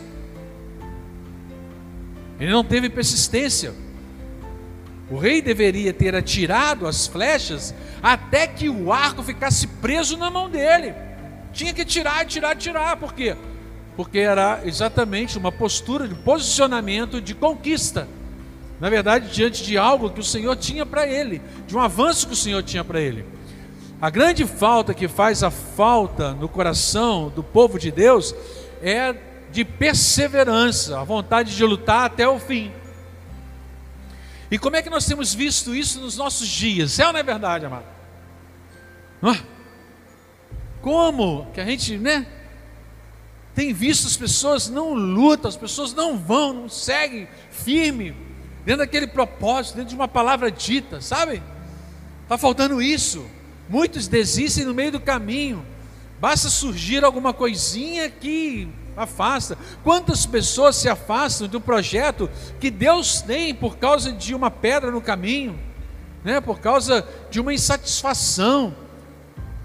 ele 2.39 2.51
não 2.51 2.64
teve 2.64 2.89
persistência. 2.89 3.72
O 5.12 5.18
rei 5.20 5.43
deveria 5.43 5.93
ter 5.93 6.16
atirado 6.16 6.88
as 6.88 7.05
flechas 7.05 7.72
até 8.01 8.47
que 8.47 8.68
o 8.68 8.91
arco 8.91 9.22
ficasse 9.22 9.68
preso 9.68 10.18
na 10.18 10.32
mão 10.32 10.49
dele. 10.49 11.07
Tinha 11.54 11.74
que 11.74 11.86
tirar, 11.86 12.26
tirar, 12.26 12.56
tirar. 12.56 12.97
Por 12.97 13.14
quê? 13.14 13.36
Porque 13.95 14.20
era 14.20 14.62
exatamente 14.66 15.38
uma 15.38 15.52
postura 15.52 16.08
de 16.08 16.16
posicionamento 16.16 17.22
de 17.22 17.34
conquista. 17.34 18.08
Na 18.80 18.89
verdade, 18.89 19.30
diante 19.30 19.64
de 19.64 19.78
algo 19.78 20.10
que 20.10 20.22
o 20.22 20.24
Senhor 20.24 20.56
tinha 20.56 20.86
para 20.86 21.06
ele, 21.06 21.41
de 21.68 21.76
um 21.76 21.80
avanço 21.80 22.28
que 22.28 22.34
o 22.34 22.38
Senhor 22.38 22.64
tinha 22.64 22.84
para 22.84 23.02
ele. 23.02 23.26
A 24.02 24.10
grande 24.10 24.45
falta 24.45 24.93
que 24.93 25.10
faz 25.10 25.43
a 25.43 25.52
falta 25.52 26.32
no 26.32 26.47
coração 26.47 27.30
do 27.30 27.43
povo 27.43 27.78
de 27.78 27.91
Deus 27.91 28.34
é 28.82 29.14
de 29.52 29.66
perseverança, 29.66 30.97
a 31.00 31.04
vontade 31.04 31.56
de 31.56 31.64
lutar 31.66 32.06
até 32.06 32.28
o 32.28 32.39
fim. 32.39 32.72
E 34.50 34.58
como 34.58 34.78
é 34.78 34.82
que 34.82 34.89
nós 34.89 35.06
temos 35.06 35.34
visto 35.34 35.76
isso 35.76 36.00
nos 36.00 36.16
nossos 36.16 36.47
dias? 36.47 36.97
É 36.97 37.06
ou 37.06 37.14
não 37.14 37.20
é 37.20 37.24
verdade, 37.24 37.66
amado? 37.66 37.86
Como 40.82 41.47
que 41.53 41.59
a 41.59 41.65
gente, 41.65 41.97
né? 41.97 42.25
Tem 43.53 43.73
visto 43.73 44.07
as 44.07 44.15
pessoas 44.15 44.69
não 44.69 44.93
lutam, 44.93 45.49
as 45.49 45.57
pessoas 45.57 45.93
não 45.93 46.17
vão, 46.17 46.53
não 46.53 46.69
seguem 46.69 47.27
firme 47.51 48.15
dentro 48.65 48.80
daquele 48.80 49.07
propósito, 49.07 49.75
dentro 49.75 49.89
de 49.89 49.95
uma 49.95 50.07
palavra 50.07 50.51
dita, 50.51 51.01
sabe? 51.01 51.41
Está 52.23 52.38
faltando 52.38 52.82
isso. 52.82 53.25
Muitos 53.67 54.07
desistem 54.07 54.65
no 54.65 54.73
meio 54.73 54.91
do 54.91 54.99
caminho. 54.99 55.65
Basta 56.19 56.49
surgir 56.49 57.03
alguma 57.03 57.34
coisinha 57.34 58.09
que 58.09 58.69
afasta. 58.95 59.57
Quantas 59.84 60.25
pessoas 60.25 60.75
se 60.75 60.89
afastam 60.89 61.47
do 61.47 61.61
projeto 61.61 62.30
que 62.59 62.69
Deus 62.69 63.21
tem 63.21 63.53
por 63.53 63.77
causa 63.77 64.11
de 64.11 64.36
uma 64.36 64.51
pedra 64.51 64.91
no 64.91 65.01
caminho, 65.01 65.57
né? 66.23 66.41
por 66.41 66.59
causa 66.59 67.07
de 67.30 67.39
uma 67.39 67.53
insatisfação, 67.53 68.75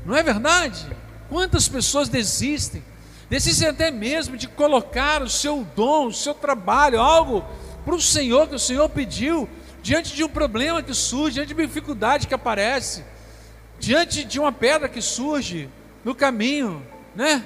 não 0.04 0.16
é 0.16 0.22
verdade? 0.22 0.86
Quantas 1.28 1.68
pessoas 1.68 2.08
desistem? 2.08 2.82
Desistem 3.28 3.68
até 3.68 3.90
mesmo 3.90 4.36
de 4.36 4.46
colocar 4.46 5.22
o 5.22 5.28
seu 5.28 5.66
dom, 5.74 6.08
o 6.08 6.12
seu 6.12 6.34
trabalho, 6.34 7.00
algo 7.00 7.44
para 7.84 7.94
o 7.94 8.00
Senhor 8.00 8.48
que 8.48 8.54
o 8.54 8.58
Senhor 8.58 8.88
pediu, 8.88 9.48
diante 9.82 10.14
de 10.14 10.24
um 10.24 10.28
problema 10.28 10.82
que 10.82 10.94
surge, 10.94 11.34
diante 11.34 11.48
de 11.48 11.54
uma 11.54 11.66
dificuldade 11.66 12.26
que 12.26 12.34
aparece, 12.34 13.04
diante 13.78 14.24
de 14.24 14.38
uma 14.38 14.52
pedra 14.52 14.88
que 14.88 15.00
surge 15.00 15.68
no 16.04 16.14
caminho, 16.14 16.84
né? 17.14 17.44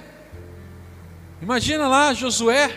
Imagina 1.40 1.86
lá 1.86 2.12
Josué, 2.12 2.70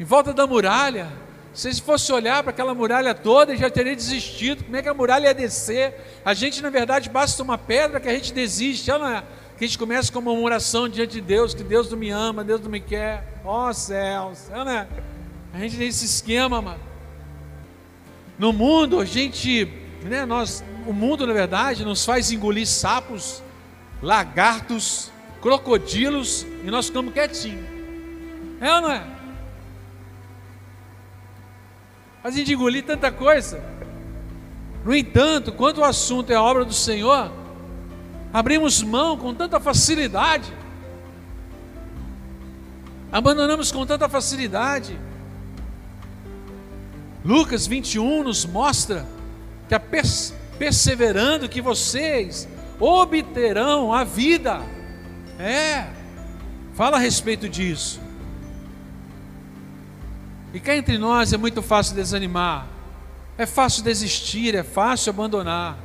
em 0.00 0.04
volta 0.04 0.32
da 0.32 0.46
muralha. 0.46 1.08
Se 1.52 1.68
ele 1.68 1.80
fosse 1.82 2.10
olhar 2.10 2.42
para 2.42 2.50
aquela 2.50 2.74
muralha 2.74 3.14
toda, 3.14 3.52
ele 3.52 3.60
já 3.60 3.68
teria 3.68 3.94
desistido. 3.94 4.64
Como 4.64 4.74
é 4.74 4.82
que 4.82 4.88
a 4.88 4.94
muralha 4.94 5.26
ia 5.26 5.34
descer? 5.34 5.94
A 6.24 6.32
gente, 6.32 6.62
na 6.62 6.70
verdade, 6.70 7.10
basta 7.10 7.42
uma 7.42 7.58
pedra 7.58 8.00
que 8.00 8.08
a 8.08 8.12
gente 8.14 8.32
desiste. 8.32 8.90
É? 8.90 8.94
Que 9.62 9.66
a 9.66 9.68
gente 9.68 9.78
começa 9.78 10.10
com 10.10 10.18
uma 10.18 10.32
oração 10.32 10.88
diante 10.88 11.12
de 11.12 11.20
Deus, 11.20 11.54
que 11.54 11.62
Deus 11.62 11.88
não 11.88 11.96
me 11.96 12.10
ama, 12.10 12.42
Deus 12.42 12.60
não 12.60 12.68
me 12.68 12.80
quer. 12.80 13.40
Ó 13.44 13.68
oh, 13.68 13.72
céus, 13.72 14.48
não 14.50 14.68
é? 14.68 14.88
A 15.54 15.58
gente 15.60 15.76
tem 15.76 15.86
esse 15.86 16.04
esquema, 16.04 16.60
mano. 16.60 16.80
No 18.36 18.52
mundo, 18.52 18.98
a 18.98 19.04
gente, 19.04 19.72
né, 20.02 20.26
nós, 20.26 20.64
o 20.84 20.92
mundo, 20.92 21.28
na 21.28 21.32
verdade, 21.32 21.84
nos 21.84 22.04
faz 22.04 22.32
engolir 22.32 22.66
sapos, 22.66 23.40
lagartos, 24.02 25.12
crocodilos, 25.40 26.44
e 26.64 26.68
nós 26.68 26.86
ficamos 26.86 27.12
quietinhos. 27.12 27.64
É 28.60 28.74
ou 28.74 28.80
não 28.80 28.90
é? 28.90 29.06
A 32.24 32.32
gente 32.32 32.52
engolir 32.52 32.84
tanta 32.84 33.12
coisa. 33.12 33.62
No 34.84 34.92
entanto, 34.92 35.52
quando 35.52 35.78
o 35.78 35.84
assunto 35.84 36.30
é 36.30 36.34
a 36.34 36.42
obra 36.42 36.64
do 36.64 36.74
Senhor, 36.74 37.41
abrimos 38.32 38.82
mão 38.82 39.16
com 39.16 39.34
tanta 39.34 39.60
facilidade. 39.60 40.52
Abandonamos 43.10 43.70
com 43.70 43.84
tanta 43.84 44.08
facilidade. 44.08 44.98
Lucas 47.24 47.66
21 47.66 48.24
nos 48.24 48.44
mostra 48.44 49.06
que 49.68 49.74
a 49.74 49.80
perseverando 50.58 51.48
que 51.48 51.60
vocês 51.60 52.48
obterão 52.78 53.92
a 53.92 54.04
vida. 54.04 54.60
É. 55.38 55.86
Fala 56.74 56.96
a 56.96 57.00
respeito 57.00 57.48
disso. 57.48 58.00
E 60.54 60.60
cá 60.60 60.76
entre 60.76 60.98
nós 60.98 61.32
é 61.32 61.36
muito 61.36 61.62
fácil 61.62 61.94
desanimar, 61.94 62.66
é 63.38 63.46
fácil 63.46 63.82
desistir, 63.82 64.54
é 64.54 64.62
fácil 64.62 65.10
abandonar. 65.10 65.78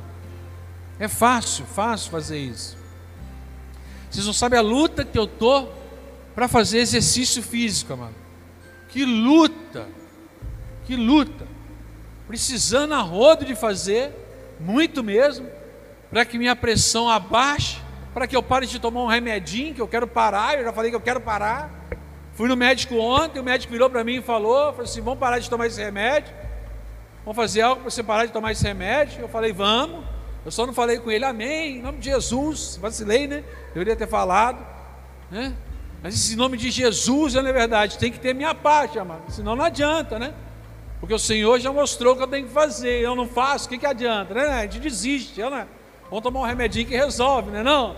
É 0.98 1.06
fácil, 1.06 1.64
fácil 1.64 2.10
fazer 2.10 2.38
isso. 2.38 2.76
Vocês 4.10 4.26
não 4.26 4.32
sabem 4.32 4.58
a 4.58 4.62
luta 4.62 5.04
que 5.04 5.18
eu 5.18 5.26
tô 5.26 5.68
para 6.34 6.48
fazer 6.48 6.78
exercício 6.78 7.42
físico, 7.42 7.92
amado. 7.92 8.14
Que 8.88 9.04
luta, 9.04 9.86
que 10.86 10.96
luta. 10.96 11.46
Precisando 12.26 12.94
a 12.94 13.00
rodo 13.00 13.44
de 13.44 13.54
fazer, 13.54 14.12
muito 14.58 15.04
mesmo, 15.04 15.48
para 16.10 16.24
que 16.24 16.38
minha 16.38 16.56
pressão 16.56 17.08
abaixe, 17.08 17.78
para 18.12 18.26
que 18.26 18.34
eu 18.34 18.42
pare 18.42 18.66
de 18.66 18.78
tomar 18.78 19.02
um 19.02 19.06
remedinho, 19.06 19.74
que 19.74 19.80
eu 19.80 19.88
quero 19.88 20.06
parar, 20.06 20.58
eu 20.58 20.64
já 20.64 20.72
falei 20.72 20.90
que 20.90 20.96
eu 20.96 21.00
quero 21.00 21.20
parar. 21.20 21.70
Fui 22.34 22.48
no 22.48 22.56
médico 22.56 22.96
ontem, 22.96 23.40
o 23.40 23.44
médico 23.44 23.72
virou 23.72 23.90
para 23.90 24.02
mim 24.02 24.16
e 24.16 24.22
falou, 24.22 24.72
falou 24.72 24.82
assim, 24.82 25.00
vamos 25.00 25.18
parar 25.18 25.38
de 25.38 25.50
tomar 25.50 25.66
esse 25.66 25.82
remédio, 25.82 26.32
vamos 27.24 27.36
fazer 27.36 27.62
algo 27.62 27.82
para 27.82 27.90
você 27.90 28.02
parar 28.02 28.26
de 28.26 28.32
tomar 28.32 28.52
esse 28.52 28.64
remédio. 28.64 29.20
Eu 29.20 29.28
falei, 29.28 29.52
vamos. 29.52 30.17
Eu 30.44 30.50
só 30.50 30.66
não 30.66 30.72
falei 30.72 30.98
com 30.98 31.10
ele, 31.10 31.24
amém, 31.24 31.78
em 31.78 31.82
nome 31.82 31.98
de 31.98 32.06
Jesus. 32.06 32.78
Vacilei, 32.80 33.26
né? 33.26 33.44
Deveria 33.74 33.96
ter 33.96 34.08
falado, 34.08 34.64
né? 35.30 35.54
Mas 36.02 36.30
em 36.30 36.36
nome 36.36 36.56
de 36.56 36.70
Jesus, 36.70 37.34
é 37.34 37.42
verdade, 37.52 37.98
tem 37.98 38.12
que 38.12 38.20
ter 38.20 38.34
minha 38.34 38.54
parte, 38.54 38.98
amado. 38.98 39.30
Senão 39.30 39.56
não 39.56 39.64
adianta, 39.64 40.18
né? 40.18 40.32
Porque 41.00 41.14
o 41.14 41.18
Senhor 41.18 41.58
já 41.60 41.72
mostrou 41.72 42.14
o 42.14 42.16
que 42.16 42.22
eu 42.22 42.26
tenho 42.26 42.46
que 42.46 42.52
fazer. 42.52 43.00
Eu 43.00 43.14
não 43.14 43.26
faço, 43.26 43.66
o 43.66 43.68
que, 43.68 43.78
que 43.78 43.86
adianta? 43.86 44.34
Né? 44.34 44.46
A 44.46 44.62
gente 44.62 44.80
desiste, 44.80 45.40
né? 45.42 45.66
Vamos 46.08 46.22
tomar 46.22 46.40
um 46.40 46.44
remedinho 46.44 46.86
que 46.86 46.96
resolve, 46.96 47.50
né? 47.50 47.62
Não? 47.62 47.96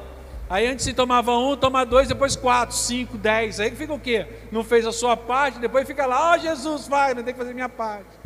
Aí 0.49 0.67
antes 0.67 0.85
se 0.85 0.93
tomava 0.93 1.33
um, 1.37 1.57
toma 1.57 1.87
dois, 1.87 2.09
depois 2.09 2.35
quatro, 2.35 2.75
cinco, 2.75 3.17
dez. 3.17 3.61
Aí 3.61 3.71
fica 3.71 3.93
o 3.93 4.01
quê? 4.01 4.27
Não 4.51 4.65
fez 4.65 4.85
a 4.85 4.93
sua 4.93 5.17
parte, 5.17 5.61
depois 5.61 5.87
fica 5.87 6.07
lá, 6.07 6.33
ó 6.33 6.35
oh, 6.35 6.39
Jesus, 6.39 6.89
vai, 6.89 7.15
não 7.15 7.23
tem 7.23 7.33
que 7.33 7.39
fazer 7.39 7.55
minha 7.55 7.69
parte. 7.69 8.20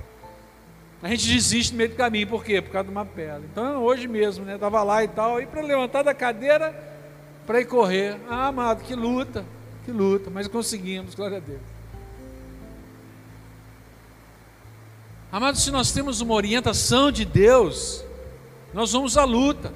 A 1.05 1.09
gente 1.11 1.29
desiste 1.29 1.73
no 1.73 1.77
meio 1.77 1.91
do 1.91 1.97
caminho, 1.97 2.27
por 2.27 2.43
quê? 2.43 2.63
Por 2.63 2.71
causa 2.71 2.89
de 2.89 2.91
uma 2.91 3.05
pedra. 3.05 3.43
Então 3.53 3.83
hoje 3.83 4.09
mesmo, 4.09 4.43
né? 4.43 4.55
Estava 4.55 4.83
lá 4.83 5.05
e 5.05 5.09
tal, 5.09 5.39
e 5.39 5.45
para 5.45 5.61
levantar 5.61 6.03
da 6.03 6.15
cadeira, 6.15 6.75
para 7.47 7.61
ir 7.61 7.67
correr. 7.67 8.17
Ah, 8.27 8.47
amado, 8.47 8.83
que 8.83 8.95
luta, 8.95 9.45
que 9.85 9.93
luta, 9.93 10.31
mas 10.31 10.49
conseguimos, 10.49 11.15
glória 11.15 11.37
a 11.37 11.41
Deus. 11.41 11.61
Amado, 15.31 15.59
se 15.59 15.71
nós 15.71 15.93
temos 15.93 16.23
uma 16.23 16.33
orientação 16.33 17.13
de 17.13 17.27
Deus, 17.27 18.03
nós 18.73 18.93
vamos 18.93 19.19
à 19.19 19.25
luta. 19.25 19.75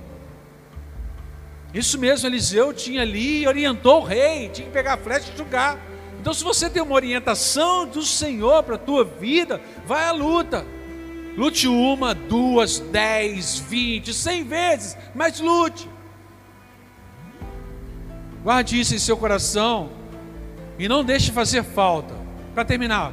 Isso 1.75 1.99
mesmo, 1.99 2.27
Eliseu 2.27 2.73
tinha 2.73 3.03
ali 3.03 3.47
orientou 3.47 4.01
o 4.01 4.05
rei, 4.05 4.49
tinha 4.49 4.67
que 4.67 4.73
pegar 4.73 4.95
a 4.95 4.97
flecha 4.97 5.31
e 5.31 5.37
jogar. 5.37 5.79
Então, 6.19 6.33
se 6.33 6.43
você 6.43 6.71
tem 6.71 6.81
uma 6.81 6.95
orientação 6.95 7.87
do 7.87 8.03
Senhor 8.03 8.63
para 8.63 8.77
a 8.77 8.79
tua 8.79 9.05
vida, 9.05 9.61
vai 9.85 10.05
à 10.05 10.13
luta. 10.13 10.78
Lute 11.39 11.69
uma, 11.69 12.17
duas, 12.17 12.81
dez, 12.81 13.61
vinte, 13.61 14.13
cem 14.13 14.43
vezes, 14.43 14.97
mas 15.15 15.39
lute. 15.39 15.89
Guarde 18.43 18.81
isso 18.81 18.93
em 18.93 18.99
seu 18.99 19.17
coração 19.17 19.89
e 20.81 20.89
não 20.89 21.05
deixe 21.05 21.31
fazer 21.31 21.63
falta. 21.63 22.13
Para 22.53 22.65
terminar, 22.65 23.13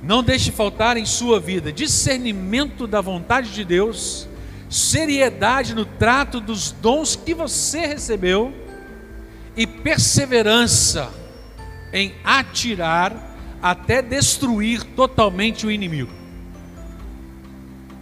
não 0.00 0.22
deixe 0.22 0.52
faltar 0.52 0.96
em 0.96 1.04
sua 1.04 1.40
vida 1.40 1.72
discernimento 1.72 2.86
da 2.86 3.00
vontade 3.00 3.52
de 3.52 3.64
Deus 3.64 4.28
seriedade 4.68 5.74
no 5.74 5.84
trato 5.84 6.40
dos 6.40 6.70
dons 6.70 7.16
que 7.16 7.34
você 7.34 7.80
recebeu 7.84 8.54
e 9.56 9.66
perseverança 9.66 11.12
em 11.92 12.14
atirar 12.22 13.36
até 13.60 14.00
destruir 14.00 14.84
totalmente 14.84 15.66
o 15.66 15.70
inimigo. 15.72 16.19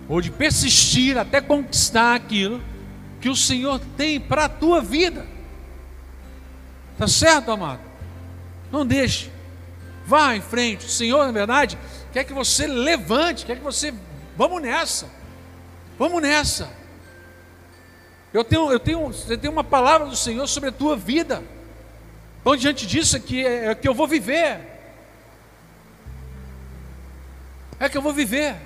Ou 0.09 0.21
de 0.21 0.31
persistir 0.31 1.19
até 1.19 1.41
conquistar 1.41 2.15
aquilo 2.15 2.63
que 3.21 3.29
o 3.29 3.37
Senhor 3.37 3.81
tem 3.97 4.19
para 4.19 4.47
a 4.47 4.49
tua 4.49 4.81
vida. 4.81 5.27
Tá 6.97 7.07
certo, 7.07 7.51
amado? 7.51 7.81
Não 8.73 8.87
deixe. 8.87 9.31
Vá 10.07 10.35
em 10.35 10.41
frente. 10.41 10.87
O 10.87 10.91
Senhor, 10.91 11.27
na 11.27 11.33
verdade, 11.33 11.79
quer 12.13 12.25
que 12.25 12.33
você 12.33 12.67
levante, 12.67 13.45
quer 13.45 13.57
que 13.57 13.63
você. 13.63 13.93
Vamos 14.37 14.63
nessa. 14.63 15.09
Vamos 15.99 16.23
nessa. 16.23 16.71
Eu 18.33 18.45
tenho, 18.45 18.71
eu 18.71 18.81
tenho, 18.81 19.13
eu 19.29 19.39
tenho 19.39 19.53
uma 19.53 19.65
palavra 19.65 20.07
do 20.07 20.17
Senhor 20.17 20.47
sobre 20.47 20.71
a 20.71 20.73
tua 20.73 20.97
vida. 20.97 21.43
Então, 22.41 22.57
diante 22.57 22.87
disso 22.87 23.17
é 23.17 23.21
que, 23.21 23.45
é, 23.45 23.67
é 23.67 23.75
que 23.75 23.89
eu 23.89 23.95
vou 23.95 24.07
viver. 24.07 24.61
É 27.81 27.89
que 27.89 27.97
eu 27.97 28.03
vou 28.03 28.13
viver. 28.13 28.57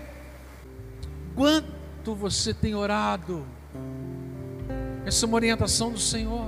Quanto 1.35 2.15
você 2.15 2.53
tem 2.53 2.75
orado? 2.75 3.45
Essa 5.05 5.25
é 5.25 5.27
uma 5.27 5.37
orientação 5.37 5.91
do 5.91 5.99
Senhor. 5.99 6.47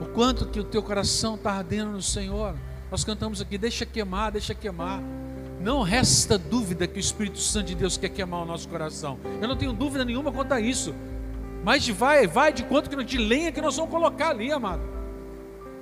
O 0.00 0.06
quanto 0.12 0.46
que 0.46 0.60
o 0.60 0.64
teu 0.64 0.82
coração 0.82 1.34
está 1.34 1.52
ardendo 1.52 1.92
no 1.92 2.02
Senhor. 2.02 2.54
Nós 2.90 3.04
cantamos 3.04 3.40
aqui, 3.40 3.56
deixa 3.56 3.86
queimar, 3.86 4.32
deixa 4.32 4.54
queimar. 4.54 5.00
Não 5.60 5.82
resta 5.82 6.38
dúvida 6.38 6.86
que 6.86 6.98
o 6.98 7.00
Espírito 7.00 7.38
Santo 7.38 7.66
de 7.66 7.74
Deus 7.74 7.96
quer 7.96 8.08
queimar 8.08 8.42
o 8.42 8.46
nosso 8.46 8.68
coração. 8.68 9.18
Eu 9.40 9.48
não 9.48 9.56
tenho 9.56 9.72
dúvida 9.72 10.04
nenhuma 10.04 10.32
quanto 10.32 10.52
a 10.52 10.60
isso. 10.60 10.94
Mas 11.64 11.86
vai, 11.88 12.26
vai 12.26 12.52
de 12.52 12.64
quanto 12.64 13.04
de 13.04 13.18
lenha 13.18 13.52
que 13.52 13.60
nós 13.60 13.76
vamos 13.76 13.90
colocar 13.90 14.30
ali, 14.30 14.50
amado. 14.50 14.82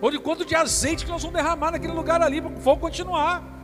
Ou 0.01 0.11
de 0.11 0.19
quanto 0.19 0.45
de 0.45 0.55
azeite 0.55 1.05
que 1.05 1.11
nós 1.11 1.23
vamos 1.23 1.37
derramar 1.37 1.73
naquele 1.73 1.93
lugar 1.93 2.21
ali 2.23 2.41
para 2.41 2.53
o 2.53 2.57
fogo 2.57 2.81
continuar. 2.81 3.58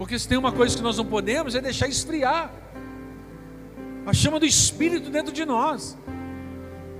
Porque 0.00 0.18
se 0.18 0.26
tem 0.26 0.38
uma 0.38 0.50
coisa 0.50 0.74
que 0.74 0.82
nós 0.82 0.96
não 0.96 1.04
podemos 1.04 1.54
é 1.54 1.60
deixar 1.60 1.86
esfriar. 1.86 2.50
A 4.06 4.14
chama 4.14 4.40
do 4.40 4.46
Espírito 4.46 5.10
dentro 5.10 5.30
de 5.30 5.44
nós. 5.44 5.94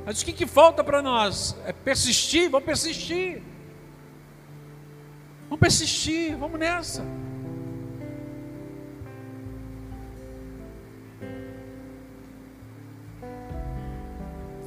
Mas 0.05 0.21
o 0.21 0.25
que, 0.27 0.35
que 0.35 0.47
falta 0.47 0.85
para 0.85 1.01
nós? 1.01 1.57
É 1.65 1.73
persistir, 1.73 2.51
vamos 2.51 2.67
persistir. 2.67 3.41
Vamos 5.45 5.61
persistir, 5.61 6.37
vamos 6.37 6.61
nessa. 6.61 7.03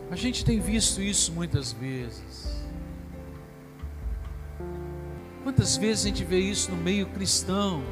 A 0.09 0.15
gente 0.15 0.43
tem 0.43 0.59
visto 0.59 1.03
isso 1.03 1.31
muitas 1.33 1.71
vezes. 1.71 2.65
Quantas 5.43 5.77
vezes 5.77 6.05
a 6.05 6.07
gente 6.07 6.23
vê 6.23 6.39
isso 6.39 6.71
no 6.71 6.77
meio 6.77 7.05
cristão, 7.09 7.83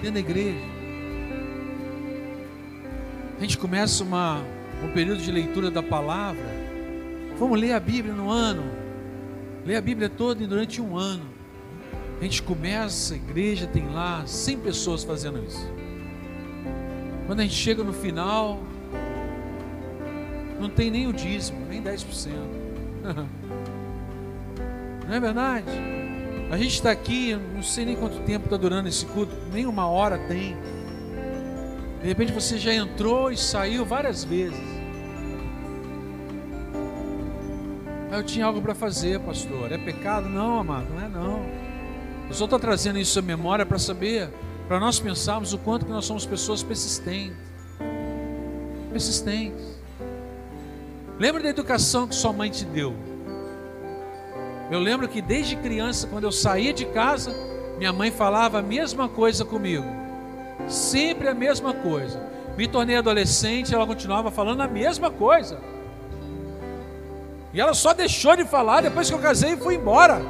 dentro 0.00 0.14
da 0.14 0.20
igreja? 0.20 0.64
A 3.38 3.40
gente 3.40 3.56
começa 3.58 4.02
uma, 4.02 4.42
um 4.82 4.92
período 4.92 5.22
de 5.22 5.30
leitura 5.30 5.70
da 5.70 5.82
palavra. 5.82 6.44
Vamos 7.38 7.58
ler 7.60 7.72
a 7.72 7.80
Bíblia 7.80 8.14
no 8.14 8.30
ano. 8.30 8.64
Ler 9.64 9.76
a 9.76 9.80
Bíblia 9.80 10.08
toda 10.08 10.46
durante 10.46 10.80
um 10.80 10.96
ano. 10.96 11.24
A 12.20 12.24
gente 12.24 12.42
começa, 12.42 13.14
a 13.14 13.16
igreja 13.16 13.66
tem 13.66 13.88
lá 13.88 14.26
100 14.26 14.58
pessoas 14.58 15.04
fazendo 15.04 15.44
isso. 15.44 15.70
Quando 17.26 17.40
a 17.40 17.42
gente 17.44 17.54
chega 17.54 17.84
no 17.84 17.92
final, 17.92 18.58
não 20.58 20.68
tem 20.68 20.90
nem 20.90 21.06
o 21.06 21.12
dízimo, 21.12 21.64
nem 21.68 21.82
10%. 21.82 22.32
Não 25.08 25.14
é 25.14 25.20
verdade? 25.20 25.70
A 26.50 26.56
gente 26.56 26.74
está 26.74 26.90
aqui, 26.90 27.34
não 27.54 27.62
sei 27.62 27.84
nem 27.84 27.96
quanto 27.96 28.20
tempo 28.20 28.46
está 28.46 28.56
durando 28.56 28.88
esse 28.88 29.04
culto, 29.06 29.34
nem 29.52 29.66
uma 29.66 29.86
hora 29.86 30.18
tem. 30.18 30.56
De 32.00 32.08
repente 32.08 32.32
você 32.32 32.56
já 32.56 32.72
entrou 32.72 33.30
e 33.30 33.36
saiu 33.36 33.84
várias 33.84 34.24
vezes. 34.24 34.58
Eu 38.10 38.22
tinha 38.22 38.46
algo 38.46 38.62
para 38.62 38.74
fazer, 38.74 39.20
pastor. 39.20 39.70
É 39.70 39.76
pecado? 39.76 40.28
Não, 40.28 40.58
amado, 40.58 40.86
não 40.88 41.04
é 41.04 41.08
não. 41.08 41.42
Eu 42.28 42.34
só 42.34 42.44
estou 42.44 42.58
trazendo 42.58 42.98
isso 42.98 43.18
à 43.18 43.22
memória 43.22 43.66
para 43.66 43.78
saber, 43.78 44.30
para 44.66 44.80
nós 44.80 44.98
pensarmos 44.98 45.52
o 45.52 45.58
quanto 45.58 45.84
que 45.84 45.92
nós 45.92 46.06
somos 46.06 46.24
pessoas 46.24 46.62
persistentes. 46.62 47.36
Persistentes. 48.90 49.78
Lembra 51.18 51.42
da 51.42 51.50
educação 51.50 52.08
que 52.08 52.14
sua 52.14 52.32
mãe 52.32 52.50
te 52.50 52.64
deu? 52.64 52.94
Eu 54.70 54.78
lembro 54.78 55.08
que 55.08 55.22
desde 55.22 55.56
criança, 55.56 56.06
quando 56.06 56.24
eu 56.24 56.32
saía 56.32 56.72
de 56.72 56.84
casa, 56.84 57.34
minha 57.78 57.92
mãe 57.92 58.10
falava 58.10 58.58
a 58.58 58.62
mesma 58.62 59.08
coisa 59.08 59.44
comigo. 59.44 59.86
Sempre 60.68 61.28
a 61.28 61.34
mesma 61.34 61.72
coisa. 61.72 62.20
Me 62.56 62.66
tornei 62.66 62.96
adolescente, 62.96 63.74
ela 63.74 63.86
continuava 63.86 64.30
falando 64.30 64.60
a 64.60 64.68
mesma 64.68 65.10
coisa. 65.10 65.58
E 67.54 67.60
ela 67.60 67.72
só 67.72 67.94
deixou 67.94 68.36
de 68.36 68.44
falar 68.44 68.82
depois 68.82 69.08
que 69.08 69.14
eu 69.14 69.20
casei 69.20 69.52
e 69.52 69.56
fui 69.56 69.76
embora. 69.76 70.20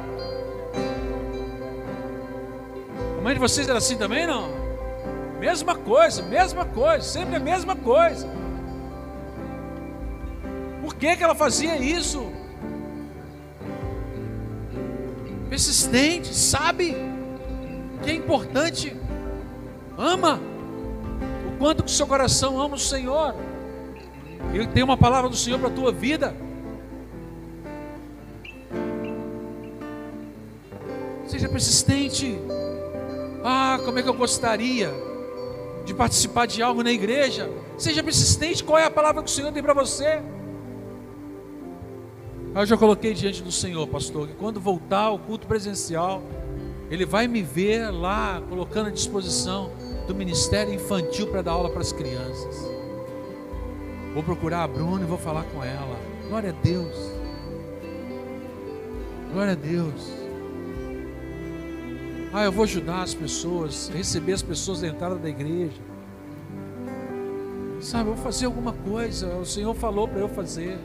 A 3.17 3.21
mãe 3.21 3.33
de 3.33 3.39
vocês 3.39 3.67
era 3.67 3.77
assim 3.77 3.97
também, 3.97 4.25
não? 4.25 4.47
Mesma 5.37 5.75
coisa, 5.75 6.21
mesma 6.21 6.63
coisa, 6.65 7.01
sempre 7.01 7.35
a 7.35 7.39
mesma 7.39 7.75
coisa. 7.75 8.29
Por 10.81 10.95
que, 10.95 11.17
que 11.17 11.23
ela 11.23 11.35
fazia 11.35 11.77
isso? 11.77 12.38
Persistente, 15.49 16.33
sabe 16.33 16.95
que 18.03 18.11
é 18.11 18.13
importante, 18.13 18.95
ama 19.97 20.39
o 21.47 21.57
quanto 21.57 21.83
que 21.83 21.91
seu 21.91 22.05
coração 22.05 22.61
ama 22.61 22.75
o 22.75 22.79
Senhor. 22.79 23.35
Ele 24.53 24.67
tem 24.67 24.83
uma 24.83 24.95
palavra 24.95 25.29
do 25.29 25.35
Senhor 25.35 25.59
para 25.59 25.69
a 25.69 25.73
tua 25.73 25.91
vida. 25.91 26.35
Seja 31.25 31.49
persistente. 31.49 32.39
Ah, 33.43 33.79
como 33.83 33.97
é 33.99 34.03
que 34.03 34.09
eu 34.09 34.13
gostaria 34.13 34.93
de 35.89 35.93
participar 35.95 36.45
de 36.45 36.61
algo 36.61 36.83
na 36.83 36.91
igreja. 36.91 37.49
Seja 37.75 38.03
persistente, 38.03 38.63
qual 38.63 38.77
é 38.77 38.85
a 38.85 38.91
palavra 38.91 39.23
que 39.23 39.29
o 39.29 39.33
Senhor 39.33 39.51
tem 39.51 39.63
para 39.63 39.73
você? 39.73 40.21
Eu 42.55 42.65
já 42.65 42.75
coloquei 42.75 43.13
diante 43.13 43.43
do 43.43 43.51
Senhor, 43.51 43.87
pastor, 43.87 44.27
que 44.27 44.33
quando 44.33 44.59
voltar 44.59 45.03
ao 45.03 45.19
culto 45.19 45.45
presencial, 45.45 46.21
Ele 46.89 47.05
vai 47.05 47.27
me 47.27 47.43
ver 47.43 47.91
lá, 47.91 48.41
colocando 48.49 48.87
à 48.87 48.91
disposição 48.91 49.71
do 50.07 50.15
ministério 50.15 50.73
infantil 50.73 51.27
para 51.27 51.43
dar 51.43 51.51
aula 51.51 51.69
para 51.69 51.81
as 51.81 51.93
crianças. 51.93 52.67
Vou 54.13 54.23
procurar 54.23 54.63
a 54.63 54.67
Bruna 54.67 55.03
e 55.03 55.05
vou 55.05 55.17
falar 55.17 55.43
com 55.43 55.63
ela. 55.63 55.95
Glória 56.27 56.49
a 56.49 56.63
Deus. 56.63 56.95
Glória 59.31 59.53
a 59.53 59.55
Deus. 59.55 60.11
Ah, 62.33 62.43
eu 62.43 62.51
vou 62.51 62.63
ajudar 62.63 63.03
as 63.03 63.13
pessoas, 63.13 63.89
receber 63.93 64.33
as 64.33 64.41
pessoas 64.41 64.81
da 64.81 64.87
entrada 64.87 65.15
da 65.15 65.29
igreja. 65.29 65.81
Sabe, 67.79 68.09
eu 68.09 68.15
vou 68.15 68.23
fazer 68.23 68.47
alguma 68.47 68.73
coisa. 68.73 69.35
O 69.35 69.45
Senhor 69.45 69.73
falou 69.75 70.07
para 70.07 70.19
eu 70.19 70.27
fazer. 70.27 70.79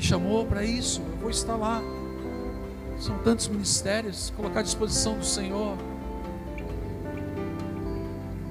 Me 0.00 0.06
chamou 0.06 0.46
para 0.46 0.64
isso. 0.64 1.02
Eu 1.12 1.18
vou 1.18 1.28
estar 1.28 1.56
lá. 1.56 1.82
São 2.98 3.18
tantos 3.18 3.48
ministérios. 3.48 4.32
Colocar 4.34 4.60
à 4.60 4.62
disposição 4.62 5.18
do 5.18 5.24
Senhor. 5.26 5.76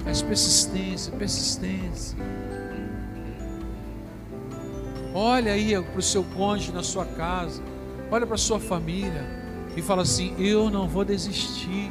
Mas 0.04 0.22
persistência, 0.22 1.12
persistência. 1.12 2.16
Olha 5.12 5.52
aí 5.52 5.72
para 5.82 5.98
o 5.98 6.02
seu 6.02 6.22
cônjuge 6.22 6.70
na 6.70 6.84
sua 6.84 7.04
casa. 7.04 7.60
Olha 8.12 8.24
para 8.24 8.36
a 8.36 8.38
sua 8.38 8.60
família 8.60 9.26
e 9.76 9.82
fala 9.82 10.02
assim: 10.02 10.36
Eu 10.38 10.70
não 10.70 10.86
vou 10.86 11.04
desistir, 11.04 11.90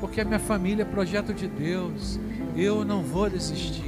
porque 0.00 0.20
a 0.20 0.24
minha 0.26 0.38
família 0.38 0.82
é 0.82 0.84
projeto 0.84 1.32
de 1.32 1.48
Deus. 1.48 2.20
Eu 2.54 2.84
não 2.84 3.02
vou 3.02 3.30
desistir. 3.30 3.87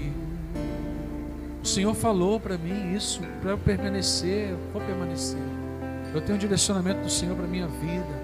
O 1.70 1.72
Senhor 1.72 1.94
falou 1.94 2.40
para 2.40 2.58
mim 2.58 2.96
isso, 2.96 3.20
para 3.40 3.52
eu 3.52 3.58
permanecer, 3.58 4.50
eu 4.50 4.58
vou 4.72 4.82
permanecer. 4.82 5.38
Eu 6.12 6.20
tenho 6.20 6.34
um 6.34 6.38
direcionamento 6.38 7.02
do 7.02 7.08
Senhor 7.08 7.36
para 7.36 7.46
minha 7.46 7.68
vida. 7.68 8.22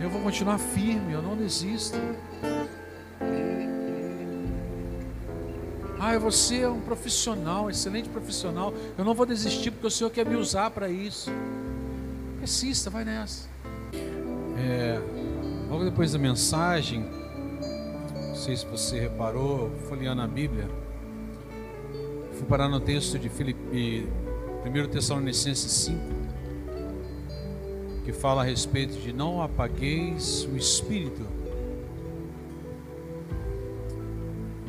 Eu 0.00 0.08
vou 0.08 0.22
continuar 0.22 0.56
firme, 0.56 1.12
eu 1.12 1.20
não 1.20 1.36
desisto. 1.36 1.98
Ah, 6.00 6.14
eu 6.14 6.20
ser 6.32 6.66
um 6.66 6.80
profissional, 6.80 7.68
excelente 7.68 8.08
profissional. 8.08 8.72
Eu 8.96 9.04
não 9.04 9.12
vou 9.12 9.26
desistir 9.26 9.70
porque 9.70 9.86
o 9.86 9.90
Senhor 9.90 10.08
quer 10.08 10.24
me 10.24 10.36
usar 10.36 10.70
para 10.70 10.88
isso. 10.88 11.30
Persista, 12.38 12.88
vai 12.88 13.04
nessa. 13.04 13.50
É, 14.56 14.98
logo 15.68 15.84
depois 15.84 16.10
da 16.10 16.18
mensagem, 16.18 17.04
o 18.32 18.34
sei 18.34 18.56
se 18.56 18.64
você 18.64 18.98
reparou, 18.98 19.70
folheando 19.90 20.22
a 20.22 20.26
Bíblia, 20.26 20.85
fui 22.36 22.46
parar 22.46 22.68
no 22.68 22.78
texto 22.78 23.18
de 23.18 23.30
Filipe, 23.30 24.06
1 24.64 24.88
Tessalonicenses 24.88 25.72
5, 25.72 25.98
que 28.04 28.12
fala 28.12 28.42
a 28.42 28.44
respeito 28.44 28.94
de 29.00 29.10
não 29.10 29.40
apagueis 29.40 30.46
o 30.52 30.56
espírito. 30.56 31.26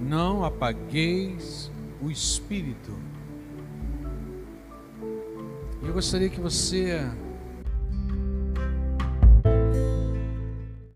Não 0.02 0.46
apagueis 0.46 1.70
o 2.02 2.10
espírito. 2.10 2.94
Eu 5.84 5.94
gostaria 5.94 6.30
que 6.30 6.40
você 6.40 7.06